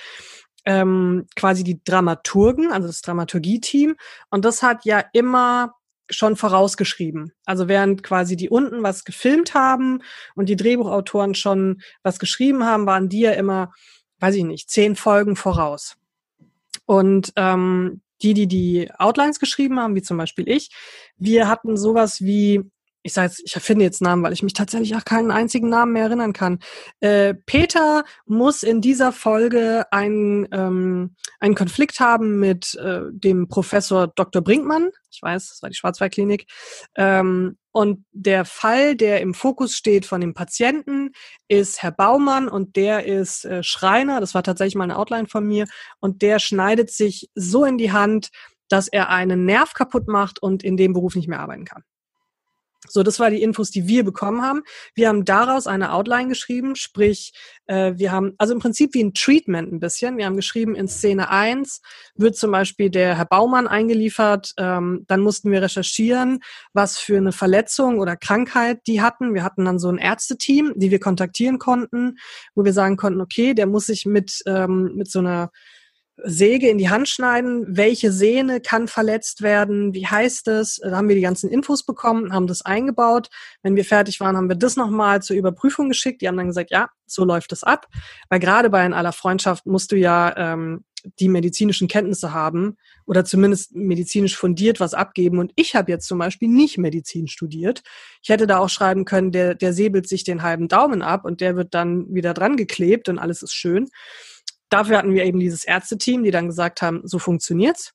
ähm, 0.65 1.27
quasi 1.35 1.63
die 1.63 1.83
Dramaturgen, 1.83 2.71
also 2.71 2.87
das 2.87 3.01
Dramaturgie-Team. 3.01 3.95
Und 4.29 4.45
das 4.45 4.63
hat 4.63 4.85
ja 4.85 5.03
immer 5.13 5.75
schon 6.09 6.35
vorausgeschrieben. 6.35 7.31
Also 7.45 7.67
während 7.67 8.03
quasi 8.03 8.35
die 8.35 8.49
unten 8.49 8.83
was 8.83 9.05
gefilmt 9.05 9.53
haben 9.53 10.01
und 10.35 10.49
die 10.49 10.55
Drehbuchautoren 10.55 11.35
schon 11.35 11.81
was 12.03 12.19
geschrieben 12.19 12.65
haben, 12.65 12.85
waren 12.85 13.09
die 13.09 13.21
ja 13.21 13.31
immer, 13.31 13.71
weiß 14.19 14.35
ich 14.35 14.43
nicht, 14.43 14.69
zehn 14.69 14.95
Folgen 14.95 15.35
voraus. 15.35 15.97
Und 16.85 17.31
ähm, 17.37 18.01
die, 18.21 18.33
die 18.33 18.47
die 18.47 18.91
Outlines 18.97 19.39
geschrieben 19.39 19.79
haben, 19.79 19.95
wie 19.95 20.01
zum 20.01 20.17
Beispiel 20.17 20.47
ich, 20.47 20.69
wir 21.17 21.47
hatten 21.47 21.77
sowas 21.77 22.21
wie 22.21 22.61
ich 23.03 23.13
sage 23.13 23.27
jetzt, 23.27 23.41
ich 23.45 23.55
erfinde 23.55 23.83
jetzt 23.83 24.01
Namen, 24.01 24.23
weil 24.23 24.33
ich 24.33 24.43
mich 24.43 24.53
tatsächlich 24.53 24.95
auch 24.95 25.05
keinen 25.05 25.31
einzigen 25.31 25.69
Namen 25.69 25.93
mehr 25.93 26.05
erinnern 26.05 26.33
kann. 26.33 26.59
Äh, 26.99 27.33
Peter 27.33 28.03
muss 28.25 28.63
in 28.63 28.81
dieser 28.81 29.11
Folge 29.11 29.85
einen, 29.91 30.47
ähm, 30.51 31.15
einen 31.39 31.55
Konflikt 31.55 31.99
haben 31.99 32.39
mit 32.39 32.75
äh, 32.75 33.01
dem 33.11 33.47
Professor 33.47 34.07
Dr. 34.07 34.41
Brinkmann. 34.41 34.91
Ich 35.11 35.21
weiß, 35.21 35.49
das 35.49 35.61
war 35.61 35.69
die 35.69 35.75
Schwarzwaldklinik. 35.75 36.45
Ähm, 36.95 37.57
und 37.71 38.05
der 38.11 38.45
Fall, 38.45 38.95
der 38.95 39.21
im 39.21 39.33
Fokus 39.33 39.75
steht 39.75 40.05
von 40.05 40.21
dem 40.21 40.33
Patienten, 40.33 41.11
ist 41.47 41.81
Herr 41.81 41.91
Baumann 41.91 42.49
und 42.49 42.75
der 42.75 43.05
ist 43.05 43.45
äh, 43.45 43.63
Schreiner. 43.63 44.19
Das 44.19 44.35
war 44.35 44.43
tatsächlich 44.43 44.75
mal 44.75 44.83
eine 44.83 44.97
Outline 44.97 45.27
von 45.27 45.47
mir. 45.47 45.65
Und 45.99 46.21
der 46.21 46.39
schneidet 46.39 46.91
sich 46.91 47.29
so 47.33 47.65
in 47.65 47.77
die 47.77 47.91
Hand, 47.91 48.29
dass 48.67 48.87
er 48.87 49.09
einen 49.09 49.45
Nerv 49.45 49.73
kaputt 49.73 50.07
macht 50.07 50.41
und 50.41 50.63
in 50.63 50.77
dem 50.77 50.93
Beruf 50.93 51.15
nicht 51.15 51.27
mehr 51.27 51.39
arbeiten 51.39 51.65
kann. 51.65 51.83
So, 52.89 53.03
das 53.03 53.19
war 53.19 53.29
die 53.29 53.43
Infos, 53.43 53.69
die 53.69 53.87
wir 53.87 54.03
bekommen 54.03 54.41
haben. 54.41 54.63
Wir 54.95 55.07
haben 55.07 55.23
daraus 55.23 55.67
eine 55.67 55.93
Outline 55.93 56.29
geschrieben, 56.29 56.75
sprich, 56.75 57.31
äh, 57.67 57.93
wir 57.95 58.11
haben, 58.11 58.33
also 58.39 58.55
im 58.55 58.59
Prinzip 58.59 58.95
wie 58.95 59.03
ein 59.03 59.13
Treatment 59.13 59.71
ein 59.71 59.79
bisschen. 59.79 60.17
Wir 60.17 60.25
haben 60.25 60.35
geschrieben, 60.35 60.73
in 60.73 60.87
Szene 60.87 61.29
1 61.29 61.81
wird 62.15 62.35
zum 62.35 62.51
Beispiel 62.51 62.89
der 62.89 63.17
Herr 63.17 63.25
Baumann 63.25 63.67
eingeliefert. 63.67 64.53
Ähm, 64.57 65.05
dann 65.07 65.21
mussten 65.21 65.51
wir 65.51 65.61
recherchieren, 65.61 66.39
was 66.73 66.97
für 66.97 67.17
eine 67.17 67.31
Verletzung 67.31 67.99
oder 67.99 68.15
Krankheit 68.15 68.79
die 68.87 68.99
hatten. 69.01 69.35
Wir 69.35 69.43
hatten 69.43 69.63
dann 69.63 69.77
so 69.77 69.89
ein 69.89 69.99
Ärzteteam, 69.99 70.73
die 70.75 70.89
wir 70.89 70.99
kontaktieren 70.99 71.59
konnten, 71.59 72.17
wo 72.55 72.65
wir 72.65 72.73
sagen 72.73 72.97
konnten, 72.97 73.21
okay, 73.21 73.53
der 73.53 73.67
muss 73.67 73.85
sich 73.85 74.07
mit, 74.07 74.41
ähm, 74.47 74.93
mit 74.95 75.09
so 75.09 75.19
einer 75.19 75.51
Säge 76.23 76.69
in 76.69 76.77
die 76.77 76.89
Hand 76.89 77.09
schneiden, 77.09 77.65
welche 77.67 78.11
Sehne 78.11 78.61
kann 78.61 78.87
verletzt 78.87 79.41
werden, 79.41 79.93
wie 79.93 80.05
heißt 80.05 80.47
es, 80.49 80.79
da 80.83 80.97
haben 80.97 81.07
wir 81.07 81.15
die 81.15 81.21
ganzen 81.21 81.49
Infos 81.49 81.83
bekommen, 81.83 82.33
haben 82.33 82.47
das 82.47 82.63
eingebaut. 82.63 83.29
Wenn 83.63 83.75
wir 83.75 83.85
fertig 83.85 84.19
waren, 84.19 84.37
haben 84.37 84.49
wir 84.49 84.55
das 84.55 84.75
nochmal 84.75 85.21
zur 85.21 85.35
Überprüfung 85.35 85.89
geschickt. 85.89 86.21
Die 86.21 86.27
haben 86.27 86.37
dann 86.37 86.47
gesagt, 86.47 86.71
ja, 86.71 86.89
so 87.05 87.25
läuft 87.25 87.51
es 87.51 87.63
ab. 87.63 87.87
Weil 88.29 88.39
gerade 88.39 88.69
bei 88.69 88.85
in 88.85 88.93
aller 88.93 89.13
Freundschaft 89.13 89.65
musst 89.65 89.91
du 89.91 89.95
ja 89.95 90.35
ähm, 90.37 90.83
die 91.19 91.29
medizinischen 91.29 91.87
Kenntnisse 91.87 92.33
haben 92.33 92.77
oder 93.07 93.25
zumindest 93.25 93.75
medizinisch 93.75 94.37
fundiert 94.37 94.79
was 94.79 94.93
abgeben. 94.93 95.39
Und 95.39 95.51
ich 95.55 95.75
habe 95.75 95.91
jetzt 95.91 96.07
zum 96.07 96.19
Beispiel 96.19 96.47
nicht 96.47 96.77
Medizin 96.77 97.27
studiert. 97.27 97.81
Ich 98.21 98.29
hätte 98.29 98.45
da 98.45 98.59
auch 98.59 98.69
schreiben 98.69 99.05
können, 99.05 99.31
der, 99.31 99.55
der 99.55 99.73
säbelt 99.73 100.07
sich 100.07 100.23
den 100.23 100.43
halben 100.43 100.67
Daumen 100.67 101.01
ab 101.01 101.25
und 101.25 101.41
der 101.41 101.55
wird 101.55 101.73
dann 101.73 102.13
wieder 102.13 102.33
dran 102.33 102.57
geklebt 102.57 103.09
und 103.09 103.17
alles 103.17 103.41
ist 103.41 103.55
schön 103.55 103.87
dafür 104.71 104.97
hatten 104.97 105.13
wir 105.13 105.25
eben 105.25 105.39
dieses 105.39 105.63
Ärzteteam, 105.63 106.23
die 106.23 106.31
dann 106.31 106.47
gesagt 106.47 106.81
haben, 106.81 107.01
so 107.03 107.19
funktioniert's. 107.19 107.93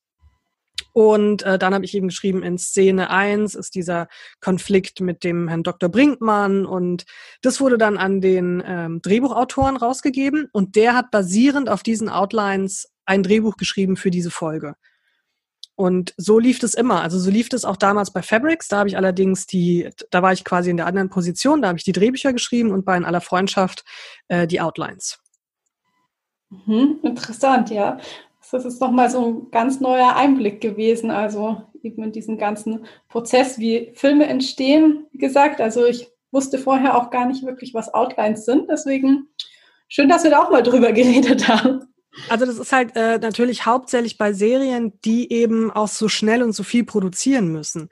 Und 0.93 1.43
äh, 1.43 1.59
dann 1.59 1.73
habe 1.73 1.85
ich 1.85 1.93
eben 1.95 2.07
geschrieben, 2.07 2.43
in 2.43 2.57
Szene 2.57 3.09
1 3.09 3.55
ist 3.55 3.75
dieser 3.75 4.07
Konflikt 4.41 5.01
mit 5.01 5.23
dem 5.23 5.47
Herrn 5.47 5.63
Dr. 5.63 5.89
Brinkmann 5.89 6.65
und 6.65 7.05
das 7.41 7.59
wurde 7.59 7.77
dann 7.77 7.97
an 7.97 8.21
den 8.21 8.63
ähm, 8.65 9.01
Drehbuchautoren 9.01 9.77
rausgegeben 9.77 10.49
und 10.51 10.75
der 10.75 10.95
hat 10.95 11.11
basierend 11.11 11.69
auf 11.69 11.83
diesen 11.83 12.09
Outlines 12.09 12.87
ein 13.05 13.23
Drehbuch 13.23 13.57
geschrieben 13.57 13.95
für 13.95 14.11
diese 14.11 14.31
Folge. 14.31 14.75
Und 15.75 16.15
so 16.17 16.39
lief 16.39 16.63
es 16.63 16.73
immer. 16.73 17.03
Also 17.03 17.19
so 17.19 17.29
lief 17.29 17.49
es 17.53 17.63
auch 17.63 17.77
damals 17.77 18.11
bei 18.11 18.23
Fabrics. 18.23 18.67
Da 18.67 18.79
habe 18.79 18.89
ich 18.89 18.97
allerdings 18.97 19.45
die, 19.45 19.91
da 20.09 20.23
war 20.23 20.33
ich 20.33 20.43
quasi 20.43 20.71
in 20.71 20.77
der 20.77 20.87
anderen 20.87 21.09
Position, 21.09 21.61
da 21.61 21.67
habe 21.67 21.77
ich 21.77 21.83
die 21.83 21.91
Drehbücher 21.91 22.33
geschrieben 22.33 22.71
und 22.71 22.83
bei 22.83 22.97
In 22.97 23.05
aller 23.05 23.21
Freundschaft 23.21 23.83
äh, 24.27 24.47
die 24.47 24.59
Outlines. 24.59 25.19
Mhm, 26.49 26.99
interessant, 27.03 27.69
ja. 27.69 27.99
Das 28.51 28.63
ist 28.63 28.79
nochmal 28.79 29.09
so 29.09 29.25
ein 29.25 29.51
ganz 29.51 29.81
neuer 29.81 30.15
Einblick 30.15 30.61
gewesen, 30.61 31.11
also 31.11 31.63
eben 31.83 32.03
in 32.03 32.11
diesen 32.13 32.37
ganzen 32.37 32.85
Prozess, 33.09 33.59
wie 33.59 33.91
Filme 33.93 34.25
entstehen, 34.27 35.05
wie 35.11 35.17
gesagt. 35.17 35.59
Also 35.59 35.85
ich 35.85 36.07
wusste 36.31 36.57
vorher 36.57 36.97
auch 36.97 37.09
gar 37.09 37.25
nicht 37.25 37.45
wirklich, 37.45 37.73
was 37.73 37.93
Outlines 37.93 38.45
sind. 38.45 38.69
Deswegen 38.69 39.27
schön, 39.89 40.07
dass 40.07 40.23
wir 40.23 40.31
da 40.31 40.43
auch 40.43 40.51
mal 40.51 40.63
drüber 40.63 40.91
geredet 40.93 41.47
haben. 41.47 41.81
Also 42.29 42.45
das 42.45 42.57
ist 42.57 42.71
halt 42.71 42.95
äh, 42.95 43.19
natürlich 43.19 43.65
hauptsächlich 43.65 44.17
bei 44.17 44.33
Serien, 44.33 44.93
die 45.05 45.31
eben 45.31 45.69
auch 45.71 45.87
so 45.87 46.07
schnell 46.07 46.41
und 46.41 46.53
so 46.53 46.63
viel 46.63 46.83
produzieren 46.83 47.51
müssen. 47.51 47.89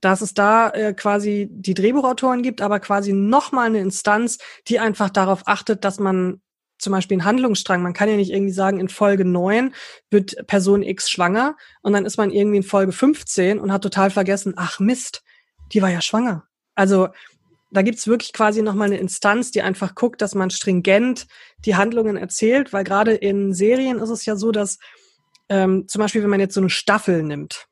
Dass 0.00 0.20
es 0.20 0.34
da 0.34 0.70
äh, 0.70 0.94
quasi 0.94 1.48
die 1.50 1.74
Drehbuchautoren 1.74 2.42
gibt, 2.42 2.60
aber 2.60 2.80
quasi 2.80 3.12
nochmal 3.12 3.66
eine 3.66 3.80
Instanz, 3.80 4.38
die 4.68 4.78
einfach 4.78 5.10
darauf 5.10 5.42
achtet, 5.46 5.84
dass 5.84 6.00
man 6.00 6.40
zum 6.78 6.92
Beispiel 6.92 7.16
einen 7.16 7.24
Handlungsstrang. 7.24 7.82
Man 7.82 7.92
kann 7.92 8.08
ja 8.08 8.16
nicht 8.16 8.30
irgendwie 8.30 8.52
sagen, 8.52 8.80
in 8.80 8.88
Folge 8.88 9.24
9 9.24 9.74
wird 10.10 10.46
Person 10.46 10.82
X 10.82 11.10
schwanger 11.10 11.56
und 11.82 11.92
dann 11.92 12.04
ist 12.04 12.16
man 12.16 12.30
irgendwie 12.30 12.58
in 12.58 12.62
Folge 12.62 12.92
15 12.92 13.58
und 13.58 13.72
hat 13.72 13.82
total 13.82 14.10
vergessen, 14.10 14.54
ach 14.56 14.80
Mist, 14.80 15.22
die 15.72 15.82
war 15.82 15.90
ja 15.90 16.00
schwanger. 16.00 16.44
Also 16.74 17.08
da 17.70 17.82
gibt's 17.82 18.06
wirklich 18.06 18.32
quasi 18.32 18.62
nochmal 18.62 18.86
eine 18.86 18.98
Instanz, 18.98 19.50
die 19.50 19.62
einfach 19.62 19.94
guckt, 19.94 20.22
dass 20.22 20.34
man 20.34 20.50
stringent 20.50 21.26
die 21.64 21.76
Handlungen 21.76 22.16
erzählt, 22.16 22.72
weil 22.72 22.84
gerade 22.84 23.14
in 23.14 23.52
Serien 23.52 23.98
ist 23.98 24.10
es 24.10 24.24
ja 24.24 24.36
so, 24.36 24.52
dass 24.52 24.78
ähm, 25.48 25.86
zum 25.88 26.00
Beispiel, 26.00 26.22
wenn 26.22 26.30
man 26.30 26.40
jetzt 26.40 26.54
so 26.54 26.60
eine 26.60 26.70
Staffel 26.70 27.22
nimmt, 27.22 27.66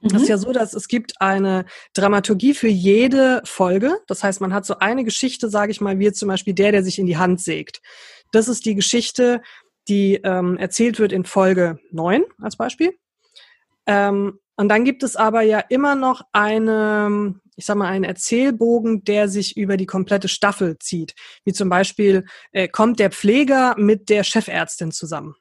mhm. 0.00 0.16
ist 0.16 0.28
ja 0.28 0.38
so, 0.38 0.52
dass 0.52 0.74
es 0.74 0.88
gibt 0.88 1.20
eine 1.20 1.64
Dramaturgie 1.94 2.54
für 2.54 2.68
jede 2.68 3.40
Folge. 3.44 3.98
Das 4.06 4.22
heißt, 4.22 4.40
man 4.40 4.52
hat 4.52 4.66
so 4.66 4.78
eine 4.78 5.04
Geschichte, 5.04 5.48
sage 5.48 5.72
ich 5.72 5.80
mal, 5.80 5.98
wie 5.98 6.12
zum 6.12 6.28
Beispiel 6.28 6.54
der, 6.54 6.72
der 6.72 6.82
sich 6.82 6.98
in 6.98 7.06
die 7.06 7.16
Hand 7.16 7.40
sägt. 7.40 7.80
Das 8.34 8.48
ist 8.48 8.64
die 8.64 8.74
Geschichte, 8.74 9.42
die 9.88 10.16
ähm, 10.24 10.56
erzählt 10.56 10.98
wird 10.98 11.12
in 11.12 11.24
Folge 11.24 11.78
9 11.90 12.24
als 12.40 12.56
Beispiel. 12.56 12.96
Ähm, 13.86 14.38
und 14.56 14.68
dann 14.68 14.84
gibt 14.84 15.02
es 15.02 15.16
aber 15.16 15.42
ja 15.42 15.58
immer 15.58 15.94
noch 15.94 16.22
eine, 16.32 17.34
ich 17.56 17.66
sag 17.66 17.76
mal, 17.76 17.88
einen 17.88 18.04
Erzählbogen, 18.04 19.04
der 19.04 19.28
sich 19.28 19.56
über 19.56 19.76
die 19.76 19.86
komplette 19.86 20.28
Staffel 20.28 20.78
zieht. 20.78 21.14
Wie 21.44 21.52
zum 21.52 21.68
Beispiel 21.68 22.24
äh, 22.52 22.68
kommt 22.68 23.00
der 23.00 23.10
Pfleger 23.10 23.74
mit 23.78 24.08
der 24.08 24.24
Chefärztin 24.24 24.92
zusammen. 24.92 25.34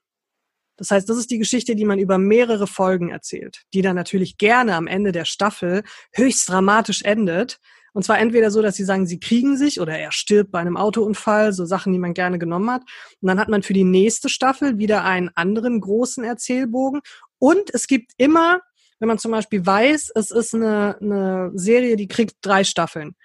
Das 0.77 0.89
heißt, 0.89 1.07
das 1.07 1.17
ist 1.17 1.29
die 1.29 1.37
Geschichte, 1.37 1.75
die 1.75 1.85
man 1.85 1.99
über 1.99 2.17
mehrere 2.17 2.65
Folgen 2.65 3.09
erzählt, 3.09 3.61
die 3.73 3.83
dann 3.83 3.95
natürlich 3.95 4.37
gerne 4.37 4.75
am 4.75 4.87
Ende 4.87 5.11
der 5.11 5.25
Staffel 5.25 5.83
höchst 6.11 6.49
dramatisch 6.49 7.03
endet, 7.03 7.59
und 7.93 8.03
zwar 8.03 8.19
entweder 8.19 8.49
so, 8.49 8.61
dass 8.61 8.75
sie 8.75 8.83
sagen, 8.83 9.05
sie 9.05 9.19
kriegen 9.19 9.55
sich 9.55 9.79
oder 9.79 9.97
er 9.97 10.11
stirbt 10.11 10.51
bei 10.51 10.59
einem 10.59 10.77
Autounfall, 10.77 11.53
so 11.53 11.65
Sachen, 11.65 11.93
die 11.93 11.99
man 11.99 12.15
gerne 12.15 12.39
genommen 12.39 12.69
hat. 12.71 12.81
Und 13.21 13.27
dann 13.27 13.39
hat 13.39 13.49
man 13.49 13.61
für 13.61 13.73
die 13.73 13.83
nächste 13.83 14.29
Staffel 14.29 14.79
wieder 14.79 15.03
einen 15.03 15.29
anderen 15.35 15.79
großen 15.79 16.23
Erzählbogen. 16.23 17.01
Und 17.37 17.73
es 17.73 17.85
gibt 17.85 18.11
immer, 18.17 18.61
wenn 18.99 19.07
man 19.07 19.19
zum 19.19 19.31
Beispiel 19.31 19.65
weiß, 19.65 20.11
es 20.15 20.31
ist 20.31 20.55
eine, 20.55 20.97
eine 20.99 21.51
Serie, 21.53 21.95
die 21.95 22.07
kriegt 22.07 22.37
drei 22.41 22.63
Staffeln, 22.63 23.15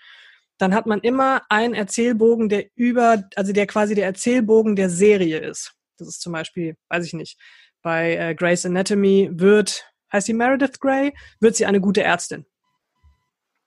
dann 0.58 0.74
hat 0.74 0.86
man 0.86 1.00
immer 1.00 1.42
einen 1.48 1.74
Erzählbogen, 1.74 2.48
der 2.48 2.66
über, 2.74 3.24
also 3.36 3.52
der 3.52 3.66
quasi 3.66 3.94
der 3.94 4.06
Erzählbogen 4.06 4.76
der 4.76 4.90
Serie 4.90 5.38
ist. 5.38 5.72
Das 5.96 6.08
ist 6.08 6.20
zum 6.20 6.32
Beispiel, 6.32 6.76
weiß 6.90 7.06
ich 7.06 7.14
nicht, 7.14 7.38
bei 7.80 8.16
äh, 8.16 8.34
Grey's 8.34 8.66
Anatomy 8.66 9.30
wird, 9.32 9.84
heißt 10.12 10.26
sie 10.26 10.34
Meredith 10.34 10.80
Grey, 10.80 11.14
wird 11.40 11.56
sie 11.56 11.64
eine 11.64 11.80
gute 11.80 12.02
Ärztin. 12.02 12.44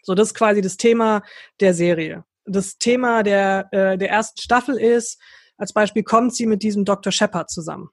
So, 0.04 0.16
das 0.16 0.30
ist 0.30 0.34
quasi 0.34 0.62
das 0.62 0.78
Thema 0.78 1.22
der 1.60 1.74
Serie. 1.74 2.24
Das 2.46 2.78
Thema 2.78 3.24
der, 3.24 3.68
äh, 3.72 3.98
der 3.98 4.10
ersten 4.10 4.42
Staffel 4.42 4.78
ist, 4.78 5.20
als 5.58 5.74
Beispiel 5.74 6.04
kommt 6.04 6.36
sie 6.36 6.48
mit 6.48 6.64
diesem 6.64 6.86
Dr. 6.86 7.12
Shepard 7.12 7.50
zusammen. 7.50 7.90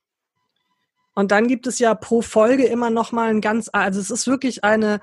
Und 1.14 1.32
dann 1.32 1.48
gibt 1.48 1.66
es 1.66 1.78
ja 1.80 1.94
pro 1.94 2.22
Folge 2.22 2.64
immer 2.66 2.90
noch 2.90 3.12
mal 3.12 3.28
ein 3.28 3.40
ganz, 3.40 3.68
also 3.72 4.00
es 4.00 4.10
ist 4.10 4.26
wirklich 4.26 4.64
eine, 4.64 5.00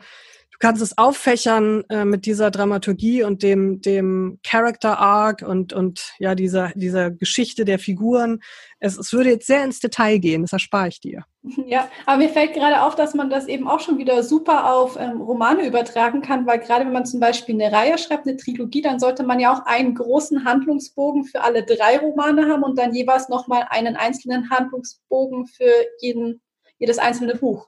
du 0.55 0.59
kannst 0.59 0.81
es 0.81 0.97
auffächern 0.97 1.83
äh, 1.89 2.05
mit 2.05 2.25
dieser 2.25 2.49
Dramaturgie 2.49 3.23
und 3.23 3.43
dem 3.43 3.81
dem 3.81 4.39
Character 4.43 4.99
Arc 4.99 5.41
und 5.41 5.73
und 5.73 6.13
ja 6.17 6.33
dieser 6.33 6.71
dieser 6.75 7.11
Geschichte 7.11 7.65
der 7.65 7.77
Figuren. 7.77 8.39
Es, 8.79 8.97
es 8.97 9.11
würde 9.13 9.31
jetzt 9.31 9.47
sehr 9.47 9.63
ins 9.63 9.79
Detail 9.79 10.19
gehen, 10.19 10.43
das 10.43 10.53
erspare 10.53 10.87
ich 10.87 10.99
dir. 10.99 11.23
Ja, 11.67 11.89
aber 12.05 12.17
mir 12.17 12.29
fällt 12.29 12.53
gerade 12.53 12.83
auf, 12.83 12.95
dass 12.95 13.13
man 13.13 13.29
das 13.29 13.47
eben 13.47 13.67
auch 13.67 13.79
schon 13.79 13.97
wieder 13.97 14.23
super 14.23 14.73
auf 14.73 14.97
ähm, 14.99 15.21
Romane 15.21 15.67
übertragen 15.67 16.21
kann, 16.21 16.45
weil 16.45 16.59
gerade 16.59 16.85
wenn 16.85 16.93
man 16.93 17.05
zum 17.05 17.19
Beispiel 17.19 17.55
eine 17.55 17.75
Reihe 17.75 17.97
schreibt, 17.97 18.27
eine 18.27 18.37
Trilogie, 18.37 18.81
dann 18.81 18.99
sollte 18.99 19.23
man 19.23 19.39
ja 19.39 19.53
auch 19.53 19.65
einen 19.65 19.95
großen 19.95 20.45
Handlungsbogen 20.45 21.25
für 21.25 21.41
alle 21.41 21.63
drei 21.63 21.97
Romane 21.99 22.47
haben 22.47 22.63
und 22.63 22.77
dann 22.77 22.93
jeweils 22.93 23.29
nochmal 23.29 23.67
einen 23.69 23.95
einzelnen 23.95 24.49
Handlungsbogen 24.49 25.45
für 25.47 25.71
jeden, 26.01 26.41
jedes 26.79 26.97
einzelne 26.97 27.35
Buch. 27.35 27.67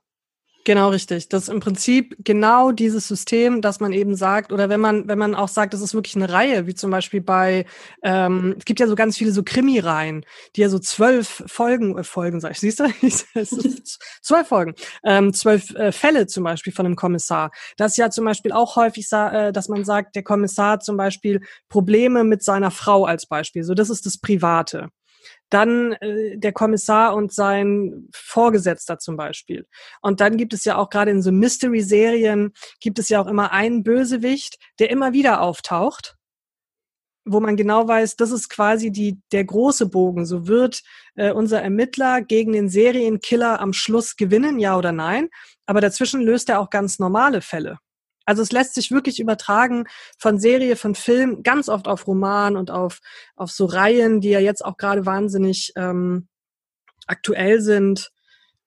Genau 0.67 0.89
richtig. 0.89 1.29
Das 1.29 1.43
ist 1.43 1.47
im 1.49 1.61
Prinzip 1.61 2.17
genau 2.25 2.73
dieses 2.73 3.07
System, 3.07 3.61
dass 3.61 3.79
man 3.79 3.93
eben 3.93 4.17
sagt, 4.17 4.51
oder 4.51 4.67
wenn 4.67 4.81
man, 4.81 5.07
wenn 5.07 5.17
man 5.17 5.33
auch 5.33 5.47
sagt, 5.47 5.73
das 5.73 5.79
ist 5.79 5.93
wirklich 5.93 6.17
eine 6.17 6.29
Reihe, 6.29 6.67
wie 6.67 6.75
zum 6.75 6.91
Beispiel 6.91 7.21
bei, 7.21 7.65
ähm, 8.03 8.53
es 8.57 8.65
gibt 8.65 8.81
ja 8.81 8.87
so 8.87 8.95
ganz 8.95 9.15
viele 9.17 9.31
so 9.31 9.43
Krimi-Reihen, 9.43 10.25
die 10.57 10.61
ja 10.61 10.67
so 10.67 10.77
zwölf 10.77 11.41
Folgen, 11.47 11.97
äh, 11.97 12.03
Folgen, 12.03 12.41
sag 12.41 12.51
ich, 12.51 12.59
siehst 12.59 12.81
du? 12.81 12.83
zwölf 14.21 14.47
Folgen, 14.49 14.73
ähm, 15.05 15.33
zwölf 15.33 15.73
äh, 15.73 15.93
Fälle 15.93 16.27
zum 16.27 16.43
Beispiel 16.43 16.73
von 16.73 16.85
einem 16.85 16.97
Kommissar. 16.97 17.51
Das 17.77 17.93
ist 17.93 17.97
ja 17.97 18.09
zum 18.09 18.25
Beispiel 18.25 18.51
auch 18.51 18.75
häufig, 18.75 19.07
äh, 19.13 19.53
dass 19.53 19.69
man 19.69 19.85
sagt, 19.85 20.17
der 20.17 20.23
Kommissar 20.23 20.71
hat 20.71 20.83
zum 20.83 20.97
Beispiel 20.97 21.39
Probleme 21.69 22.25
mit 22.25 22.43
seiner 22.43 22.71
Frau 22.71 23.05
als 23.05 23.25
Beispiel. 23.25 23.63
So, 23.63 23.73
das 23.73 23.89
ist 23.89 24.05
das 24.05 24.17
Private 24.17 24.89
dann 25.49 25.93
äh, 25.93 26.37
der 26.37 26.51
Kommissar 26.51 27.15
und 27.15 27.33
sein 27.33 28.07
Vorgesetzter 28.13 28.99
zum 28.99 29.17
Beispiel. 29.17 29.65
Und 30.01 30.21
dann 30.21 30.37
gibt 30.37 30.53
es 30.53 30.65
ja 30.65 30.77
auch 30.77 30.89
gerade 30.89 31.11
in 31.11 31.21
so 31.21 31.31
Mystery-Serien, 31.31 32.53
gibt 32.79 32.99
es 32.99 33.09
ja 33.09 33.21
auch 33.21 33.27
immer 33.27 33.51
einen 33.51 33.83
Bösewicht, 33.83 34.57
der 34.79 34.89
immer 34.89 35.13
wieder 35.13 35.41
auftaucht 35.41 36.17
wo 37.29 37.39
man 37.39 37.57
genau 37.57 37.87
weiß, 37.87 38.15
das 38.15 38.31
ist 38.31 38.49
quasi 38.49 38.91
die, 38.91 39.19
der 39.31 39.43
große 39.43 39.87
Bogen. 39.87 40.25
So 40.25 40.47
wird 40.47 40.81
äh, 41.15 41.31
unser 41.31 41.61
Ermittler 41.61 42.21
gegen 42.21 42.53
den 42.53 42.69
Serienkiller 42.69 43.59
am 43.59 43.73
Schluss 43.73 44.15
gewinnen, 44.15 44.59
ja 44.59 44.77
oder 44.77 44.91
nein. 44.91 45.29
Aber 45.65 45.81
dazwischen 45.81 46.21
löst 46.21 46.49
er 46.49 46.59
auch 46.59 46.69
ganz 46.69 46.99
normale 46.99 47.41
Fälle. 47.41 47.79
Also 48.27 48.41
es 48.41 48.51
lässt 48.51 48.75
sich 48.75 48.91
wirklich 48.91 49.21
übertragen 49.21 49.85
von 50.19 50.37
Serie, 50.37 50.75
von 50.75 50.95
Film, 50.95 51.43
ganz 51.43 51.69
oft 51.69 51.87
auf 51.87 52.05
Roman 52.07 52.57
und 52.57 52.69
auf, 52.69 52.99
auf 53.37 53.51
so 53.51 53.65
Reihen, 53.65 54.19
die 54.19 54.29
ja 54.29 54.41
jetzt 54.41 54.63
auch 54.63 54.75
gerade 54.75 55.05
wahnsinnig 55.05 55.71
ähm, 55.77 56.27
aktuell 57.07 57.61
sind. 57.61 58.11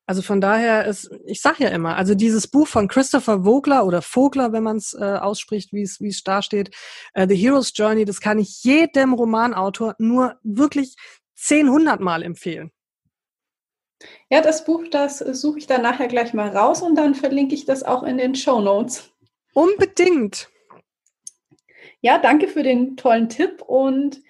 Also 0.06 0.22
von 0.22 0.40
daher 0.40 0.86
ist, 0.86 1.10
ich 1.26 1.42
sag 1.42 1.60
ja 1.60 1.68
immer, 1.68 1.96
also 1.96 2.14
dieses 2.14 2.48
Buch 2.48 2.66
von 2.66 2.88
Christopher 2.88 3.44
Vogler 3.44 3.84
oder 3.84 4.00
Vogler, 4.00 4.52
wenn 4.52 4.62
man 4.62 4.78
es 4.78 4.94
äh, 4.94 5.04
ausspricht, 5.04 5.74
wie 5.74 5.82
es 5.82 6.00
wie 6.00 6.08
es 6.08 6.24
da 6.24 6.40
steht, 6.40 6.74
äh, 7.12 7.28
The 7.28 7.36
Hero's 7.36 7.72
Journey, 7.74 8.06
das 8.06 8.20
kann 8.20 8.38
ich 8.38 8.64
jedem 8.64 9.12
Romanautor 9.12 9.94
nur 9.98 10.36
wirklich 10.42 10.96
10, 11.36 11.66
100 11.66 12.00
Mal 12.00 12.22
empfehlen. 12.22 12.72
Ja, 14.30 14.40
das 14.40 14.64
Buch, 14.64 14.84
das 14.90 15.18
suche 15.18 15.58
ich 15.58 15.66
dann 15.66 15.82
nachher 15.82 16.08
gleich 16.08 16.32
mal 16.32 16.48
raus 16.48 16.80
und 16.80 16.94
dann 16.94 17.14
verlinke 17.14 17.54
ich 17.54 17.66
das 17.66 17.82
auch 17.82 18.02
in 18.02 18.16
den 18.16 18.34
Show 18.34 18.60
Notes. 18.60 19.09
Unbedingt. 19.54 20.48
Ja, 22.00 22.18
danke 22.18 22.48
für 22.48 22.62
den 22.62 22.96
tollen 22.96 23.28
Tipp. 23.28 23.62
Und 23.62 24.22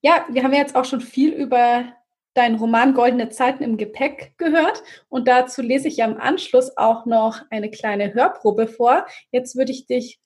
ja, 0.00 0.26
wir 0.30 0.42
haben 0.42 0.52
jetzt 0.52 0.76
auch 0.76 0.84
schon 0.84 1.00
viel 1.00 1.32
über 1.32 1.92
deinen 2.34 2.56
Roman 2.56 2.92
Goldene 2.94 3.30
Zeiten 3.30 3.64
im 3.64 3.76
Gepäck 3.76 4.34
gehört. 4.38 4.82
Und 5.08 5.26
dazu 5.26 5.62
lese 5.62 5.88
ich 5.88 5.96
ja 5.96 6.06
im 6.06 6.20
Anschluss 6.20 6.76
auch 6.76 7.04
noch 7.04 7.42
eine 7.50 7.70
kleine 7.70 8.14
Hörprobe 8.14 8.68
vor. 8.68 9.06
Jetzt 9.32 9.56
würde 9.56 9.72
ich 9.72 9.86
dich, 9.86 10.20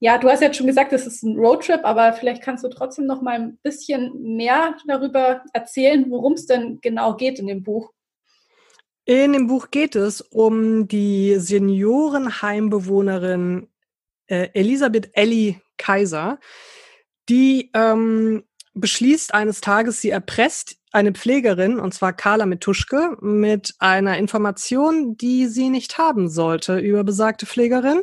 ja, 0.00 0.16
du 0.16 0.30
hast 0.30 0.40
jetzt 0.40 0.56
schon 0.56 0.66
gesagt, 0.66 0.92
es 0.92 1.06
ist 1.06 1.22
ein 1.24 1.36
Roadtrip, 1.36 1.84
aber 1.84 2.14
vielleicht 2.14 2.42
kannst 2.42 2.64
du 2.64 2.68
trotzdem 2.68 3.06
noch 3.06 3.20
mal 3.20 3.34
ein 3.34 3.58
bisschen 3.62 4.36
mehr 4.36 4.76
darüber 4.86 5.42
erzählen, 5.52 6.10
worum 6.10 6.32
es 6.34 6.46
denn 6.46 6.80
genau 6.80 7.16
geht 7.16 7.38
in 7.38 7.48
dem 7.48 7.62
Buch. 7.62 7.92
In 9.04 9.32
dem 9.32 9.46
Buch 9.46 9.70
geht 9.70 9.94
es 9.96 10.20
um 10.20 10.88
die 10.88 11.36
Seniorenheimbewohnerin 11.38 13.68
äh, 14.28 14.48
Elisabeth 14.54 15.10
Ellie 15.12 15.60
Kaiser, 15.76 16.38
die 17.28 17.70
ähm, 17.74 18.44
beschließt 18.74 19.34
eines 19.34 19.60
Tages, 19.60 20.00
sie 20.00 20.10
erpresst 20.10 20.76
eine 20.92 21.12
Pflegerin, 21.12 21.78
und 21.78 21.92
zwar 21.92 22.12
Carla 22.12 22.46
Metuschke, 22.46 23.16
mit 23.20 23.74
einer 23.78 24.16
Information, 24.16 25.16
die 25.16 25.46
sie 25.46 25.68
nicht 25.68 25.98
haben 25.98 26.28
sollte 26.28 26.78
über 26.78 27.04
besagte 27.04 27.46
Pflegerin 27.46 28.02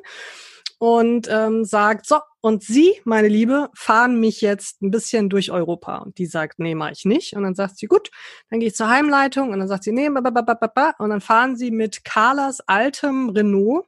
und 0.78 1.28
ähm, 1.32 1.66
sagt, 1.66 2.06
so, 2.06 2.20
und 2.42 2.62
Sie, 2.62 2.94
meine 3.06 3.28
Liebe, 3.28 3.70
fahren 3.74 4.20
mich 4.20 4.42
jetzt 4.42 4.84
ein 4.84 4.92
bisschen 4.92 5.30
durch 5.30 5.50
Europa. 5.50 5.98
Und 5.98 6.20
die 6.20 6.28
sagt, 6.28 6.60
nee, 6.60 6.76
mach 6.76 6.92
ich 6.92 7.06
nicht. 7.06 7.36
Und 7.36 7.42
dann 7.42 7.56
sagt 7.56 7.80
sie, 7.80 7.88
gut, 7.88 8.12
dann 8.52 8.60
gehe 8.60 8.68
ich 8.68 8.76
zur 8.76 8.88
Heimleitung. 8.88 9.52
Und 9.52 9.58
dann 9.58 9.68
sagt 9.68 9.84
sie, 9.84 9.92
nee, 9.92 10.10
ba, 10.10 10.22
ba, 10.22 10.30
ba, 10.30 10.54
ba, 10.54 10.68
ba. 10.68 10.94
und 11.00 11.10
dann 11.10 11.22
fahren 11.22 11.56
sie 11.56 11.72
mit 11.72 12.06
Carlas 12.06 12.62
altem 12.62 13.30
Renault 13.30 13.88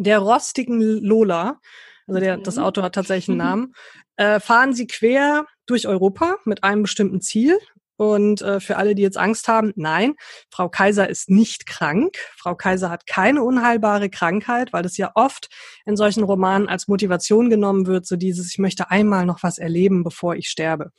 der 0.00 0.18
rostigen 0.18 0.80
Lola, 0.80 1.60
also 2.06 2.20
der, 2.20 2.38
das 2.38 2.56
mhm. 2.56 2.62
Auto 2.62 2.82
hat 2.82 2.94
tatsächlich 2.94 3.28
einen 3.28 3.38
Namen, 3.38 3.74
äh, 4.16 4.40
fahren 4.40 4.72
sie 4.74 4.86
quer 4.86 5.46
durch 5.66 5.86
Europa 5.86 6.36
mit 6.44 6.64
einem 6.64 6.82
bestimmten 6.82 7.20
Ziel. 7.20 7.58
Und 7.96 8.40
äh, 8.40 8.60
für 8.60 8.78
alle, 8.78 8.94
die 8.94 9.02
jetzt 9.02 9.18
Angst 9.18 9.46
haben, 9.46 9.74
nein, 9.76 10.14
Frau 10.50 10.70
Kaiser 10.70 11.10
ist 11.10 11.28
nicht 11.28 11.66
krank. 11.66 12.16
Frau 12.34 12.54
Kaiser 12.54 12.88
hat 12.88 13.06
keine 13.06 13.42
unheilbare 13.42 14.08
Krankheit, 14.08 14.72
weil 14.72 14.82
das 14.82 14.96
ja 14.96 15.10
oft 15.14 15.50
in 15.84 15.98
solchen 15.98 16.22
Romanen 16.22 16.66
als 16.66 16.88
Motivation 16.88 17.50
genommen 17.50 17.86
wird, 17.86 18.06
so 18.06 18.16
dieses, 18.16 18.50
ich 18.52 18.58
möchte 18.58 18.90
einmal 18.90 19.26
noch 19.26 19.42
was 19.42 19.58
erleben, 19.58 20.02
bevor 20.02 20.34
ich 20.34 20.48
sterbe. 20.48 20.92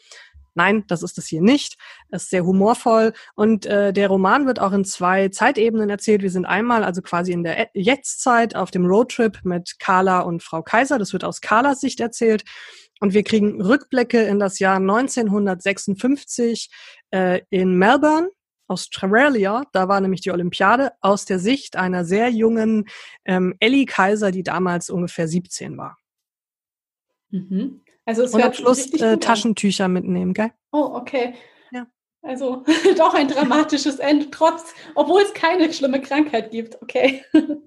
Nein, 0.53 0.83
das 0.87 1.03
ist 1.03 1.17
es 1.17 1.27
hier 1.27 1.41
nicht. 1.41 1.77
Es 2.09 2.23
ist 2.23 2.29
sehr 2.29 2.45
humorvoll 2.45 3.13
und 3.35 3.65
äh, 3.65 3.93
der 3.93 4.09
Roman 4.09 4.45
wird 4.45 4.59
auch 4.59 4.73
in 4.73 4.83
zwei 4.83 5.29
Zeitebenen 5.29 5.89
erzählt. 5.89 6.21
Wir 6.21 6.31
sind 6.31 6.45
einmal 6.45 6.83
also 6.83 7.01
quasi 7.01 7.31
in 7.31 7.43
der 7.43 7.69
Jetztzeit 7.73 8.55
auf 8.55 8.71
dem 8.71 8.85
Roadtrip 8.85 9.39
mit 9.43 9.79
Carla 9.79 10.19
und 10.21 10.43
Frau 10.43 10.61
Kaiser. 10.61 10.99
Das 10.99 11.13
wird 11.13 11.23
aus 11.23 11.41
Carlas 11.41 11.79
Sicht 11.79 11.99
erzählt. 11.99 12.43
Und 12.99 13.13
wir 13.13 13.23
kriegen 13.23 13.61
Rückblicke 13.61 14.21
in 14.21 14.39
das 14.39 14.59
Jahr 14.59 14.75
1956 14.75 16.69
äh, 17.11 17.41
in 17.49 17.75
Melbourne, 17.75 18.29
Australia. 18.67 19.63
Da 19.73 19.87
war 19.87 19.99
nämlich 20.01 20.21
die 20.21 20.31
Olympiade 20.31 20.91
aus 21.01 21.25
der 21.25 21.39
Sicht 21.39 21.75
einer 21.75 22.05
sehr 22.05 22.29
jungen 22.29 22.85
ähm, 23.25 23.55
Ellie 23.59 23.85
Kaiser, 23.85 24.31
die 24.31 24.43
damals 24.43 24.89
ungefähr 24.89 25.27
17 25.27 25.77
war. 25.77 25.97
Mhm. 27.29 27.81
Also 28.05 28.23
es 28.23 28.33
Und 28.33 28.43
am 28.43 28.53
Schluss 28.53 28.91
äh, 28.93 29.17
Taschentücher 29.17 29.87
mitnehmen, 29.87 30.33
gell? 30.33 30.51
Oh, 30.71 30.91
okay. 30.93 31.35
Ja. 31.71 31.87
Also 32.21 32.63
doch 32.97 33.13
ein 33.13 33.27
dramatisches 33.27 33.99
Ende, 33.99 34.29
trotz, 34.31 34.73
obwohl 34.95 35.21
es 35.21 35.33
keine 35.33 35.71
schlimme 35.71 36.01
Krankheit 36.01 36.51
gibt, 36.51 36.81
okay. 36.81 37.23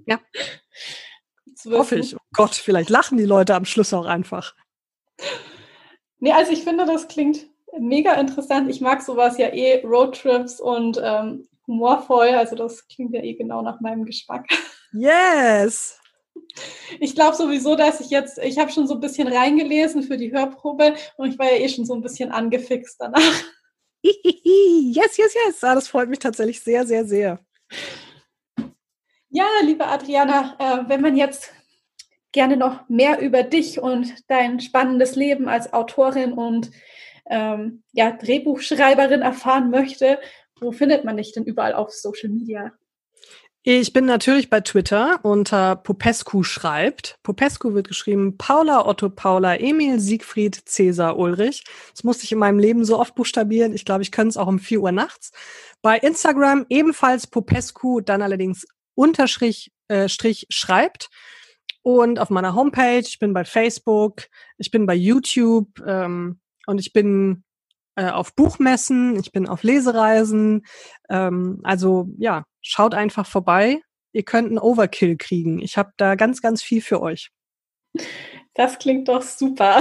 Ja. 0.06 0.20
Hoffe 1.70 1.96
ich. 1.96 2.14
Oh 2.14 2.20
Gott, 2.34 2.54
vielleicht 2.54 2.90
lachen 2.90 3.16
die 3.16 3.24
Leute 3.24 3.54
am 3.54 3.64
Schluss 3.64 3.94
auch 3.94 4.06
einfach. 4.06 4.54
Nee, 6.18 6.32
also 6.32 6.52
ich 6.52 6.64
finde, 6.64 6.84
das 6.84 7.08
klingt 7.08 7.46
mega 7.78 8.14
interessant. 8.14 8.70
Ich 8.70 8.80
mag 8.80 9.02
sowas 9.02 9.38
ja 9.38 9.48
eh, 9.48 9.82
Roadtrips 9.84 10.60
und 10.60 11.00
ähm, 11.02 11.48
humorvoll. 11.66 12.28
Also 12.28 12.56
das 12.56 12.86
klingt 12.88 13.14
ja 13.14 13.22
eh 13.22 13.34
genau 13.34 13.62
nach 13.62 13.80
meinem 13.80 14.04
Geschmack. 14.04 14.46
Yes! 14.96 15.98
Ich 17.00 17.14
glaube 17.14 17.36
sowieso, 17.36 17.74
dass 17.74 18.00
ich 18.00 18.10
jetzt, 18.10 18.38
ich 18.38 18.58
habe 18.58 18.70
schon 18.70 18.86
so 18.86 18.94
ein 18.94 19.00
bisschen 19.00 19.28
reingelesen 19.28 20.02
für 20.02 20.16
die 20.16 20.32
Hörprobe 20.32 20.94
und 21.16 21.30
ich 21.30 21.38
war 21.38 21.46
ja 21.50 21.58
eh 21.58 21.68
schon 21.68 21.84
so 21.84 21.94
ein 21.94 22.02
bisschen 22.02 22.30
angefixt 22.30 22.96
danach. 23.00 23.42
yes, 24.02 25.16
yes, 25.16 25.34
yes. 25.34 25.62
Ah, 25.64 25.74
das 25.74 25.88
freut 25.88 26.08
mich 26.08 26.18
tatsächlich 26.18 26.60
sehr, 26.60 26.86
sehr, 26.86 27.04
sehr. 27.04 27.40
Ja, 29.30 29.46
liebe 29.62 29.86
Adriana, 29.86 30.56
äh, 30.58 30.88
wenn 30.88 31.00
man 31.00 31.16
jetzt 31.16 31.52
gerne 32.30 32.56
noch 32.56 32.88
mehr 32.88 33.20
über 33.20 33.42
dich 33.42 33.80
und 33.80 34.14
dein 34.28 34.60
spannendes 34.60 35.16
Leben 35.16 35.48
als 35.48 35.72
Autorin 35.72 36.32
und 36.32 36.70
ähm, 37.30 37.82
ja, 37.92 38.12
Drehbuchschreiberin 38.12 39.22
erfahren 39.22 39.70
möchte, 39.70 40.20
wo 40.60 40.72
findet 40.72 41.04
man 41.04 41.16
dich 41.16 41.32
denn 41.32 41.44
überall 41.44 41.74
auf 41.74 41.90
Social 41.90 42.28
Media? 42.28 42.72
Ich 43.66 43.94
bin 43.94 44.04
natürlich 44.04 44.50
bei 44.50 44.60
Twitter 44.60 45.20
unter 45.22 45.74
Popescu 45.74 46.42
schreibt. 46.42 47.18
Popescu 47.22 47.72
wird 47.72 47.88
geschrieben 47.88 48.36
Paula, 48.36 48.86
Otto, 48.86 49.08
Paula, 49.08 49.58
Emil, 49.58 50.00
Siegfried, 50.00 50.68
Cäsar, 50.68 51.16
Ulrich. 51.16 51.64
Das 51.92 52.04
musste 52.04 52.24
ich 52.24 52.32
in 52.32 52.38
meinem 52.38 52.58
Leben 52.58 52.84
so 52.84 53.00
oft 53.00 53.14
buchstabieren. 53.14 53.72
Ich 53.72 53.86
glaube, 53.86 54.02
ich 54.02 54.12
könnte 54.12 54.28
es 54.28 54.36
auch 54.36 54.48
um 54.48 54.58
4 54.58 54.82
Uhr 54.82 54.92
nachts. 54.92 55.32
Bei 55.80 55.96
Instagram 55.96 56.66
ebenfalls 56.68 57.26
Popescu, 57.26 58.02
dann 58.02 58.20
allerdings 58.20 58.66
Unterstrich 58.94 59.72
äh, 59.88 60.10
Strich 60.10 60.46
schreibt. 60.50 61.08
Und 61.80 62.18
auf 62.18 62.28
meiner 62.28 62.54
Homepage, 62.54 63.00
ich 63.00 63.18
bin 63.18 63.32
bei 63.32 63.46
Facebook, 63.46 64.24
ich 64.58 64.70
bin 64.70 64.84
bei 64.84 64.94
YouTube 64.94 65.80
ähm, 65.86 66.38
und 66.66 66.80
ich 66.80 66.92
bin 66.92 67.44
äh, 67.96 68.10
auf 68.10 68.34
Buchmessen, 68.34 69.18
ich 69.18 69.32
bin 69.32 69.48
auf 69.48 69.62
Lesereisen. 69.62 70.66
Ähm, 71.08 71.60
also 71.62 72.08
ja, 72.18 72.44
schaut 72.60 72.94
einfach 72.94 73.26
vorbei. 73.26 73.80
Ihr 74.12 74.22
könnt 74.22 74.48
einen 74.48 74.58
Overkill 74.58 75.16
kriegen. 75.16 75.60
Ich 75.60 75.76
habe 75.76 75.92
da 75.96 76.14
ganz, 76.14 76.40
ganz 76.40 76.62
viel 76.62 76.80
für 76.80 77.00
euch. 77.00 77.30
Das 78.54 78.78
klingt 78.78 79.08
doch 79.08 79.22
super. 79.22 79.80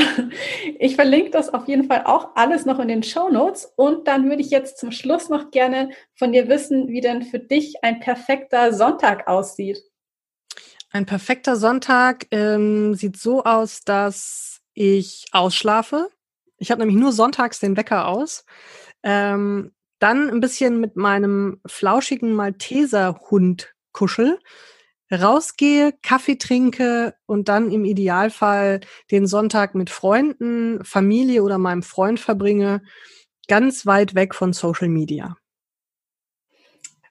Ich 0.80 0.96
verlinke 0.96 1.30
das 1.30 1.54
auf 1.54 1.68
jeden 1.68 1.86
Fall 1.86 2.04
auch 2.06 2.36
alles 2.36 2.66
noch 2.66 2.80
in 2.80 2.88
den 2.88 3.04
Show 3.04 3.30
Notes. 3.30 3.72
Und 3.76 4.08
dann 4.08 4.28
würde 4.28 4.42
ich 4.42 4.50
jetzt 4.50 4.78
zum 4.80 4.92
Schluss 4.92 5.30
noch 5.30 5.52
gerne 5.52 5.92
von 6.16 6.32
dir 6.32 6.50
wissen, 6.50 6.88
wie 6.88 7.02
denn 7.02 7.22
für 7.22 7.40
dich 7.40 7.84
ein 7.84 8.00
perfekter 8.00 8.74
Sonntag 8.74 9.28
aussieht. 9.28 9.84
Ein 10.90 11.06
perfekter 11.06 11.56
Sonntag 11.56 12.28
ähm, 12.32 12.96
sieht 12.96 13.18
so 13.18 13.44
aus, 13.44 13.82
dass 13.82 14.62
ich 14.74 15.26
ausschlafe. 15.32 16.10
Ich 16.64 16.72
habe 16.72 16.80
nämlich 16.80 16.98
nur 16.98 17.12
sonntags 17.12 17.60
den 17.60 17.76
Wecker 17.76 18.08
aus. 18.08 18.46
Ähm, 19.04 19.74
dann 20.00 20.30
ein 20.30 20.40
bisschen 20.40 20.80
mit 20.80 20.96
meinem 20.96 21.60
flauschigen 21.66 22.34
Malteser-Hund 22.34 23.74
kuschel, 23.92 24.40
rausgehe, 25.12 25.92
Kaffee 26.02 26.38
trinke 26.38 27.16
und 27.26 27.50
dann 27.50 27.70
im 27.70 27.84
Idealfall 27.84 28.80
den 29.12 29.28
Sonntag 29.28 29.76
mit 29.76 29.90
Freunden, 29.90 30.86
Familie 30.86 31.44
oder 31.44 31.58
meinem 31.58 31.84
Freund 31.84 32.22
verbringe, 32.22 32.82
ganz 33.50 33.86
weit 33.86 34.16
weg 34.16 34.34
von 34.34 34.54
Social 34.54 34.88
Media. 34.88 35.36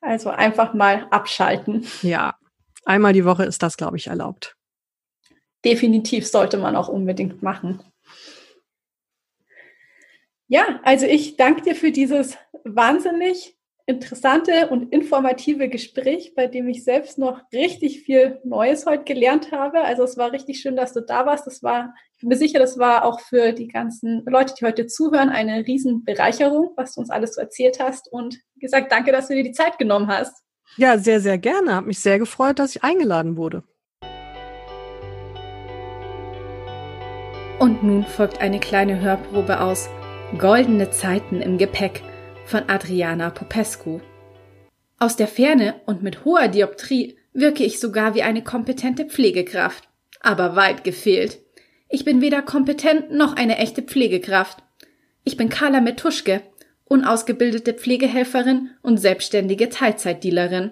Also 0.00 0.30
einfach 0.30 0.72
mal 0.72 1.08
abschalten. 1.10 1.86
Ja, 2.00 2.38
einmal 2.86 3.12
die 3.12 3.26
Woche 3.26 3.44
ist 3.44 3.62
das, 3.62 3.76
glaube 3.76 3.98
ich, 3.98 4.06
erlaubt. 4.06 4.56
Definitiv 5.62 6.26
sollte 6.26 6.56
man 6.56 6.74
auch 6.74 6.88
unbedingt 6.88 7.42
machen. 7.42 7.84
Ja, 10.52 10.80
also 10.82 11.06
ich 11.06 11.38
danke 11.38 11.62
dir 11.62 11.74
für 11.74 11.92
dieses 11.92 12.36
wahnsinnig 12.62 13.56
interessante 13.86 14.68
und 14.68 14.92
informative 14.92 15.70
Gespräch, 15.70 16.34
bei 16.36 16.46
dem 16.46 16.68
ich 16.68 16.84
selbst 16.84 17.16
noch 17.16 17.40
richtig 17.54 18.02
viel 18.02 18.38
Neues 18.44 18.84
heute 18.84 19.04
gelernt 19.04 19.50
habe. 19.50 19.80
Also 19.80 20.02
es 20.02 20.18
war 20.18 20.30
richtig 20.30 20.60
schön, 20.60 20.76
dass 20.76 20.92
du 20.92 21.00
da 21.00 21.24
warst. 21.24 21.46
Das 21.46 21.62
war, 21.62 21.94
ich 22.12 22.20
bin 22.20 22.28
mir 22.28 22.36
sicher, 22.36 22.58
das 22.58 22.78
war 22.78 23.06
auch 23.06 23.20
für 23.20 23.52
die 23.52 23.66
ganzen 23.66 24.26
Leute, 24.26 24.52
die 24.60 24.66
heute 24.66 24.86
zuhören, 24.86 25.30
eine 25.30 25.66
Riesenbereicherung, 25.66 26.74
was 26.76 26.96
du 26.96 27.00
uns 27.00 27.08
alles 27.08 27.36
so 27.36 27.40
erzählt 27.40 27.80
hast. 27.80 28.12
Und 28.12 28.38
wie 28.54 28.60
gesagt, 28.60 28.92
danke, 28.92 29.10
dass 29.10 29.28
du 29.28 29.34
dir 29.34 29.44
die 29.44 29.52
Zeit 29.52 29.78
genommen 29.78 30.08
hast. 30.08 30.36
Ja, 30.76 30.98
sehr, 30.98 31.20
sehr 31.20 31.38
gerne. 31.38 31.76
Hat 31.76 31.86
mich 31.86 32.00
sehr 32.00 32.18
gefreut, 32.18 32.58
dass 32.58 32.76
ich 32.76 32.84
eingeladen 32.84 33.38
wurde. 33.38 33.62
Und 37.58 37.82
nun 37.82 38.04
folgt 38.04 38.42
eine 38.42 38.60
kleine 38.60 39.00
Hörprobe 39.00 39.58
aus 39.58 39.88
Goldene 40.38 40.90
Zeiten 40.90 41.42
im 41.42 41.58
Gepäck 41.58 42.02
von 42.46 42.66
Adriana 42.68 43.28
Popescu. 43.28 44.00
Aus 44.98 45.14
der 45.14 45.28
Ferne 45.28 45.74
und 45.84 46.02
mit 46.02 46.24
hoher 46.24 46.48
Dioptrie 46.48 47.18
wirke 47.34 47.64
ich 47.64 47.78
sogar 47.78 48.14
wie 48.14 48.22
eine 48.22 48.42
kompetente 48.42 49.04
Pflegekraft. 49.04 49.88
Aber 50.20 50.56
weit 50.56 50.84
gefehlt. 50.84 51.38
Ich 51.90 52.06
bin 52.06 52.22
weder 52.22 52.40
kompetent 52.40 53.12
noch 53.12 53.36
eine 53.36 53.58
echte 53.58 53.82
Pflegekraft. 53.82 54.62
Ich 55.22 55.36
bin 55.36 55.50
Carla 55.50 55.82
Metuschke, 55.82 56.40
unausgebildete 56.86 57.74
Pflegehelferin 57.74 58.70
und 58.80 58.96
selbstständige 58.96 59.68
Teilzeitdealerin. 59.68 60.70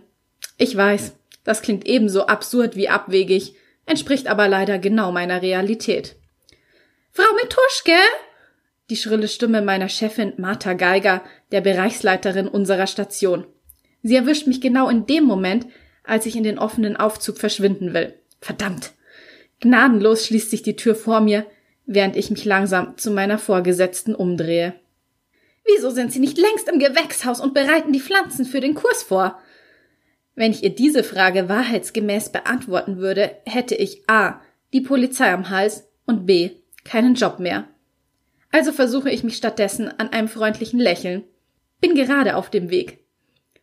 Ich 0.56 0.74
weiß, 0.74 1.16
das 1.44 1.61
klingt 1.61 1.86
ebenso 1.86 2.26
absurd 2.26 2.76
wie 2.76 2.88
abwegig, 2.88 3.54
entspricht 3.84 4.26
aber 4.26 4.48
leider 4.48 4.78
genau 4.78 5.12
meiner 5.12 5.42
Realität. 5.42 6.16
Frau 7.12 7.34
Metuschke, 7.34 7.98
die 8.91 8.97
schrille 8.97 9.28
Stimme 9.28 9.62
meiner 9.62 9.88
Chefin 9.88 10.34
Martha 10.36 10.74
Geiger, 10.74 11.22
der 11.53 11.61
Bereichsleiterin 11.61 12.49
unserer 12.49 12.86
Station. 12.86 13.47
Sie 14.03 14.16
erwischt 14.16 14.47
mich 14.47 14.61
genau 14.61 14.88
in 14.88 15.07
dem 15.07 15.24
Moment, 15.24 15.66
als 16.05 16.26
ich 16.26 16.36
in 16.36 16.43
den 16.43 16.59
offenen 16.59 16.97
Aufzug 16.97 17.38
verschwinden 17.38 17.95
will. 17.95 18.14
Verdammt! 18.41 18.93
Gnadenlos 19.61 20.26
schließt 20.26 20.51
sich 20.51 20.62
die 20.62 20.76
Tür 20.76 20.95
vor 20.95 21.20
mir, 21.20 21.47
während 21.86 22.16
ich 22.16 22.30
mich 22.30 22.45
langsam 22.45 22.97
zu 22.97 23.11
meiner 23.11 23.38
Vorgesetzten 23.38 24.14
umdrehe. 24.14 24.74
Wieso 25.64 25.91
sind 25.91 26.12
Sie 26.12 26.18
nicht 26.18 26.38
längst 26.38 26.68
im 26.68 26.78
Gewächshaus 26.78 27.41
und 27.41 27.55
bereiten 27.55 27.93
die 27.93 28.01
Pflanzen 28.01 28.45
für 28.45 28.61
den 28.61 28.74
Kurs 28.74 29.03
vor? 29.03 29.38
Wenn 30.34 30.53
ich 30.53 30.64
ihr 30.64 30.74
diese 30.74 31.05
Frage 31.05 31.49
wahrheitsgemäß 31.49 32.32
beantworten 32.32 32.97
würde, 32.97 33.36
hätte 33.45 33.74
ich 33.74 34.09
A. 34.09 34.41
die 34.72 34.80
Polizei 34.80 35.30
am 35.32 35.51
Hals 35.51 35.88
und 36.07 36.24
B. 36.24 36.51
keinen 36.84 37.14
Job 37.14 37.38
mehr. 37.38 37.68
Also 38.51 38.72
versuche 38.72 39.11
ich 39.11 39.22
mich 39.22 39.36
stattdessen 39.36 39.88
an 39.98 40.12
einem 40.12 40.28
freundlichen 40.28 40.80
Lächeln. 40.80 41.24
Bin 41.80 41.94
gerade 41.94 42.36
auf 42.36 42.51
dem 42.51 42.70
Weg. 42.70 42.98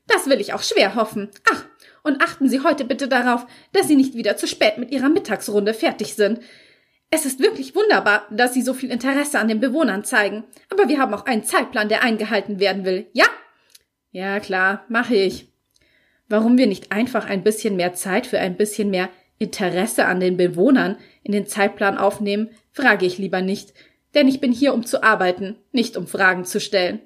Das 0.07 0.27
will 0.27 0.39
ich 0.39 0.53
auch 0.53 0.63
schwer 0.63 0.95
hoffen. 0.95 1.29
Ach, 1.51 1.65
und 2.03 2.21
achten 2.21 2.47
Sie 2.47 2.61
heute 2.61 2.85
bitte 2.85 3.07
darauf, 3.07 3.45
dass 3.73 3.87
Sie 3.87 3.97
nicht 3.97 4.15
wieder 4.15 4.37
zu 4.37 4.47
spät 4.47 4.77
mit 4.77 4.91
Ihrer 4.91 5.09
Mittagsrunde 5.09 5.73
fertig 5.73 6.13
sind. 6.13 6.39
Es 7.09 7.25
ist 7.25 7.39
wirklich 7.39 7.75
wunderbar, 7.75 8.25
dass 8.31 8.53
Sie 8.53 8.61
so 8.61 8.73
viel 8.73 8.91
Interesse 8.91 9.39
an 9.39 9.47
den 9.47 9.59
Bewohnern 9.59 10.03
zeigen, 10.03 10.45
aber 10.69 10.87
wir 10.87 10.99
haben 10.99 11.13
auch 11.13 11.25
einen 11.25 11.43
Zeitplan, 11.43 11.89
der 11.89 12.03
eingehalten 12.03 12.59
werden 12.59 12.85
will. 12.85 13.07
Ja? 13.13 13.25
Ja, 14.11 14.39
klar, 14.39 14.85
mache 14.87 15.15
ich. 15.15 15.51
Warum 16.29 16.57
wir 16.57 16.67
nicht 16.67 16.91
einfach 16.91 17.27
ein 17.27 17.43
bisschen 17.43 17.75
mehr 17.75 17.93
Zeit 17.93 18.27
für 18.27 18.39
ein 18.39 18.57
bisschen 18.57 18.89
mehr 18.89 19.09
Interesse 19.37 20.05
an 20.05 20.19
den 20.19 20.35
Bewohnern 20.35 20.97
in 21.23 21.31
den 21.31 21.45
Zeitplan 21.45 21.97
aufnehmen, 21.97 22.49
frage 22.71 23.05
ich 23.05 23.17
lieber 23.17 23.41
nicht, 23.41 23.73
denn 24.13 24.27
ich 24.27 24.39
bin 24.39 24.51
hier, 24.51 24.73
um 24.73 24.85
zu 24.85 25.03
arbeiten, 25.03 25.57
nicht 25.71 25.97
um 25.97 26.07
Fragen 26.07 26.45
zu 26.45 26.59
stellen. 26.59 26.99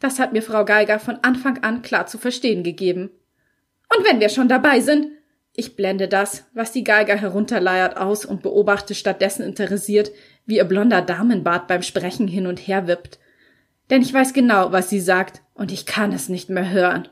Das 0.00 0.18
hat 0.18 0.32
mir 0.32 0.42
Frau 0.42 0.64
Geiger 0.64 0.98
von 0.98 1.18
Anfang 1.22 1.62
an 1.62 1.82
klar 1.82 2.06
zu 2.06 2.18
verstehen 2.18 2.62
gegeben. 2.62 3.10
Und 3.96 4.04
wenn 4.04 4.20
wir 4.20 4.28
schon 4.28 4.48
dabei 4.48 4.80
sind, 4.80 5.08
ich 5.56 5.76
blende 5.76 6.08
das, 6.08 6.44
was 6.52 6.72
die 6.72 6.82
Geiger 6.82 7.16
herunterleiert, 7.16 7.96
aus 7.96 8.24
und 8.24 8.42
beobachte 8.42 8.94
stattdessen 8.94 9.42
interessiert, 9.44 10.10
wie 10.46 10.56
ihr 10.56 10.64
blonder 10.64 11.00
Damenbart 11.00 11.68
beim 11.68 11.82
Sprechen 11.82 12.26
hin 12.26 12.46
und 12.46 12.58
her 12.58 12.88
wippt. 12.88 13.18
Denn 13.90 14.02
ich 14.02 14.12
weiß 14.12 14.32
genau, 14.32 14.72
was 14.72 14.90
sie 14.90 15.00
sagt, 15.00 15.42
und 15.54 15.70
ich 15.70 15.86
kann 15.86 16.12
es 16.12 16.28
nicht 16.28 16.50
mehr 16.50 16.70
hören. 16.70 17.08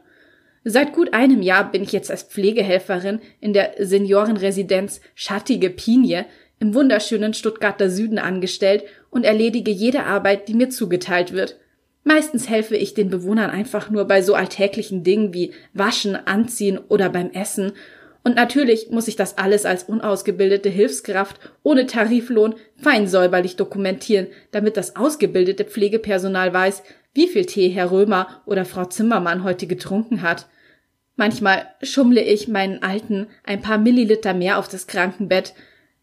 Seit 0.64 0.92
gut 0.92 1.12
einem 1.12 1.42
Jahr 1.42 1.70
bin 1.70 1.82
ich 1.82 1.92
jetzt 1.92 2.10
als 2.10 2.22
Pflegehelferin 2.22 3.20
in 3.40 3.52
der 3.52 3.74
Seniorenresidenz 3.78 5.00
Schattige 5.14 5.70
Pinie 5.70 6.26
im 6.62 6.74
wunderschönen 6.74 7.34
Stuttgarter 7.34 7.90
Süden 7.90 8.20
angestellt 8.20 8.84
und 9.10 9.24
erledige 9.24 9.72
jede 9.72 10.04
Arbeit, 10.04 10.46
die 10.46 10.54
mir 10.54 10.70
zugeteilt 10.70 11.32
wird. 11.32 11.58
Meistens 12.04 12.48
helfe 12.48 12.76
ich 12.76 12.94
den 12.94 13.10
Bewohnern 13.10 13.50
einfach 13.50 13.90
nur 13.90 14.04
bei 14.04 14.22
so 14.22 14.34
alltäglichen 14.34 15.02
Dingen 15.02 15.34
wie 15.34 15.50
Waschen, 15.74 16.14
Anziehen 16.14 16.78
oder 16.78 17.08
beim 17.08 17.32
Essen. 17.32 17.72
Und 18.22 18.36
natürlich 18.36 18.90
muss 18.90 19.08
ich 19.08 19.16
das 19.16 19.38
alles 19.38 19.66
als 19.66 19.82
unausgebildete 19.82 20.68
Hilfskraft 20.68 21.40
ohne 21.64 21.86
Tariflohn 21.86 22.54
fein 22.76 23.08
säuberlich 23.08 23.56
dokumentieren, 23.56 24.28
damit 24.52 24.76
das 24.76 24.94
ausgebildete 24.94 25.64
Pflegepersonal 25.64 26.54
weiß, 26.54 26.84
wie 27.12 27.26
viel 27.26 27.44
Tee 27.44 27.70
Herr 27.70 27.90
Römer 27.90 28.40
oder 28.46 28.64
Frau 28.64 28.84
Zimmermann 28.84 29.42
heute 29.42 29.66
getrunken 29.66 30.22
hat. 30.22 30.46
Manchmal 31.16 31.66
schummle 31.82 32.22
ich 32.22 32.46
meinen 32.46 32.84
Alten 32.84 33.26
ein 33.42 33.62
paar 33.62 33.78
Milliliter 33.78 34.32
mehr 34.32 34.60
auf 34.60 34.68
das 34.68 34.86
Krankenbett, 34.86 35.54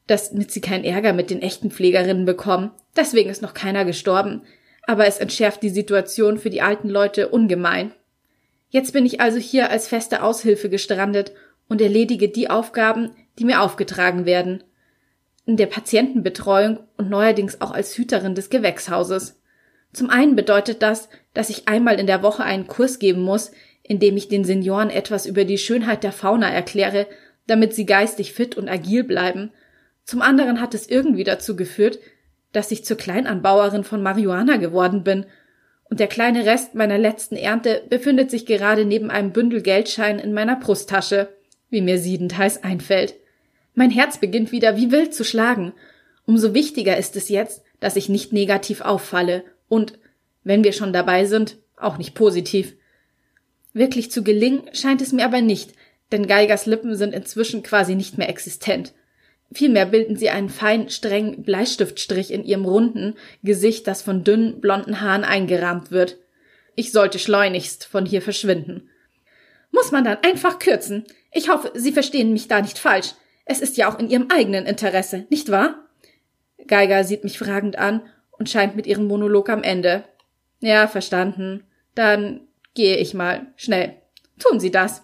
damit 0.10 0.51
sie 0.51 0.62
keinen 0.62 0.84
Ärger 0.84 1.14
mit 1.14 1.30
den 1.30 1.41
echten 1.41 1.72
Pflegerinnen 1.72 2.26
bekommen. 2.26 2.72
Deswegen 2.95 3.30
ist 3.30 3.41
noch 3.41 3.53
keiner 3.53 3.86
gestorben. 3.86 4.41
Aber 4.88 5.05
es 5.05 5.18
entschärft 5.18 5.62
die 5.62 5.70
Situation 5.70 6.39
für 6.39 6.49
die 6.49 6.62
alten 6.62 6.89
Leute 6.89 7.30
ungemein. 7.30 7.91
Jetzt 8.70 8.93
bin 8.93 9.05
ich 9.05 9.22
also 9.22 9.38
hier 9.38 9.70
als 9.70 9.88
feste 9.88 10.24
Aushilfe 10.24 10.70
gestrandet 10.70 11.34
und 11.68 11.82
erledige 11.82 12.30
die 12.30 12.49
Aufgaben, 12.49 13.12
die 13.38 13.45
mir 13.45 13.62
aufgetragen 13.62 14.26
werden. 14.26 14.64
In 15.45 15.57
der 15.57 15.68
Patientenbetreuung 15.68 16.80
und 16.97 17.10
neuerdings 17.10 17.62
auch 17.62 17.72
als 17.72 17.95
Hüterin 17.97 18.36
des 18.36 18.49
Gewächshauses. 18.49 19.39
Zum 19.93 20.10
einen 20.10 20.36
bedeutet 20.36 20.82
das, 20.82 21.10
dass 21.34 21.49
ich 21.49 21.68
einmal 21.68 21.99
in 21.99 22.07
der 22.07 22.24
Woche 22.24 22.43
einen 22.43 22.68
Kurs 22.68 22.99
geben 22.99 23.22
muss, 23.22 23.51
in 23.84 23.99
dem 23.99 24.18
ich 24.18 24.28
den 24.28 24.43
Senioren 24.43 24.89
etwas 24.89 25.26
über 25.26 25.45
die 25.45 25.57
Schönheit 25.57 26.03
der 26.03 26.12
Fauna 26.12 26.49
erkläre, 26.49 27.07
damit 27.47 27.74
sie 27.74 27.86
geistig 27.86 28.34
fit 28.34 28.55
und 28.55 28.70
agil 28.70 29.03
bleiben 29.03 29.51
zum 30.10 30.24
anderen 30.24 30.60
hat 30.60 30.74
es 30.74 30.89
irgendwie 30.89 31.24
dazu 31.24 31.55
geführt, 31.55 31.99
dass 32.51 32.72
ich 32.72 32.84
zur 32.84 32.97
Kleinanbauerin 32.97 33.84
von 33.84 34.01
Marihuana 34.01 34.57
geworden 34.57 35.03
bin, 35.03 35.26
und 35.88 35.99
der 35.99 36.07
kleine 36.07 36.45
Rest 36.45 36.76
meiner 36.76 36.97
letzten 36.97 37.36
Ernte 37.36 37.84
befindet 37.89 38.30
sich 38.30 38.45
gerade 38.45 38.86
neben 38.86 39.10
einem 39.10 39.32
Bündel 39.32 39.62
Geldschein 39.62 40.20
in 40.20 40.34
meiner 40.34 40.55
Brusttasche. 40.55 41.30
wie 41.72 41.82
mir 41.82 41.99
siedend 41.99 42.36
heiß 42.36 42.64
einfällt. 42.64 43.14
Mein 43.76 43.91
Herz 43.91 44.18
beginnt 44.18 44.51
wieder 44.51 44.76
wie 44.76 44.91
wild 44.91 45.14
zu 45.14 45.24
schlagen. 45.24 45.74
Umso 46.26 46.55
wichtiger 46.55 46.97
ist 46.97 47.16
es 47.16 47.30
jetzt, 47.30 47.62
dass 47.80 47.95
ich 47.95 48.10
nicht 48.10 48.34
negativ 48.34 48.82
auffalle 48.82 49.43
und, 49.68 49.99
wenn 50.43 50.64
wir 50.64 50.74
schon 50.74 50.93
dabei 50.93 51.26
sind, 51.26 51.57
auch 51.78 51.99
nicht 51.99 52.16
positiv. 52.16 52.74
Wirklich 53.74 54.10
zu 54.10 54.24
gelingen 54.24 54.64
scheint 54.74 55.01
es 55.03 55.12
mir 55.12 55.26
aber 55.26 55.41
nicht, 55.41 55.74
denn 56.12 56.26
Geigers 56.26 56.66
Lippen 56.66 56.95
sind 56.95 57.14
inzwischen 57.14 57.62
quasi 57.62 57.93
nicht 57.93 58.18
mehr 58.18 58.30
existent. 58.30 58.93
Vielmehr 59.52 59.86
bilden 59.86 60.16
sie 60.16 60.30
einen 60.30 60.50
feinen, 60.50 60.89
strengen 60.89 61.43
Bleistiftstrich 61.43 62.32
in 62.32 62.43
ihrem 62.43 62.66
runden 62.66 63.16
Gesicht, 63.43 63.88
das 63.88 64.02
von 64.02 64.24
dünnen, 64.24 64.62
blonden 64.62 65.02
Haaren 65.02 65.24
eingerahmt 65.24 65.91
wird. 65.91 66.18
Ich 66.76 66.91
sollte 66.91 67.20
schleunigst 67.20 67.86
von 67.86 68.06
hier 68.06 68.22
verschwinden. 68.22 68.89
Muss 69.72 69.91
man 69.91 70.04
dann 70.04 70.20
einfach 70.24 70.60
kürzen. 70.60 71.06
Ich 71.32 71.50
hoffe, 71.50 71.72
Sie 71.76 71.91
verstehen 71.91 72.32
mich 72.32 72.47
da 72.47 72.62
nicht 72.62 72.78
falsch. 72.78 73.14
Es 73.45 73.60
ist 73.60 73.78
ja 73.78 73.91
auch 73.91 73.97
in 74.00 74.10
Ihrem 74.10 74.30
eigenen 74.30 74.66
Interesse, 74.66 75.26
nicht 75.30 75.50
wahr? 75.50 75.89
Geiger 76.68 77.04
sieht 77.04 77.24
mich 77.24 77.38
fragend 77.38 77.78
an 77.78 78.02
und 78.32 78.50
scheint 78.50 78.76
mit 78.76 78.88
ihrem 78.88 79.08
Monolog 79.08 79.50
am 79.50 79.64
Ende. 79.64 80.04
Ja, 80.60 80.88
verstanden. 80.88 81.66
Dann 81.95 82.47
gehe 82.76 82.97
ich 82.97 83.14
mal. 83.14 83.47
Schnell. 83.56 83.95
Tun 84.39 84.60
Sie 84.60 84.72
das. 84.72 85.04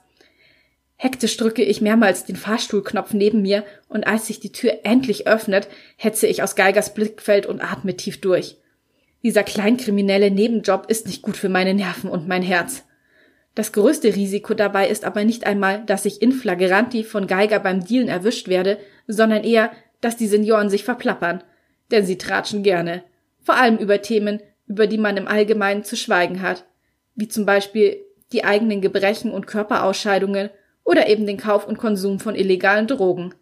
Hektisch 0.97 1.35
drücke 1.37 1.63
ich 1.63 1.81
mehrmals 1.81 2.25
den 2.25 2.37
Fahrstuhlknopf 2.37 3.13
neben 3.13 3.41
mir 3.41 3.65
und 3.89 4.07
als 4.07 4.27
sich 4.27 4.39
die 4.39 4.51
Tür 4.51 4.79
endlich 4.83 5.27
öffnet, 5.27 5.67
hetze 5.97 6.25
ich 6.27 6.41
aus 6.41 6.55
Geigers 6.55 6.93
Blickfeld 6.93 7.45
und 7.45 7.61
atme 7.61 7.97
tief 7.97 8.21
durch. 8.21 8.57
Dieser 9.21 9.43
kleinkriminelle 9.43 10.31
Nebenjob 10.31 10.85
ist 10.87 11.07
nicht 11.07 11.21
gut 11.21 11.35
für 11.35 11.49
meine 11.49 11.73
Nerven 11.73 12.09
und 12.09 12.27
mein 12.27 12.43
Herz. 12.43 12.85
Das 13.55 13.71
größte 13.71 14.15
Risiko 14.15 14.53
dabei 14.53 14.87
ist 14.87 15.05
aber 15.05 15.23
nicht 15.23 15.45
einmal, 15.45 15.83
dass 15.85 16.05
ich 16.05 16.21
in 16.21 16.31
flagranti 16.31 17.03
von 17.03 17.25
Geiger 17.25 17.59
beim 17.59 17.83
Dealen 17.83 18.09
erwischt 18.09 18.47
werde, 18.47 18.77
sondern 19.07 19.43
eher, 19.43 19.71
dass 20.01 20.17
die 20.17 20.27
Senioren 20.27 20.69
sich 20.69 20.83
verplappern. 20.83 21.43
Denn 21.91 22.05
sie 22.05 22.17
tratschen 22.17 22.63
gerne. 22.63 23.03
Vor 23.41 23.55
allem 23.55 23.77
über 23.77 24.01
Themen, 24.01 24.41
über 24.67 24.87
die 24.87 24.97
man 24.97 25.17
im 25.17 25.27
Allgemeinen 25.27 25.83
zu 25.83 25.95
schweigen 25.95 26.41
hat. 26.41 26.65
Wie 27.15 27.27
zum 27.27 27.45
Beispiel 27.45 27.97
die 28.31 28.43
eigenen 28.43 28.81
Gebrechen 28.81 29.31
und 29.31 29.47
Körperausscheidungen 29.47 30.49
oder 30.85 31.09
eben 31.09 31.25
den 31.25 31.37
Kauf 31.37 31.67
und 31.67 31.77
Konsum 31.77 32.21
von 32.21 32.35
illegalen 32.35 32.87
Drogen. 32.87 33.33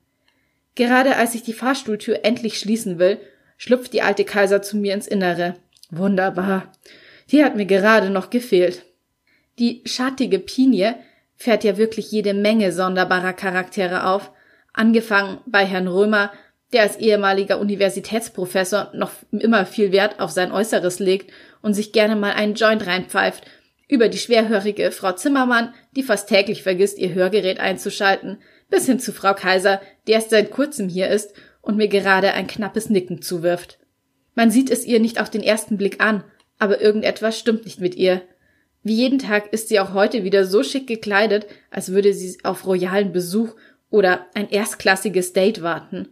Gerade 0.73 1.17
als 1.17 1.35
ich 1.35 1.43
die 1.43 1.53
Fahrstuhltür 1.53 2.21
endlich 2.23 2.57
schließen 2.57 2.97
will, 2.97 3.19
schlüpft 3.57 3.93
die 3.93 4.01
alte 4.01 4.23
Kaiser 4.23 4.63
zu 4.63 4.77
mir 4.77 4.95
ins 4.95 5.07
Innere. 5.07 5.53
Wunderbar. 5.91 6.71
Die 7.29 7.43
hat 7.43 7.55
mir 7.55 7.65
gerade 7.65 8.09
noch 8.09 8.31
gefehlt. 8.31 8.83
Die 9.59 9.83
schattige 9.85 10.39
Pinie 10.39 10.95
fährt 11.35 11.63
ja 11.63 11.77
wirklich 11.77 12.11
jede 12.11 12.33
Menge 12.33 12.71
sonderbarer 12.71 13.33
Charaktere 13.33 14.07
auf, 14.07 14.31
angefangen 14.73 15.39
bei 15.45 15.65
Herrn 15.65 15.87
Römer, 15.87 16.31
der 16.71 16.81
als 16.81 16.95
ehemaliger 16.95 17.59
Universitätsprofessor 17.59 18.91
noch 18.95 19.11
immer 19.31 19.67
viel 19.67 19.91
Wert 19.91 20.19
auf 20.19 20.31
sein 20.31 20.51
Äußeres 20.51 20.97
legt 20.97 21.31
und 21.61 21.75
sich 21.75 21.91
gerne 21.91 22.15
mal 22.15 22.31
einen 22.31 22.55
Joint 22.55 22.87
reinpfeift 22.87 23.43
über 23.93 24.09
die 24.09 24.17
schwerhörige 24.17 24.91
Frau 24.91 25.11
Zimmermann, 25.11 25.71
die 25.95 26.01
fast 26.01 26.27
täglich 26.27 26.63
vergisst, 26.63 26.97
ihr 26.97 27.13
Hörgerät 27.13 27.59
einzuschalten, 27.59 28.39
bis 28.71 28.87
hin 28.87 28.99
zu 28.99 29.11
Frau 29.11 29.35
Kaiser, 29.35 29.81
die 30.07 30.13
erst 30.13 30.31
seit 30.31 30.49
kurzem 30.49 30.89
hier 30.89 31.09
ist 31.09 31.35
und 31.61 31.77
mir 31.77 31.87
gerade 31.87 32.33
ein 32.33 32.47
knappes 32.47 32.89
Nicken 32.89 33.21
zuwirft. 33.21 33.77
Man 34.33 34.49
sieht 34.49 34.71
es 34.71 34.83
ihr 34.83 34.99
nicht 34.99 35.21
auf 35.21 35.29
den 35.29 35.43
ersten 35.43 35.77
Blick 35.77 36.03
an, 36.03 36.23
aber 36.57 36.81
irgendetwas 36.81 37.37
stimmt 37.37 37.65
nicht 37.65 37.81
mit 37.81 37.93
ihr. 37.93 38.23
Wie 38.81 38.95
jeden 38.95 39.19
Tag 39.19 39.53
ist 39.53 39.69
sie 39.69 39.79
auch 39.79 39.93
heute 39.93 40.23
wieder 40.23 40.43
so 40.45 40.63
schick 40.63 40.87
gekleidet, 40.87 41.45
als 41.69 41.91
würde 41.91 42.15
sie 42.15 42.35
auf 42.43 42.65
royalen 42.65 43.11
Besuch 43.11 43.53
oder 43.91 44.25
ein 44.33 44.49
erstklassiges 44.49 45.33
Date 45.33 45.61
warten. 45.61 46.09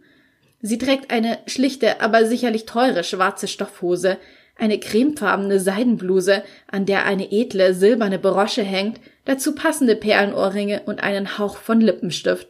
Sie 0.60 0.78
trägt 0.78 1.10
eine 1.10 1.40
schlichte, 1.48 2.00
aber 2.00 2.26
sicherlich 2.26 2.64
teure 2.64 3.02
schwarze 3.02 3.48
Stoffhose, 3.48 4.18
eine 4.56 4.78
cremefarbene 4.78 5.58
Seidenbluse, 5.58 6.42
an 6.70 6.86
der 6.86 7.04
eine 7.04 7.32
edle 7.32 7.74
silberne 7.74 8.18
Brosche 8.18 8.62
hängt, 8.62 9.00
dazu 9.24 9.54
passende 9.54 9.96
Perlenohrringe 9.96 10.82
und 10.86 11.02
einen 11.02 11.38
Hauch 11.38 11.56
von 11.56 11.80
Lippenstift. 11.80 12.48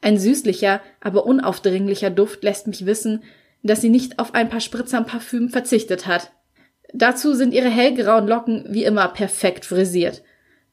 Ein 0.00 0.18
süßlicher, 0.18 0.80
aber 1.00 1.26
unaufdringlicher 1.26 2.10
Duft 2.10 2.42
lässt 2.44 2.66
mich 2.66 2.86
wissen, 2.86 3.22
dass 3.62 3.80
sie 3.80 3.88
nicht 3.88 4.18
auf 4.18 4.34
ein 4.34 4.48
paar 4.48 4.60
Spritzern 4.60 5.06
Parfüm 5.06 5.48
verzichtet 5.48 6.06
hat. 6.06 6.30
Dazu 6.92 7.34
sind 7.34 7.54
ihre 7.54 7.70
hellgrauen 7.70 8.28
Locken 8.28 8.66
wie 8.68 8.84
immer 8.84 9.08
perfekt 9.08 9.64
frisiert. 9.64 10.22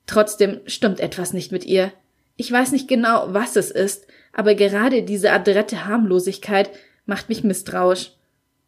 Trotzdem 0.05 0.59
stimmt 0.65 0.99
etwas 0.99 1.33
nicht 1.33 1.51
mit 1.51 1.65
ihr. 1.65 1.91
Ich 2.35 2.51
weiß 2.51 2.71
nicht 2.73 2.87
genau, 2.87 3.27
was 3.29 3.55
es 3.55 3.71
ist, 3.71 4.07
aber 4.33 4.55
gerade 4.55 5.03
diese 5.03 5.31
adrette 5.31 5.85
Harmlosigkeit 5.85 6.69
macht 7.05 7.29
mich 7.29 7.43
misstrauisch. 7.43 8.11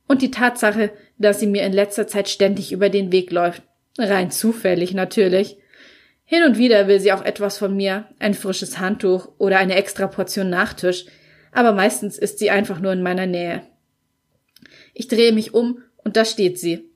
Und 0.08 0.22
die 0.22 0.32
Tatsache, 0.32 0.92
dass 1.18 1.40
sie 1.40 1.48
mir 1.48 1.64
in 1.64 1.74
letzter 1.74 2.08
Zeit 2.08 2.30
ständig 2.30 2.72
über 2.72 2.90
den 2.90 3.12
Weg 3.12 3.32
läuft. 3.32 3.64
Rein 3.98 4.32
zufällig 4.32 4.94
natürlich. 4.94 5.58
Hin 6.26 6.44
und 6.44 6.58
wieder 6.58 6.88
will 6.88 7.00
sie 7.00 7.12
auch 7.12 7.24
etwas 7.24 7.58
von 7.58 7.76
mir, 7.76 8.08
ein 8.20 8.34
frisches 8.34 8.80
Handtuch 8.80 9.30
oder 9.38 9.58
eine 9.58 9.76
extra 9.76 10.08
Portion 10.08 10.50
Nachtisch, 10.50 11.06
aber 11.52 11.74
meistens 11.74 12.18
ist 12.18 12.40
sie 12.40 12.50
einfach 12.50 12.80
nur 12.80 12.92
in 12.92 13.04
meiner 13.04 13.28
Nähe. 13.28 13.62
Ich 14.94 15.08
drehe 15.08 15.32
mich 15.32 15.54
um 15.54 15.84
und 15.98 16.18
da 16.18 16.26
steht 16.26 16.60
sie. 16.60 16.90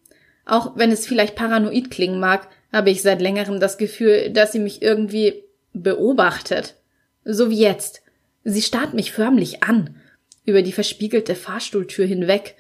Auch 0.46 0.78
wenn 0.78 0.92
es 0.92 1.06
vielleicht 1.06 1.36
paranoid 1.36 1.92
klingen 1.92 2.20
mag, 2.20 2.48
habe 2.72 2.90
ich 2.90 3.02
seit 3.02 3.22
längerem 3.22 3.60
das 3.60 3.78
Gefühl, 3.78 4.32
dass 4.32 4.52
sie 4.52 4.60
mich 4.60 4.82
irgendwie 4.82 5.44
beobachtet. 5.74 6.76
So 7.24 7.50
wie 7.50 7.60
jetzt. 7.60 8.02
Sie 8.44 8.62
starrt 8.62 8.94
mich 8.94 9.12
förmlich 9.12 9.64
an, 9.64 9.98
über 10.46 10.62
die 10.62 10.72
verspiegelte 10.72 11.36
Fahrstuhltür 11.36 12.06
hinweg. 12.06 12.56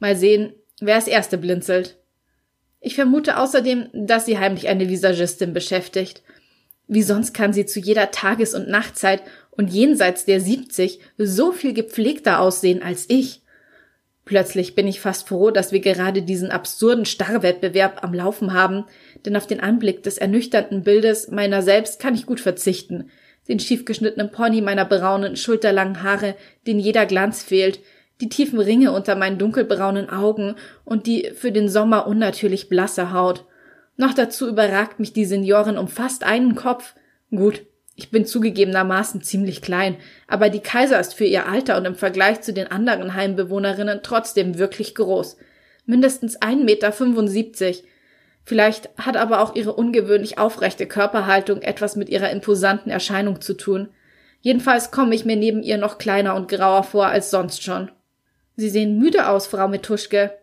Mal 0.00 0.16
sehen, 0.16 0.52
wer 0.80 0.96
als 0.96 1.06
Erste 1.06 1.38
blinzelt. 1.38 1.98
Ich 2.80 2.94
vermute 2.94 3.38
außerdem, 3.38 3.90
dass 3.92 4.26
sie 4.26 4.38
heimlich 4.38 4.68
eine 4.68 4.88
Visagistin 4.88 5.52
beschäftigt. 5.52 6.22
Wie 6.88 7.02
sonst 7.02 7.34
kann 7.34 7.52
sie 7.52 7.66
zu 7.66 7.78
jeder 7.78 8.10
Tages- 8.10 8.54
und 8.54 8.68
Nachtzeit 8.68 9.22
und 9.50 9.70
jenseits 9.70 10.24
der 10.24 10.40
70 10.40 10.98
so 11.18 11.52
viel 11.52 11.74
gepflegter 11.74 12.40
aussehen 12.40 12.82
als 12.82 13.04
ich. 13.08 13.42
Plötzlich 14.24 14.74
bin 14.74 14.86
ich 14.86 15.00
fast 15.00 15.28
froh, 15.28 15.50
dass 15.50 15.72
wir 15.72 15.80
gerade 15.80 16.22
diesen 16.22 16.50
absurden 16.50 17.04
Starrwettbewerb 17.04 18.02
am 18.02 18.14
Laufen 18.14 18.54
haben, 18.54 18.84
denn 19.26 19.36
auf 19.36 19.46
den 19.46 19.60
Anblick 19.60 20.02
des 20.02 20.18
ernüchternden 20.18 20.82
Bildes 20.82 21.30
meiner 21.30 21.62
selbst 21.62 22.00
kann 22.00 22.14
ich 22.14 22.26
gut 22.26 22.40
verzichten. 22.40 23.10
Den 23.48 23.60
schiefgeschnittenen 23.60 24.30
Pony 24.30 24.62
meiner 24.62 24.84
braunen, 24.84 25.36
schulterlangen 25.36 26.02
Haare, 26.02 26.36
den 26.66 26.78
jeder 26.78 27.06
Glanz 27.06 27.42
fehlt, 27.42 27.80
die 28.20 28.28
tiefen 28.28 28.60
Ringe 28.60 28.92
unter 28.92 29.14
meinen 29.14 29.38
dunkelbraunen 29.38 30.10
Augen 30.10 30.56
und 30.84 31.06
die 31.06 31.32
für 31.34 31.52
den 31.52 31.68
Sommer 31.68 32.06
unnatürlich 32.06 32.68
blasse 32.68 33.12
Haut. 33.12 33.44
Noch 33.96 34.14
dazu 34.14 34.48
überragt 34.48 35.00
mich 35.00 35.12
die 35.12 35.24
Seniorin 35.24 35.78
um 35.78 35.88
fast 35.88 36.24
einen 36.24 36.54
Kopf. 36.54 36.94
Gut, 37.30 37.62
ich 37.96 38.10
bin 38.10 38.24
zugegebenermaßen 38.24 39.22
ziemlich 39.22 39.60
klein, 39.60 39.96
aber 40.26 40.48
die 40.48 40.60
Kaiser 40.60 40.98
ist 40.98 41.14
für 41.14 41.24
ihr 41.24 41.46
Alter 41.46 41.76
und 41.76 41.84
im 41.84 41.94
Vergleich 41.94 42.40
zu 42.40 42.52
den 42.52 42.66
anderen 42.66 43.14
Heimbewohnerinnen 43.14 44.00
trotzdem 44.02 44.58
wirklich 44.58 44.94
groß. 44.94 45.36
Mindestens 45.86 46.40
1,75 46.40 46.64
Meter. 46.64 47.78
Vielleicht 48.42 48.88
hat 48.96 49.16
aber 49.16 49.40
auch 49.40 49.54
ihre 49.54 49.74
ungewöhnlich 49.74 50.38
aufrechte 50.38 50.86
Körperhaltung 50.86 51.62
etwas 51.62 51.94
mit 51.94 52.08
ihrer 52.08 52.30
imposanten 52.30 52.90
Erscheinung 52.90 53.40
zu 53.40 53.54
tun. 53.54 53.88
Jedenfalls 54.40 54.90
komme 54.90 55.14
ich 55.14 55.26
mir 55.26 55.36
neben 55.36 55.62
ihr 55.62 55.76
noch 55.76 55.98
kleiner 55.98 56.34
und 56.34 56.48
grauer 56.48 56.84
vor 56.84 57.06
als 57.06 57.30
sonst 57.30 57.62
schon. 57.62 57.90
Sie 58.60 58.68
sehen 58.68 58.98
müde 58.98 59.26
aus, 59.26 59.46
Frau 59.46 59.68
Metuschke. 59.68 60.36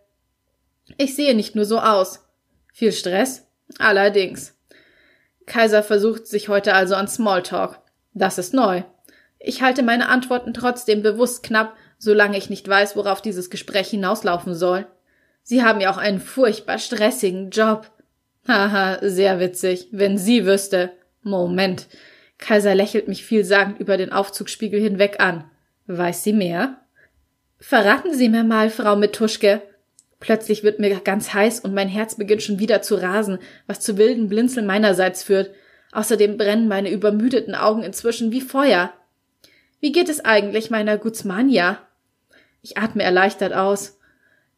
Ich 0.98 1.16
sehe 1.16 1.36
nicht 1.36 1.56
nur 1.56 1.66
so 1.66 1.80
aus. 1.80 2.26
Viel 2.74 2.92
Stress? 2.92 3.46
Allerdings. 3.78 4.56
Kaiser 5.46 5.84
versucht 5.84 6.26
sich 6.26 6.50
heute 6.50 6.74
also 6.74 6.96
an 6.96 7.08
Smalltalk. 7.08 7.78
Das 8.16 8.40
ist 8.40 8.56
neu. 8.56 8.82
Ich 9.38 9.62
halte 9.62 9.84
meine 9.84 10.10
Antworten 10.10 10.56
trotzdem 10.56 11.04
bewusst 11.04 11.44
knapp, 11.44 11.76
solange 12.00 12.40
ich 12.40 12.50
nicht 12.50 12.68
weiß, 12.68 12.96
worauf 12.96 13.22
dieses 13.22 13.52
Gespräch 13.52 13.90
hinauslaufen 13.90 14.56
soll. 14.56 14.88
Sie 15.44 15.62
haben 15.62 15.80
ja 15.80 15.92
auch 15.92 15.98
einen 15.98 16.20
furchtbar 16.20 16.80
stressigen 16.80 17.52
Job. 17.52 17.92
Haha, 18.48 18.98
sehr 19.04 19.40
witzig, 19.40 19.90
wenn 19.92 20.18
sie 20.18 20.48
wüsste. 20.48 20.92
Moment. 21.22 21.86
Kaiser 22.40 22.74
lächelt 22.74 23.08
mich 23.08 23.24
vielsagend 23.24 23.80
über 23.80 23.96
den 23.96 24.12
Aufzugspiegel 24.12 24.82
hinweg 24.82 25.20
an. 25.20 25.44
Weiß 25.86 26.24
sie 26.24 26.34
mehr? 26.34 26.82
Verraten 27.60 28.14
Sie 28.14 28.30
mir 28.30 28.44
mal, 28.44 28.70
Frau 28.70 28.96
Mituschke, 28.96 29.62
Plötzlich 30.20 30.64
wird 30.64 30.80
mir 30.80 31.00
ganz 31.00 31.34
heiß 31.34 31.60
und 31.60 31.74
mein 31.74 31.88
Herz 31.88 32.16
beginnt 32.16 32.42
schon 32.42 32.60
wieder 32.60 32.82
zu 32.82 32.96
rasen, 32.96 33.38
was 33.68 33.82
zu 33.82 33.98
wilden 33.98 34.30
Blinzeln 34.30 34.66
meinerseits 34.66 35.24
führt. 35.24 35.52
Außerdem 35.92 36.38
brennen 36.38 36.68
meine 36.68 36.92
übermüdeten 36.92 37.56
Augen 37.56 37.84
inzwischen 37.84 38.32
wie 38.32 38.42
Feuer. 38.42 38.92
Wie 39.80 39.92
geht 39.92 40.10
es 40.10 40.26
eigentlich 40.26 40.72
meiner 40.72 40.98
Guzmania? 40.98 41.80
Ich 42.62 42.78
atme 42.78 43.04
erleichtert 43.04 43.54
aus. 43.54 44.00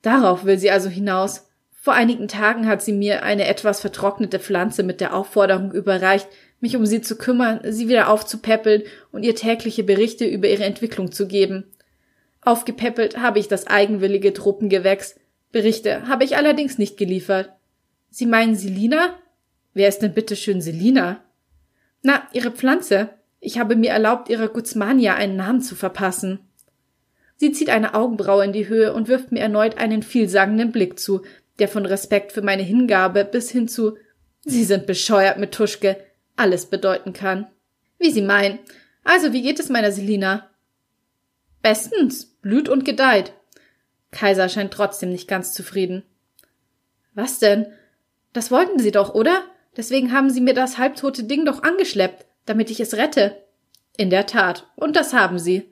Darauf 0.01 0.45
will 0.45 0.57
sie 0.57 0.71
also 0.71 0.89
hinaus. 0.89 1.47
Vor 1.73 1.93
einigen 1.93 2.29
Tagen 2.29 2.67
hat 2.67 2.81
sie 2.81 2.93
mir 2.93 3.23
eine 3.23 3.45
etwas 3.45 3.81
vertrocknete 3.81 4.39
Pflanze 4.39 4.83
mit 4.83 5.01
der 5.01 5.13
Aufforderung 5.13 5.71
überreicht, 5.73 6.27
mich 6.61 6.75
um 6.75 6.85
sie 6.85 7.01
zu 7.01 7.17
kümmern, 7.17 7.59
sie 7.63 7.89
wieder 7.89 8.09
aufzupäppeln 8.09 8.83
und 9.11 9.23
ihr 9.23 9.35
tägliche 9.35 9.83
Berichte 9.83 10.25
über 10.25 10.47
ihre 10.47 10.63
Entwicklung 10.63 11.11
zu 11.11 11.27
geben. 11.27 11.65
Aufgepäppelt 12.49 13.19
habe 13.19 13.37
ich 13.37 13.47
das 13.47 13.67
eigenwillige 13.67 14.33
Truppengewächs. 14.33 15.19
Berichte 15.51 16.07
habe 16.07 16.23
ich 16.23 16.35
allerdings 16.35 16.79
nicht 16.79 16.97
geliefert. 16.97 17.51
Sie 18.09 18.25
meinen 18.25 18.55
Selina? 18.55 19.13
Wer 19.75 19.87
ist 19.87 19.99
denn 19.99 20.15
bitte 20.15 20.35
schön 20.35 20.59
Selina? 20.59 21.23
Na, 22.01 22.27
ihre 22.33 22.49
Pflanze. 22.49 23.09
Ich 23.39 23.59
habe 23.59 23.75
mir 23.75 23.91
erlaubt, 23.91 24.29
ihrer 24.29 24.47
Guzmania 24.47 25.13
einen 25.13 25.35
Namen 25.35 25.61
zu 25.61 25.75
verpassen. 25.75 26.39
Sie 27.35 27.51
zieht 27.51 27.69
eine 27.69 27.93
Augenbraue 27.93 28.45
in 28.45 28.51
die 28.51 28.67
Höhe 28.67 28.93
und 28.95 29.09
wirft 29.09 29.31
mir 29.31 29.41
erneut 29.41 29.77
einen 29.77 30.01
vielsagenden 30.01 30.71
Blick 30.71 30.97
zu, 30.97 31.21
der 31.59 31.67
von 31.67 31.85
Respekt 31.85 32.31
für 32.31 32.41
meine 32.41 32.63
Hingabe 32.63 33.25
bis 33.25 33.51
hin 33.51 33.67
zu 33.67 33.95
Sie 34.41 34.63
sind 34.63 34.87
bescheuert 34.87 35.37
mit 35.37 35.51
Tuschke 35.51 35.97
alles 36.35 36.65
bedeuten 36.65 37.13
kann. 37.13 37.45
Wie 37.99 38.09
Sie 38.09 38.23
meinen. 38.23 38.57
Also, 39.03 39.33
wie 39.33 39.43
geht 39.43 39.59
es 39.59 39.69
meiner 39.69 39.91
Selina? 39.91 40.49
Bestens, 41.61 42.28
blüht 42.41 42.69
und 42.69 42.85
gedeiht. 42.85 43.33
Kaiser 44.11 44.49
scheint 44.49 44.73
trotzdem 44.73 45.09
nicht 45.09 45.27
ganz 45.27 45.53
zufrieden. 45.53 46.03
Was 47.13 47.39
denn? 47.39 47.67
Das 48.33 48.51
wollten 48.51 48.79
Sie 48.79 48.91
doch, 48.91 49.13
oder? 49.13 49.43
Deswegen 49.77 50.13
haben 50.13 50.29
Sie 50.29 50.41
mir 50.41 50.53
das 50.53 50.77
halbtote 50.77 51.23
Ding 51.23 51.45
doch 51.45 51.63
angeschleppt, 51.63 52.25
damit 52.45 52.69
ich 52.69 52.79
es 52.79 52.95
rette. 52.95 53.43
In 53.97 54.09
der 54.09 54.25
Tat, 54.25 54.67
und 54.75 54.95
das 54.95 55.13
haben 55.13 55.39
Sie. 55.39 55.71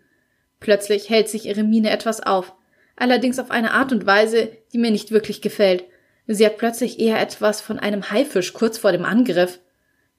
Plötzlich 0.60 1.10
hält 1.10 1.30
sich 1.30 1.46
ihre 1.46 1.64
Miene 1.64 1.90
etwas 1.90 2.22
auf, 2.22 2.54
allerdings 2.96 3.40
auf 3.40 3.52
eine 3.52 3.72
Art 3.72 3.92
und 3.92 4.06
Weise, 4.06 4.52
die 4.74 4.78
mir 4.78 4.92
nicht 4.92 5.12
wirklich 5.12 5.42
gefällt. 5.42 5.86
Sie 6.28 6.46
hat 6.46 6.58
plötzlich 6.58 7.00
eher 7.00 7.22
etwas 7.22 7.62
von 7.62 7.80
einem 7.80 8.12
Haifisch 8.12 8.54
kurz 8.54 8.78
vor 8.78 8.92
dem 8.92 9.06
Angriff. 9.06 9.60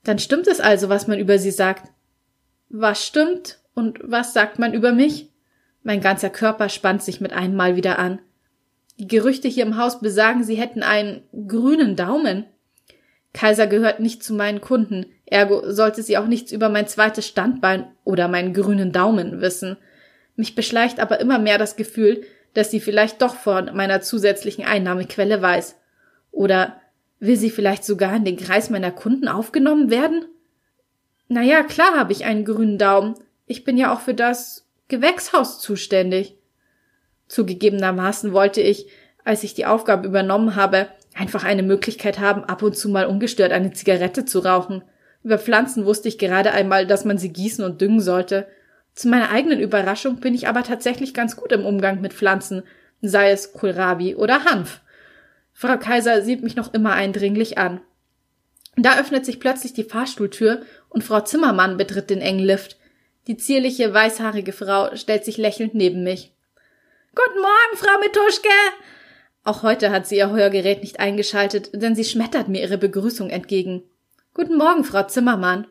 Dann 0.05 0.19
stimmt 0.19 0.47
es 0.47 0.61
also, 0.61 0.89
was 0.89 1.07
man 1.07 1.19
über 1.19 1.39
sie 1.39 1.51
sagt. 1.51 1.91
Was 2.71 3.05
stimmt 3.05 3.59
und 3.75 3.99
was 4.03 4.33
sagt 4.33 4.59
man 4.59 4.73
über 4.73 4.93
mich? 4.93 5.29
Mein 5.89 6.03
ganzer 6.03 6.29
Körper 6.29 6.69
spannt 6.69 7.03
sich 7.03 7.23
mit 7.23 7.33
einem 7.33 7.57
Mal 7.57 7.75
wieder 7.75 7.99
an. 7.99 8.19
Die 8.99 9.09
Gerüchte 9.09 9.49
hier 9.49 9.65
im 9.65 9.79
Haus 9.79 10.01
besagen, 10.01 10.45
sie 10.45 10.57
hätten 10.57 10.83
einen 10.83 11.23
grünen 11.49 11.97
Daumen. 11.97 12.45
Kaiser 13.33 13.67
gehört 13.67 13.99
nicht 13.99 14.23
zu 14.23 14.35
meinen 14.35 14.61
Kunden, 14.61 15.07
ergo 15.25 15.63
sollte 15.73 16.03
sie 16.03 16.19
auch 16.19 16.27
nichts 16.27 16.53
über 16.53 16.69
mein 16.69 16.89
zweites 16.89 17.27
Standbein 17.27 17.87
oder 18.05 18.29
meinen 18.29 18.53
grünen 18.53 18.93
Daumen 18.93 19.41
wissen. 19.41 19.79
Mich 20.37 20.55
beschleicht 20.55 21.01
aber 21.01 21.21
immer 21.21 21.39
mehr 21.39 21.57
das 21.57 21.75
Gefühl, 21.75 22.21
dass 22.53 22.71
sie 22.71 22.81
vielleicht 22.81 23.23
doch 23.23 23.35
von 23.35 23.75
meiner 23.75 24.03
zusätzlichen 24.03 24.67
Einnahmequelle 24.67 25.41
weiß. 25.41 25.75
Oder 26.31 26.83
will 27.19 27.39
sie 27.39 27.49
vielleicht 27.49 27.87
sogar 27.87 28.15
in 28.15 28.27
den 28.27 28.37
Kreis 28.37 28.69
meiner 28.69 28.91
Kunden 28.91 29.27
aufgenommen 29.27 29.89
werden? 29.89 30.27
Na 31.29 31.41
ja, 31.41 31.63
klar 31.63 31.97
habe 31.97 32.13
ich 32.13 32.27
einen 32.27 32.45
grünen 32.45 32.77
Daumen. 32.77 33.15
Ich 33.47 33.65
bin 33.65 33.79
ja 33.79 33.91
auch 33.91 34.01
für 34.01 34.13
das 34.13 34.68
Gewächshaus 34.89 35.61
zuständig. 35.61 36.37
Zugegebenermaßen 37.29 38.33
wollte 38.33 38.61
ich, 38.61 38.89
als 39.25 39.43
ich 39.45 39.55
die 39.55 39.67
Aufgabe 39.67 40.09
übernommen 40.09 40.57
habe, 40.57 40.89
einfach 41.15 41.45
eine 41.45 41.63
Möglichkeit 41.63 42.19
haben, 42.19 42.45
ab 42.45 42.63
und 42.63 42.77
zu 42.77 42.89
mal 42.89 43.07
ungestört 43.07 43.53
eine 43.53 43.73
Zigarette 43.73 44.25
zu 44.25 44.39
rauchen. 44.39 44.83
Über 45.23 45.39
Pflanzen 45.39 45.85
wusste 45.85 46.09
ich 46.09 46.19
gerade 46.19 46.53
einmal, 46.53 46.87
dass 46.87 47.05
man 47.05 47.19
sie 47.19 47.33
gießen 47.33 47.65
und 47.65 47.81
düngen 47.81 48.01
sollte. 48.01 48.49
Zu 48.95 49.09
meiner 49.09 49.31
eigenen 49.31 49.61
Überraschung 49.61 50.21
bin 50.21 50.35
ich 50.35 50.49
aber 50.49 50.63
tatsächlich 50.63 51.13
ganz 51.13 51.37
gut 51.37 51.53
im 51.53 51.67
Umgang 51.67 52.01
mit 52.01 52.15
Pflanzen, 52.15 52.63
sei 53.03 53.31
es 53.31 53.53
Kohlrabi 53.53 54.15
oder 54.15 54.45
Hanf. 54.45 54.81
Frau 55.53 55.77
Kaiser 55.77 56.23
sieht 56.23 56.43
mich 56.43 56.57
noch 56.57 56.73
immer 56.73 56.93
eindringlich 56.93 57.59
an. 57.59 57.81
Da 58.77 58.99
öffnet 58.99 59.27
sich 59.27 59.41
plötzlich 59.41 59.75
die 59.75 59.85
Fahrstuhltür 59.85 60.63
und 60.89 61.05
Frau 61.05 61.21
Zimmermann 61.21 61.77
betritt 61.77 62.11
den 62.11 62.21
engen 62.21 62.45
Lift. 62.45 62.78
Die 63.29 63.37
zierliche, 63.37 63.93
weißhaarige 63.93 64.55
Frau 64.55 64.97
stellt 64.97 65.27
sich 65.27 65.37
lächelnd 65.37 65.75
neben 65.75 66.03
mich. 66.03 66.33
Guten 67.15 67.41
Morgen, 67.41 67.77
Frau 67.77 68.01
Mituschke! 68.01 68.49
Auch 69.45 69.63
heute 69.63 69.91
hat 69.91 70.07
sie 70.07 70.17
ihr 70.17 70.31
Hörgerät 70.31 70.81
nicht 70.81 70.99
eingeschaltet, 70.99 71.71
denn 71.75 71.95
sie 71.95 72.05
schmettert 72.05 72.49
mir 72.49 72.63
ihre 72.63 72.79
Begrüßung 72.79 73.29
entgegen. 73.29 73.83
Guten 74.33 74.57
Morgen, 74.57 74.83
Frau 74.83 75.03
Zimmermann. 75.03 75.67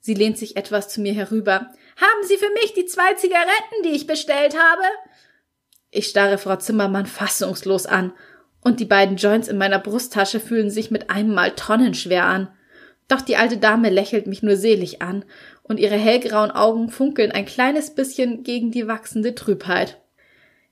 Sie 0.00 0.14
lehnt 0.14 0.36
sich 0.38 0.56
etwas 0.56 0.88
zu 0.88 1.00
mir 1.00 1.12
herüber. 1.12 1.70
Haben 2.00 2.26
Sie 2.26 2.36
für 2.36 2.50
mich 2.50 2.74
die 2.74 2.86
zwei 2.86 3.14
Zigaretten, 3.14 3.82
die 3.84 3.90
ich 3.90 4.08
bestellt 4.08 4.56
habe? 4.58 4.82
Ich 5.92 6.08
starre 6.08 6.36
Frau 6.36 6.56
Zimmermann 6.56 7.06
fassungslos 7.06 7.86
an, 7.86 8.12
und 8.60 8.80
die 8.80 8.86
beiden 8.86 9.16
Joints 9.16 9.46
in 9.46 9.58
meiner 9.58 9.78
Brusttasche 9.78 10.40
fühlen 10.40 10.70
sich 10.70 10.90
mit 10.90 11.10
einem 11.10 11.32
Mal 11.32 11.52
tonnenschwer 11.52 12.24
an. 12.24 12.48
Doch 13.08 13.20
die 13.20 13.36
alte 13.36 13.58
Dame 13.58 13.90
lächelt 13.90 14.26
mich 14.26 14.42
nur 14.42 14.56
selig 14.56 15.02
an, 15.02 15.24
und 15.62 15.78
ihre 15.78 15.96
hellgrauen 15.96 16.50
Augen 16.50 16.90
funkeln 16.90 17.30
ein 17.32 17.46
kleines 17.46 17.94
bisschen 17.94 18.42
gegen 18.42 18.70
die 18.70 18.86
wachsende 18.86 19.34
Trübheit. 19.34 20.00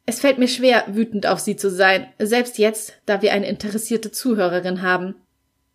Es 0.07 0.21
fällt 0.21 0.39
mir 0.39 0.49
schwer, 0.49 0.85
wütend 0.89 1.27
auf 1.27 1.39
sie 1.39 1.57
zu 1.57 1.71
sein, 1.71 2.13
selbst 2.19 2.59
jetzt, 2.59 2.95
da 3.07 3.23
wir 3.23 3.33
eine 3.33 3.49
interessierte 3.49 4.11
Zuhörerin 4.11 4.83
haben. 4.83 5.15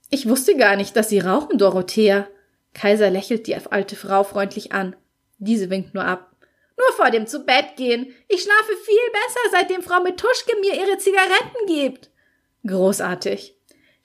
Ich 0.10 0.28
wusste 0.28 0.56
gar 0.56 0.76
nicht, 0.76 0.95
dass 0.95 1.10
Sie 1.10 1.20
rauchen, 1.20 1.58
Dorothea. 1.58 2.28
Kaiser 2.74 3.10
lächelt 3.10 3.47
die 3.47 3.56
alte 3.56 3.95
Frau 3.95 4.24
freundlich 4.24 4.72
an. 4.72 4.95
Diese 5.38 5.70
winkt 5.70 5.93
nur 5.93 6.06
ab. 6.06 6.32
Nur 6.78 6.91
vor 6.95 7.10
dem 7.10 7.26
zu 7.28 7.45
Bett 7.45 7.78
gehen. 7.78 8.14
Ich 8.28 8.41
schlafe 8.41 8.74
viel 8.84 9.12
besser, 9.12 9.39
seitdem 9.51 9.82
Frau 9.82 10.01
Metuschke 10.01 10.56
mir 10.60 10.74
ihre 10.74 10.97
Zigaretten 10.97 11.66
gibt. 11.68 12.10
Großartig. 12.68 13.55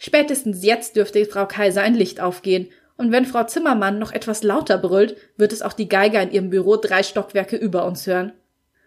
Spätestens 0.03 0.65
jetzt 0.65 0.97
dürfte 0.97 1.27
Frau 1.27 1.47
Kaiser 1.47 1.83
ein 1.83 1.95
Licht 1.95 2.21
aufgehen, 2.21 2.71
und 2.97 3.13
wenn 3.13 3.27
Frau 3.27 3.45
Zimmermann 3.45 3.99
noch 3.99 4.13
etwas 4.13 4.43
lauter 4.43 4.77
brüllt, 4.77 5.17
wird 5.37 5.53
es 5.53 5.63
auch 5.63 5.73
die 5.73 5.89
Geiger 5.89 6.23
in 6.23 6.31
ihrem 6.31 6.51
Büro 6.51 6.77
drei 6.77 7.03
Stockwerke 7.03 7.57
über 7.57 7.87
uns 7.87 8.07
hören. 8.07 8.33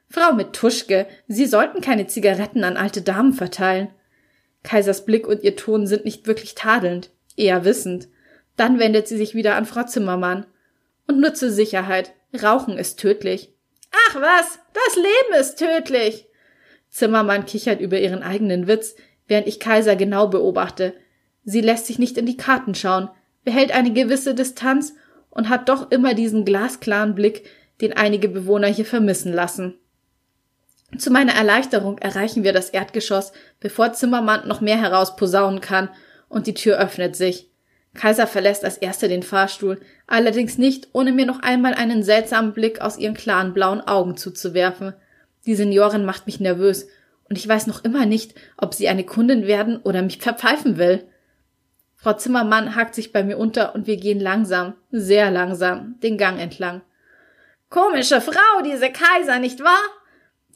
Frau 0.10 0.34
Metuschke, 0.34 1.08
Sie 1.28 1.46
sollten 1.46 1.82
keine 1.82 2.08
Zigaretten 2.08 2.64
an 2.64 2.78
alte 2.78 3.02
Damen 3.02 3.34
verteilen. 3.34 3.90
Kaisers 4.64 5.06
Blick 5.06 5.28
und 5.28 5.44
ihr 5.44 5.56
Ton 5.56 5.88
sind 5.88 6.06
nicht 6.06 6.28
wirklich 6.28 6.56
tadelnd, 6.56 7.12
eher 7.36 7.66
wissend. 7.66 8.08
Dann 8.56 8.78
wendet 8.80 9.08
sie 9.08 9.18
sich 9.18 9.34
wieder 9.34 9.56
an 9.56 9.66
Frau 9.66 9.84
Zimmermann. 9.84 10.46
Und 11.08 11.20
nur 11.20 11.34
zur 11.34 11.50
Sicherheit, 11.50 12.14
Rauchen 12.42 12.78
ist 12.78 13.00
tödlich. 13.00 13.54
Ach 14.10 14.16
was, 14.16 14.60
das 14.74 14.96
Leben 14.96 15.42
ist 15.42 15.56
tödlich. 15.58 16.28
Zimmermann 16.90 17.46
kichert 17.46 17.82
über 17.82 18.00
ihren 18.00 18.24
eigenen 18.24 18.68
Witz, 18.68 18.96
während 19.28 19.48
ich 19.48 19.60
Kaiser 19.60 19.96
genau 19.96 20.28
beobachte. 20.28 20.94
Sie 21.44 21.62
lässt 21.62 21.88
sich 21.88 22.00
nicht 22.00 22.18
in 22.18 22.26
die 22.26 22.38
Karten 22.38 22.76
schauen, 22.76 23.10
behält 23.44 23.72
eine 23.74 23.92
gewisse 23.92 24.34
Distanz 24.36 24.94
und 25.30 25.50
hat 25.50 25.70
doch 25.70 25.92
immer 25.92 26.14
diesen 26.14 26.46
glasklaren 26.46 27.16
Blick, 27.16 27.46
den 27.82 27.94
einige 27.94 28.30
Bewohner 28.30 28.68
hier 28.68 28.86
vermissen 28.86 29.34
lassen. 29.34 29.76
Zu 30.98 31.10
meiner 31.12 31.34
Erleichterung 31.34 31.98
erreichen 31.98 32.44
wir 32.44 32.54
das 32.54 32.70
Erdgeschoss, 32.70 33.34
bevor 33.60 33.94
Zimmermann 33.94 34.48
noch 34.48 34.62
mehr 34.62 34.80
herausposaunen 34.80 35.60
kann, 35.60 35.90
und 36.30 36.48
die 36.48 36.54
Tür 36.54 36.78
öffnet 36.78 37.16
sich. 37.16 37.50
Kaiser 37.94 38.26
verlässt 38.26 38.64
als 38.64 38.78
erster 38.78 39.08
den 39.08 39.24
Fahrstuhl, 39.24 39.80
allerdings 40.08 40.58
nicht, 40.58 40.90
ohne 40.94 41.12
mir 41.12 41.26
noch 41.26 41.42
einmal 41.42 41.74
einen 41.74 42.04
seltsamen 42.04 42.54
Blick 42.54 42.82
aus 42.82 42.98
ihren 42.98 43.14
klaren 43.14 43.54
blauen 43.54 43.82
Augen 43.82 44.18
zuzuwerfen. 44.18 44.94
Die 45.46 45.56
Seniorin 45.56 46.06
macht 46.06 46.26
mich 46.26 46.40
nervös, 46.40 46.88
und 47.30 47.38
ich 47.38 47.48
weiß 47.48 47.68
noch 47.68 47.84
immer 47.84 48.06
nicht, 48.06 48.36
ob 48.58 48.74
sie 48.74 48.88
eine 48.88 49.04
Kundin 49.04 49.48
werden 49.48 49.78
oder 49.78 50.02
mich 50.02 50.20
verpfeifen 50.20 50.78
will. 50.78 51.04
Frau 52.04 52.12
Zimmermann 52.12 52.76
hakt 52.76 52.96
sich 52.96 53.14
bei 53.14 53.24
mir 53.24 53.38
unter 53.38 53.74
und 53.76 53.88
wir 53.88 53.96
gehen 53.96 54.20
langsam, 54.20 54.74
sehr 54.92 55.32
langsam, 55.32 55.98
den 56.02 56.18
Gang 56.18 56.38
entlang. 56.38 56.82
Komische 57.70 58.20
Frau, 58.20 58.62
diese 58.66 58.92
Kaiser, 58.92 59.40
nicht 59.40 59.64
wahr? 59.64 59.80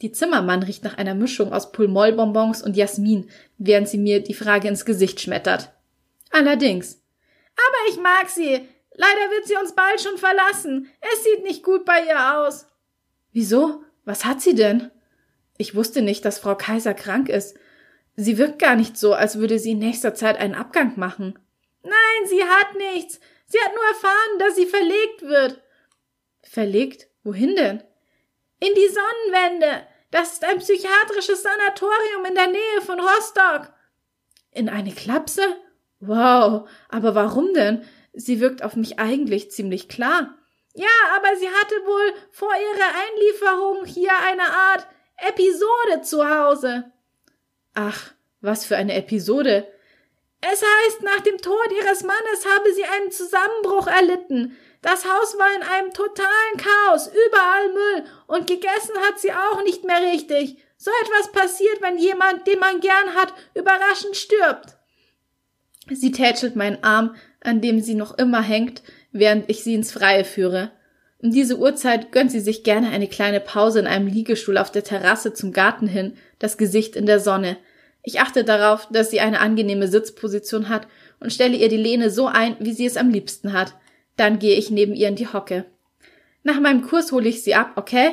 Die 0.02 0.12
Zimmermann 0.12 0.62
riecht 0.62 0.84
nach 0.84 0.98
einer 0.98 1.14
Mischung 1.14 1.54
aus 1.54 1.72
Pulmollbonbons 1.72 2.62
und 2.62 2.76
Jasmin, 2.76 3.30
während 3.56 3.88
sie 3.88 3.96
mir 3.96 4.22
die 4.22 4.34
Frage 4.34 4.68
ins 4.68 4.84
Gesicht 4.84 5.22
schmettert. 5.22 5.72
Allerdings. 6.30 7.00
Aber 7.56 7.92
ich 7.94 7.98
mag 7.98 8.28
sie. 8.28 8.68
Leider 8.92 9.30
wird 9.30 9.46
sie 9.46 9.56
uns 9.56 9.74
bald 9.74 10.02
schon 10.02 10.18
verlassen. 10.18 10.90
Es 11.00 11.24
sieht 11.24 11.44
nicht 11.44 11.62
gut 11.62 11.86
bei 11.86 12.04
ihr 12.06 12.40
aus. 12.40 12.66
Wieso? 13.32 13.82
Was 14.04 14.26
hat 14.26 14.42
sie 14.42 14.54
denn? 14.54 14.90
Ich 15.56 15.74
wusste 15.74 16.02
nicht, 16.02 16.26
dass 16.26 16.40
Frau 16.40 16.56
Kaiser 16.56 16.92
krank 16.92 17.30
ist. 17.30 17.56
Sie 18.20 18.36
wirkt 18.36 18.58
gar 18.58 18.74
nicht 18.74 18.98
so, 18.98 19.14
als 19.14 19.38
würde 19.38 19.60
sie 19.60 19.70
in 19.70 19.78
nächster 19.78 20.12
Zeit 20.12 20.38
einen 20.40 20.56
Abgang 20.56 20.94
machen. 20.96 21.38
Nein, 21.84 22.26
sie 22.26 22.42
hat 22.42 22.74
nichts. 22.74 23.20
Sie 23.46 23.58
hat 23.60 23.72
nur 23.72 23.84
erfahren, 23.84 24.38
dass 24.40 24.56
sie 24.56 24.66
verlegt 24.66 25.22
wird. 25.22 25.62
Verlegt? 26.42 27.06
Wohin 27.22 27.54
denn? 27.54 27.80
In 28.58 28.74
die 28.74 28.88
Sonnenwende. 28.88 29.86
Das 30.10 30.32
ist 30.32 30.44
ein 30.44 30.58
psychiatrisches 30.58 31.44
Sanatorium 31.44 32.24
in 32.28 32.34
der 32.34 32.48
Nähe 32.48 32.80
von 32.84 32.98
Rostock. 32.98 33.72
In 34.50 34.68
eine 34.68 34.90
Klapse? 34.90 35.42
Wow, 36.00 36.68
aber 36.88 37.14
warum 37.14 37.54
denn? 37.54 37.84
Sie 38.14 38.40
wirkt 38.40 38.64
auf 38.64 38.74
mich 38.74 38.98
eigentlich 38.98 39.52
ziemlich 39.52 39.88
klar. 39.88 40.36
Ja, 40.74 40.88
aber 41.14 41.36
sie 41.36 41.48
hatte 41.48 41.74
wohl 41.86 42.14
vor 42.32 42.52
ihrer 42.52 42.90
Einlieferung 43.06 43.84
hier 43.84 44.10
eine 44.26 44.42
Art 44.42 44.88
Episode 45.18 46.02
zu 46.02 46.28
Hause. 46.28 46.90
Ach, 47.74 48.12
was 48.40 48.64
für 48.64 48.76
eine 48.76 48.94
Episode. 48.94 49.66
Es 50.40 50.62
heißt, 50.62 51.02
nach 51.02 51.20
dem 51.20 51.38
Tod 51.38 51.72
ihres 51.80 52.02
Mannes 52.02 52.46
habe 52.54 52.72
sie 52.72 52.84
einen 52.84 53.10
Zusammenbruch 53.10 53.86
erlitten. 53.88 54.56
Das 54.82 55.04
Haus 55.04 55.36
war 55.36 55.56
in 55.56 55.62
einem 55.62 55.92
totalen 55.92 56.56
Chaos, 56.56 57.08
überall 57.08 57.68
Müll, 57.72 58.04
und 58.28 58.46
gegessen 58.46 58.96
hat 59.06 59.18
sie 59.18 59.32
auch 59.32 59.62
nicht 59.64 59.84
mehr 59.84 60.00
richtig. 60.12 60.58
So 60.76 60.92
etwas 61.02 61.32
passiert, 61.32 61.82
wenn 61.82 61.98
jemand, 61.98 62.46
den 62.46 62.60
man 62.60 62.78
gern 62.80 63.14
hat, 63.16 63.34
überraschend 63.54 64.16
stirbt. 64.16 64.76
Sie 65.90 66.12
tätschelt 66.12 66.54
meinen 66.54 66.84
Arm, 66.84 67.16
an 67.40 67.60
dem 67.60 67.80
sie 67.80 67.94
noch 67.94 68.16
immer 68.18 68.42
hängt, 68.42 68.82
während 69.10 69.50
ich 69.50 69.64
sie 69.64 69.74
ins 69.74 69.90
Freie 69.90 70.24
führe. 70.24 70.70
Um 71.20 71.32
diese 71.32 71.58
Uhrzeit 71.58 72.12
gönnt 72.12 72.30
sie 72.30 72.40
sich 72.40 72.62
gerne 72.62 72.90
eine 72.90 73.08
kleine 73.08 73.40
Pause 73.40 73.80
in 73.80 73.86
einem 73.88 74.06
Liegestuhl 74.06 74.56
auf 74.56 74.70
der 74.70 74.84
Terrasse 74.84 75.32
zum 75.32 75.52
Garten 75.52 75.88
hin, 75.88 76.14
das 76.38 76.56
Gesicht 76.56 76.94
in 76.94 77.06
der 77.06 77.18
Sonne. 77.18 77.56
Ich 78.04 78.20
achte 78.20 78.44
darauf, 78.44 78.88
dass 78.92 79.10
sie 79.10 79.20
eine 79.20 79.40
angenehme 79.40 79.88
Sitzposition 79.88 80.68
hat 80.68 80.86
und 81.18 81.32
stelle 81.32 81.56
ihr 81.56 81.68
die 81.68 81.76
Lehne 81.76 82.10
so 82.10 82.26
ein, 82.26 82.56
wie 82.60 82.72
sie 82.72 82.86
es 82.86 82.96
am 82.96 83.10
liebsten 83.10 83.52
hat. 83.52 83.74
Dann 84.16 84.38
gehe 84.38 84.56
ich 84.56 84.70
neben 84.70 84.94
ihr 84.94 85.08
in 85.08 85.16
die 85.16 85.26
Hocke. 85.26 85.64
Nach 86.44 86.60
meinem 86.60 86.82
Kurs 86.82 87.10
hole 87.10 87.28
ich 87.28 87.42
sie 87.42 87.56
ab, 87.56 87.72
okay? 87.74 88.12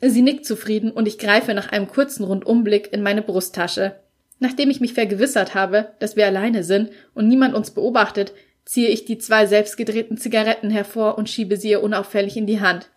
Sie 0.00 0.22
nickt 0.22 0.46
zufrieden 0.46 0.90
und 0.90 1.06
ich 1.06 1.18
greife 1.18 1.52
nach 1.52 1.70
einem 1.70 1.88
kurzen 1.88 2.24
Rundumblick 2.24 2.90
in 2.90 3.02
meine 3.02 3.20
Brusttasche. 3.20 4.00
Nachdem 4.38 4.70
ich 4.70 4.80
mich 4.80 4.94
vergewissert 4.94 5.54
habe, 5.54 5.92
dass 5.98 6.16
wir 6.16 6.24
alleine 6.26 6.64
sind 6.64 6.90
und 7.12 7.28
niemand 7.28 7.54
uns 7.54 7.72
beobachtet, 7.72 8.32
ziehe 8.64 8.88
ich 8.88 9.04
die 9.04 9.18
zwei 9.18 9.46
selbstgedrehten 9.46 10.16
Zigaretten 10.16 10.70
hervor 10.70 11.18
und 11.18 11.28
schiebe 11.28 11.56
sie 11.56 11.70
ihr 11.70 11.82
unauffällig 11.82 12.36
in 12.36 12.46
die 12.46 12.60
Hand. 12.60 12.90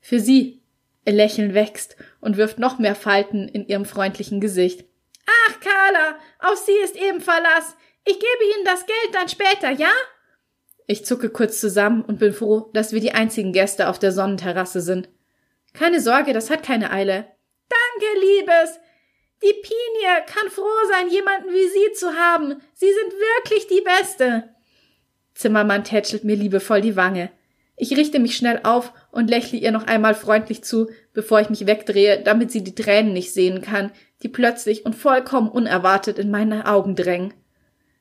Für 0.00 0.20
sie. 0.20 0.60
Ihr 1.06 1.12
Lächeln 1.12 1.52
wächst 1.52 1.96
und 2.20 2.38
wirft 2.38 2.58
noch 2.58 2.78
mehr 2.78 2.94
Falten 2.94 3.46
in 3.46 3.66
ihrem 3.66 3.84
freundlichen 3.84 4.40
Gesicht. 4.40 4.86
Ach, 5.26 5.60
Carla, 5.60 6.18
auf 6.38 6.56
Sie 6.56 6.76
ist 6.82 6.96
eben 6.96 7.20
Verlass. 7.20 7.76
Ich 8.06 8.14
gebe 8.14 8.54
Ihnen 8.54 8.64
das 8.64 8.86
Geld 8.86 9.14
dann 9.14 9.28
später, 9.28 9.70
ja? 9.70 9.90
Ich 10.86 11.04
zucke 11.04 11.30
kurz 11.30 11.60
zusammen 11.60 12.02
und 12.02 12.18
bin 12.18 12.32
froh, 12.32 12.70
dass 12.74 12.92
wir 12.92 13.00
die 13.00 13.12
einzigen 13.12 13.52
Gäste 13.52 13.88
auf 13.88 13.98
der 13.98 14.12
Sonnenterrasse 14.12 14.80
sind. 14.80 15.08
Keine 15.72 16.00
Sorge, 16.00 16.32
das 16.32 16.50
hat 16.50 16.62
keine 16.62 16.90
Eile. 16.90 17.26
Danke, 17.68 18.20
Liebes. 18.20 18.80
Die 19.42 19.52
Pinie 19.52 20.24
kann 20.26 20.50
froh 20.50 20.86
sein, 20.90 21.08
jemanden 21.10 21.52
wie 21.52 21.68
Sie 21.68 21.92
zu 21.94 22.14
haben. 22.14 22.62
Sie 22.74 22.92
sind 22.92 23.12
wirklich 23.12 23.66
die 23.66 23.82
Beste. 23.82 24.53
Zimmermann 25.34 25.84
tätschelt 25.84 26.24
mir 26.24 26.36
liebevoll 26.36 26.80
die 26.80 26.96
Wange. 26.96 27.30
Ich 27.76 27.96
richte 27.96 28.20
mich 28.20 28.36
schnell 28.36 28.60
auf 28.62 28.92
und 29.10 29.28
lächle 29.28 29.58
ihr 29.58 29.72
noch 29.72 29.86
einmal 29.86 30.14
freundlich 30.14 30.62
zu, 30.62 30.88
bevor 31.12 31.40
ich 31.40 31.50
mich 31.50 31.66
wegdrehe, 31.66 32.22
damit 32.22 32.52
sie 32.52 32.62
die 32.62 32.74
Tränen 32.74 33.12
nicht 33.12 33.32
sehen 33.32 33.62
kann, 33.62 33.90
die 34.22 34.28
plötzlich 34.28 34.86
und 34.86 34.94
vollkommen 34.94 35.48
unerwartet 35.48 36.18
in 36.18 36.30
meine 36.30 36.66
Augen 36.66 36.94
drängen. 36.94 37.34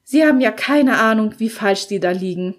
Sie 0.03 0.23
haben 0.23 0.41
ja 0.41 0.51
keine 0.51 0.99
Ahnung, 0.99 1.35
wie 1.39 1.49
falsch 1.49 1.87
sie 1.87 1.99
da 1.99 2.11
liegen. 2.11 2.55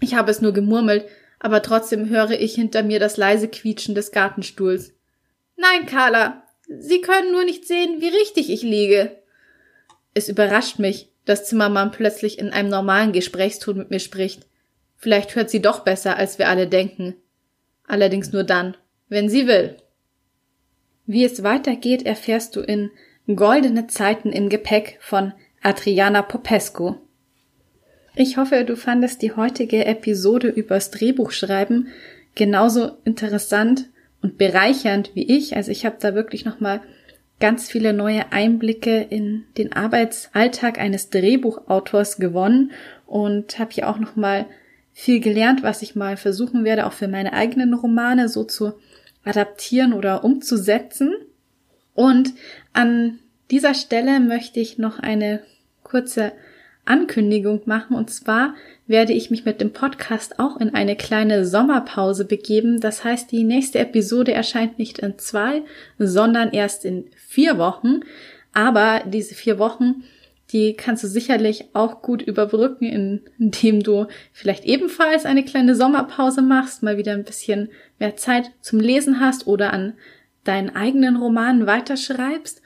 Ich 0.00 0.14
habe 0.14 0.30
es 0.30 0.40
nur 0.40 0.52
gemurmelt, 0.52 1.04
aber 1.38 1.62
trotzdem 1.62 2.08
höre 2.08 2.32
ich 2.32 2.54
hinter 2.54 2.82
mir 2.82 2.98
das 2.98 3.16
leise 3.16 3.48
Quietschen 3.48 3.94
des 3.94 4.10
Gartenstuhls. 4.10 4.94
Nein, 5.56 5.86
Carla, 5.86 6.42
Sie 6.68 7.00
können 7.00 7.32
nur 7.32 7.44
nicht 7.44 7.66
sehen, 7.66 8.00
wie 8.00 8.08
richtig 8.08 8.50
ich 8.50 8.62
liege. 8.62 9.22
Es 10.12 10.28
überrascht 10.28 10.78
mich, 10.78 11.10
dass 11.28 11.44
Zimmermann 11.44 11.90
plötzlich 11.90 12.38
in 12.38 12.50
einem 12.50 12.70
normalen 12.70 13.12
Gesprächston 13.12 13.76
mit 13.76 13.90
mir 13.90 14.00
spricht. 14.00 14.46
Vielleicht 14.96 15.36
hört 15.36 15.50
sie 15.50 15.60
doch 15.60 15.80
besser, 15.80 16.16
als 16.16 16.38
wir 16.38 16.48
alle 16.48 16.66
denken. 16.66 17.14
Allerdings 17.86 18.32
nur 18.32 18.44
dann, 18.44 18.76
wenn 19.08 19.28
sie 19.28 19.46
will. 19.46 19.76
Wie 21.06 21.24
es 21.24 21.42
weitergeht, 21.42 22.04
erfährst 22.04 22.56
du 22.56 22.60
in 22.60 22.90
Goldene 23.34 23.88
Zeiten 23.88 24.32
im 24.32 24.48
Gepäck 24.48 24.98
von 25.00 25.34
Adriana 25.62 26.22
Popescu. 26.22 26.94
Ich 28.14 28.38
hoffe, 28.38 28.64
du 28.64 28.74
fandest 28.74 29.20
die 29.20 29.32
heutige 29.32 29.84
Episode 29.84 30.48
übers 30.48 30.90
Drehbuchschreiben 30.90 31.88
genauso 32.34 32.92
interessant 33.04 33.90
und 34.22 34.38
bereichernd 34.38 35.10
wie 35.14 35.36
ich. 35.36 35.56
Also 35.56 35.70
ich 35.72 35.84
habe 35.84 35.96
da 36.00 36.14
wirklich 36.14 36.46
nochmal 36.46 36.80
ganz 37.40 37.68
viele 37.68 37.92
neue 37.92 38.32
Einblicke 38.32 39.00
in 39.00 39.44
den 39.56 39.72
Arbeitsalltag 39.72 40.78
eines 40.78 41.10
Drehbuchautors 41.10 42.16
gewonnen 42.18 42.72
und 43.06 43.58
habe 43.58 43.70
hier 43.72 43.88
auch 43.88 43.98
nochmal 43.98 44.46
viel 44.92 45.20
gelernt, 45.20 45.62
was 45.62 45.82
ich 45.82 45.94
mal 45.94 46.16
versuchen 46.16 46.64
werde, 46.64 46.86
auch 46.86 46.92
für 46.92 47.08
meine 47.08 47.32
eigenen 47.32 47.74
Romane 47.74 48.28
so 48.28 48.44
zu 48.44 48.72
adaptieren 49.24 49.92
oder 49.92 50.24
umzusetzen. 50.24 51.14
Und 51.94 52.34
an 52.72 53.20
dieser 53.50 53.74
Stelle 53.74 54.18
möchte 54.20 54.58
ich 54.58 54.78
noch 54.78 54.98
eine 54.98 55.42
kurze 55.84 56.32
Ankündigung 56.88 57.62
machen. 57.66 57.96
Und 57.96 58.10
zwar 58.10 58.54
werde 58.86 59.12
ich 59.12 59.30
mich 59.30 59.44
mit 59.44 59.60
dem 59.60 59.72
Podcast 59.72 60.38
auch 60.38 60.56
in 60.58 60.74
eine 60.74 60.96
kleine 60.96 61.44
Sommerpause 61.44 62.24
begeben. 62.24 62.80
Das 62.80 63.04
heißt, 63.04 63.30
die 63.30 63.44
nächste 63.44 63.78
Episode 63.78 64.32
erscheint 64.32 64.78
nicht 64.78 64.98
in 64.98 65.18
zwei, 65.18 65.62
sondern 65.98 66.50
erst 66.52 66.84
in 66.84 67.06
vier 67.16 67.58
Wochen. 67.58 68.00
Aber 68.52 69.02
diese 69.06 69.34
vier 69.34 69.58
Wochen, 69.58 70.04
die 70.52 70.74
kannst 70.74 71.04
du 71.04 71.08
sicherlich 71.08 71.66
auch 71.74 72.00
gut 72.00 72.22
überbrücken, 72.22 73.20
indem 73.38 73.82
du 73.82 74.06
vielleicht 74.32 74.64
ebenfalls 74.64 75.26
eine 75.26 75.44
kleine 75.44 75.74
Sommerpause 75.74 76.42
machst, 76.42 76.82
mal 76.82 76.96
wieder 76.96 77.12
ein 77.12 77.24
bisschen 77.24 77.68
mehr 77.98 78.16
Zeit 78.16 78.50
zum 78.60 78.80
Lesen 78.80 79.20
hast 79.20 79.46
oder 79.46 79.72
an 79.72 79.94
deinen 80.44 80.74
eigenen 80.74 81.16
Romanen 81.16 81.66
weiterschreibst. 81.66 82.62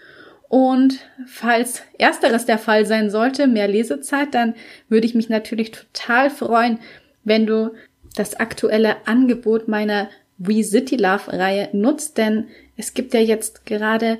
Und 0.52 0.98
falls 1.26 1.82
ersteres 1.96 2.44
der 2.44 2.58
Fall 2.58 2.84
sein 2.84 3.08
sollte, 3.08 3.46
mehr 3.46 3.68
Lesezeit, 3.68 4.34
dann 4.34 4.52
würde 4.90 5.06
ich 5.06 5.14
mich 5.14 5.30
natürlich 5.30 5.70
total 5.70 6.28
freuen, 6.28 6.78
wenn 7.24 7.46
du 7.46 7.72
das 8.16 8.38
aktuelle 8.38 9.06
Angebot 9.06 9.66
meiner 9.66 10.10
We 10.36 10.62
City 10.62 10.96
Love 10.96 11.32
Reihe 11.32 11.70
nutzt, 11.72 12.18
denn 12.18 12.48
es 12.76 12.92
gibt 12.92 13.14
ja 13.14 13.20
jetzt 13.20 13.64
gerade 13.64 14.18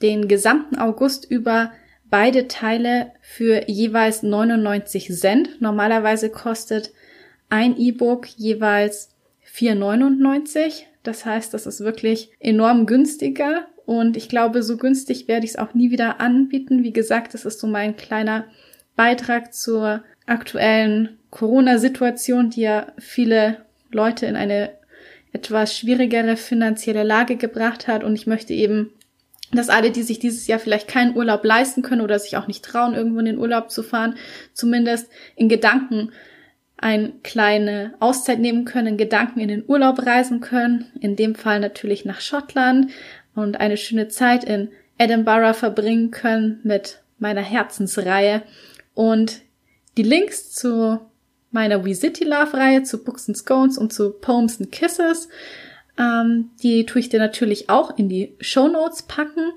den 0.00 0.26
gesamten 0.26 0.78
August 0.78 1.30
über 1.30 1.70
beide 2.08 2.48
Teile 2.48 3.12
für 3.20 3.68
jeweils 3.68 4.22
99 4.22 5.12
Cent. 5.12 5.60
Normalerweise 5.60 6.30
kostet 6.30 6.92
ein 7.50 7.76
E-Book 7.76 8.26
jeweils 8.38 9.10
4,99. 9.54 10.84
Das 11.02 11.26
heißt, 11.26 11.52
das 11.52 11.66
ist 11.66 11.80
wirklich 11.80 12.30
enorm 12.40 12.86
günstiger 12.86 13.66
und 13.86 14.16
ich 14.16 14.28
glaube, 14.28 14.62
so 14.62 14.76
günstig 14.76 15.28
werde 15.28 15.44
ich 15.44 15.52
es 15.52 15.58
auch 15.58 15.74
nie 15.74 15.90
wieder 15.90 16.20
anbieten. 16.20 16.82
Wie 16.82 16.92
gesagt, 16.92 17.34
das 17.34 17.44
ist 17.44 17.60
so 17.60 17.66
mein 17.66 17.96
kleiner 17.96 18.46
Beitrag 18.96 19.52
zur 19.52 20.02
aktuellen 20.26 21.18
Corona-Situation, 21.30 22.50
die 22.50 22.62
ja 22.62 22.92
viele 22.98 23.64
Leute 23.90 24.26
in 24.26 24.36
eine 24.36 24.70
etwas 25.32 25.76
schwierigere 25.76 26.36
finanzielle 26.36 27.02
Lage 27.02 27.36
gebracht 27.36 27.88
hat. 27.88 28.04
Und 28.04 28.14
ich 28.14 28.26
möchte 28.26 28.54
eben, 28.54 28.90
dass 29.52 29.68
alle, 29.68 29.90
die 29.90 30.02
sich 30.02 30.18
dieses 30.18 30.46
Jahr 30.46 30.58
vielleicht 30.58 30.88
keinen 30.88 31.16
Urlaub 31.16 31.44
leisten 31.44 31.82
können 31.82 32.00
oder 32.00 32.18
sich 32.18 32.36
auch 32.36 32.46
nicht 32.46 32.64
trauen, 32.64 32.94
irgendwo 32.94 33.18
in 33.18 33.26
den 33.26 33.38
Urlaub 33.38 33.70
zu 33.70 33.82
fahren, 33.82 34.16
zumindest 34.52 35.10
in 35.36 35.48
Gedanken 35.48 36.12
eine 36.76 37.12
kleine 37.22 37.94
Auszeit 38.00 38.38
nehmen 38.38 38.64
können, 38.64 38.88
in 38.88 38.96
Gedanken 38.96 39.40
in 39.40 39.48
den 39.48 39.64
Urlaub 39.66 40.04
reisen 40.06 40.40
können. 40.40 40.90
In 41.00 41.16
dem 41.16 41.34
Fall 41.34 41.60
natürlich 41.60 42.04
nach 42.04 42.20
Schottland, 42.20 42.90
und 43.34 43.60
eine 43.60 43.76
schöne 43.76 44.08
Zeit 44.08 44.44
in 44.44 44.70
Edinburgh 44.98 45.54
verbringen 45.54 46.10
können 46.10 46.60
mit 46.62 47.02
meiner 47.18 47.42
Herzensreihe. 47.42 48.42
Und 48.94 49.40
die 49.96 50.02
Links 50.02 50.52
zu 50.52 51.00
meiner 51.50 51.84
We 51.84 51.94
City 51.94 52.24
Love 52.24 52.54
Reihe, 52.54 52.82
zu 52.82 53.02
Books 53.02 53.28
and 53.28 53.36
Scones 53.36 53.78
und 53.78 53.92
zu 53.92 54.12
Poems 54.12 54.60
and 54.60 54.72
Kisses, 54.72 55.28
ähm, 55.98 56.50
die 56.62 56.86
tue 56.86 57.00
ich 57.00 57.08
dir 57.08 57.20
natürlich 57.20 57.70
auch 57.70 57.96
in 57.96 58.08
die 58.08 58.34
Show 58.40 58.68
Notes 58.68 59.02
packen. 59.02 59.52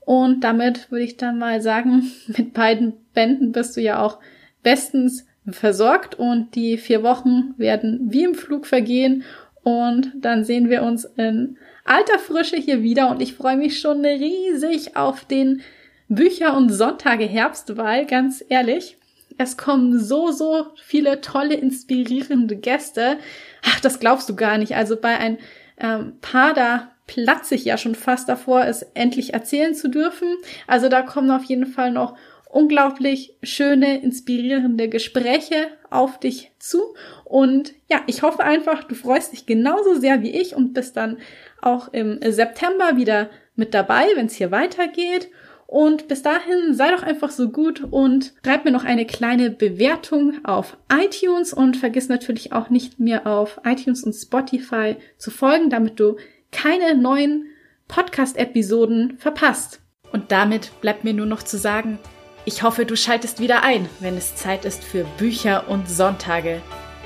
Und 0.00 0.40
damit 0.44 0.90
würde 0.90 1.04
ich 1.04 1.16
dann 1.16 1.38
mal 1.38 1.60
sagen, 1.60 2.10
mit 2.26 2.54
beiden 2.54 2.94
Bänden 3.14 3.52
bist 3.52 3.76
du 3.76 3.80
ja 3.80 4.02
auch 4.02 4.18
bestens 4.62 5.26
versorgt 5.50 6.14
und 6.14 6.54
die 6.54 6.78
vier 6.78 7.02
Wochen 7.02 7.54
werden 7.58 8.00
wie 8.10 8.24
im 8.24 8.34
Flug 8.34 8.66
vergehen 8.66 9.24
und 9.62 10.12
dann 10.16 10.44
sehen 10.44 10.70
wir 10.70 10.82
uns 10.82 11.04
in 11.04 11.56
alter 11.84 12.18
Frische 12.18 12.56
hier 12.56 12.82
wieder 12.82 13.10
und 13.10 13.22
ich 13.22 13.34
freue 13.34 13.56
mich 13.56 13.78
schon 13.78 14.04
riesig 14.04 14.96
auf 14.96 15.24
den 15.24 15.62
Bücher- 16.08 16.56
und 16.56 16.70
Sonntage 16.70 17.24
Herbst, 17.24 17.76
weil 17.76 18.06
ganz 18.06 18.44
ehrlich, 18.48 18.96
es 19.38 19.56
kommen 19.56 19.98
so, 19.98 20.30
so 20.30 20.66
viele 20.82 21.20
tolle, 21.20 21.54
inspirierende 21.54 22.56
Gäste. 22.56 23.18
Ach, 23.64 23.80
das 23.80 23.98
glaubst 23.98 24.28
du 24.28 24.36
gar 24.36 24.58
nicht. 24.58 24.76
Also 24.76 24.96
bei 24.96 25.18
ein 25.18 25.38
ähm, 25.78 26.14
paar, 26.20 26.54
da 26.54 26.92
platze 27.06 27.56
ich 27.56 27.64
ja 27.64 27.76
schon 27.76 27.94
fast 27.94 28.28
davor, 28.28 28.64
es 28.64 28.82
endlich 28.94 29.34
erzählen 29.34 29.74
zu 29.74 29.88
dürfen. 29.88 30.28
Also 30.66 30.88
da 30.88 31.02
kommen 31.02 31.30
auf 31.30 31.44
jeden 31.44 31.66
Fall 31.66 31.90
noch 31.90 32.16
unglaublich 32.48 33.36
schöne, 33.42 34.00
inspirierende 34.00 34.88
Gespräche 34.88 35.66
auf 35.90 36.20
dich 36.20 36.52
zu. 36.60 36.94
Und 37.24 37.74
ja, 37.90 38.02
ich 38.06 38.22
hoffe 38.22 38.44
einfach, 38.44 38.84
du 38.84 38.94
freust 38.94 39.32
dich 39.32 39.44
genauso 39.44 39.94
sehr 39.94 40.22
wie 40.22 40.30
ich 40.30 40.54
und 40.54 40.72
bist 40.72 40.96
dann 40.96 41.18
auch 41.64 41.92
im 41.92 42.18
September 42.22 42.96
wieder 42.96 43.30
mit 43.56 43.74
dabei, 43.74 44.06
wenn 44.14 44.26
es 44.26 44.34
hier 44.34 44.50
weitergeht. 44.50 45.30
Und 45.66 46.08
bis 46.08 46.22
dahin 46.22 46.74
sei 46.74 46.90
doch 46.90 47.02
einfach 47.02 47.30
so 47.30 47.48
gut 47.48 47.82
und 47.90 48.34
schreib 48.44 48.64
mir 48.64 48.70
noch 48.70 48.84
eine 48.84 49.06
kleine 49.06 49.50
Bewertung 49.50 50.44
auf 50.44 50.76
iTunes 50.92 51.52
und 51.52 51.76
vergiss 51.76 52.08
natürlich 52.08 52.52
auch 52.52 52.70
nicht 52.70 53.00
mir 53.00 53.26
auf 53.26 53.60
iTunes 53.64 54.04
und 54.04 54.12
Spotify 54.12 54.96
zu 55.16 55.30
folgen, 55.30 55.70
damit 55.70 55.98
du 55.98 56.16
keine 56.52 56.94
neuen 56.94 57.46
Podcast-Episoden 57.88 59.16
verpasst. 59.18 59.80
Und 60.12 60.30
damit 60.30 60.70
bleibt 60.80 61.02
mir 61.02 61.14
nur 61.14 61.26
noch 61.26 61.42
zu 61.42 61.58
sagen, 61.58 61.98
ich 62.44 62.62
hoffe, 62.62 62.84
du 62.84 62.94
schaltest 62.94 63.40
wieder 63.40 63.64
ein, 63.64 63.88
wenn 64.00 64.16
es 64.16 64.36
Zeit 64.36 64.64
ist 64.64 64.84
für 64.84 65.04
Bücher 65.18 65.68
und 65.68 65.88
Sonntage. 65.88 66.60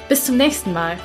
Bis 0.09 0.24
zum 0.24 0.36
nächsten 0.36 0.72
Mal. 0.72 0.98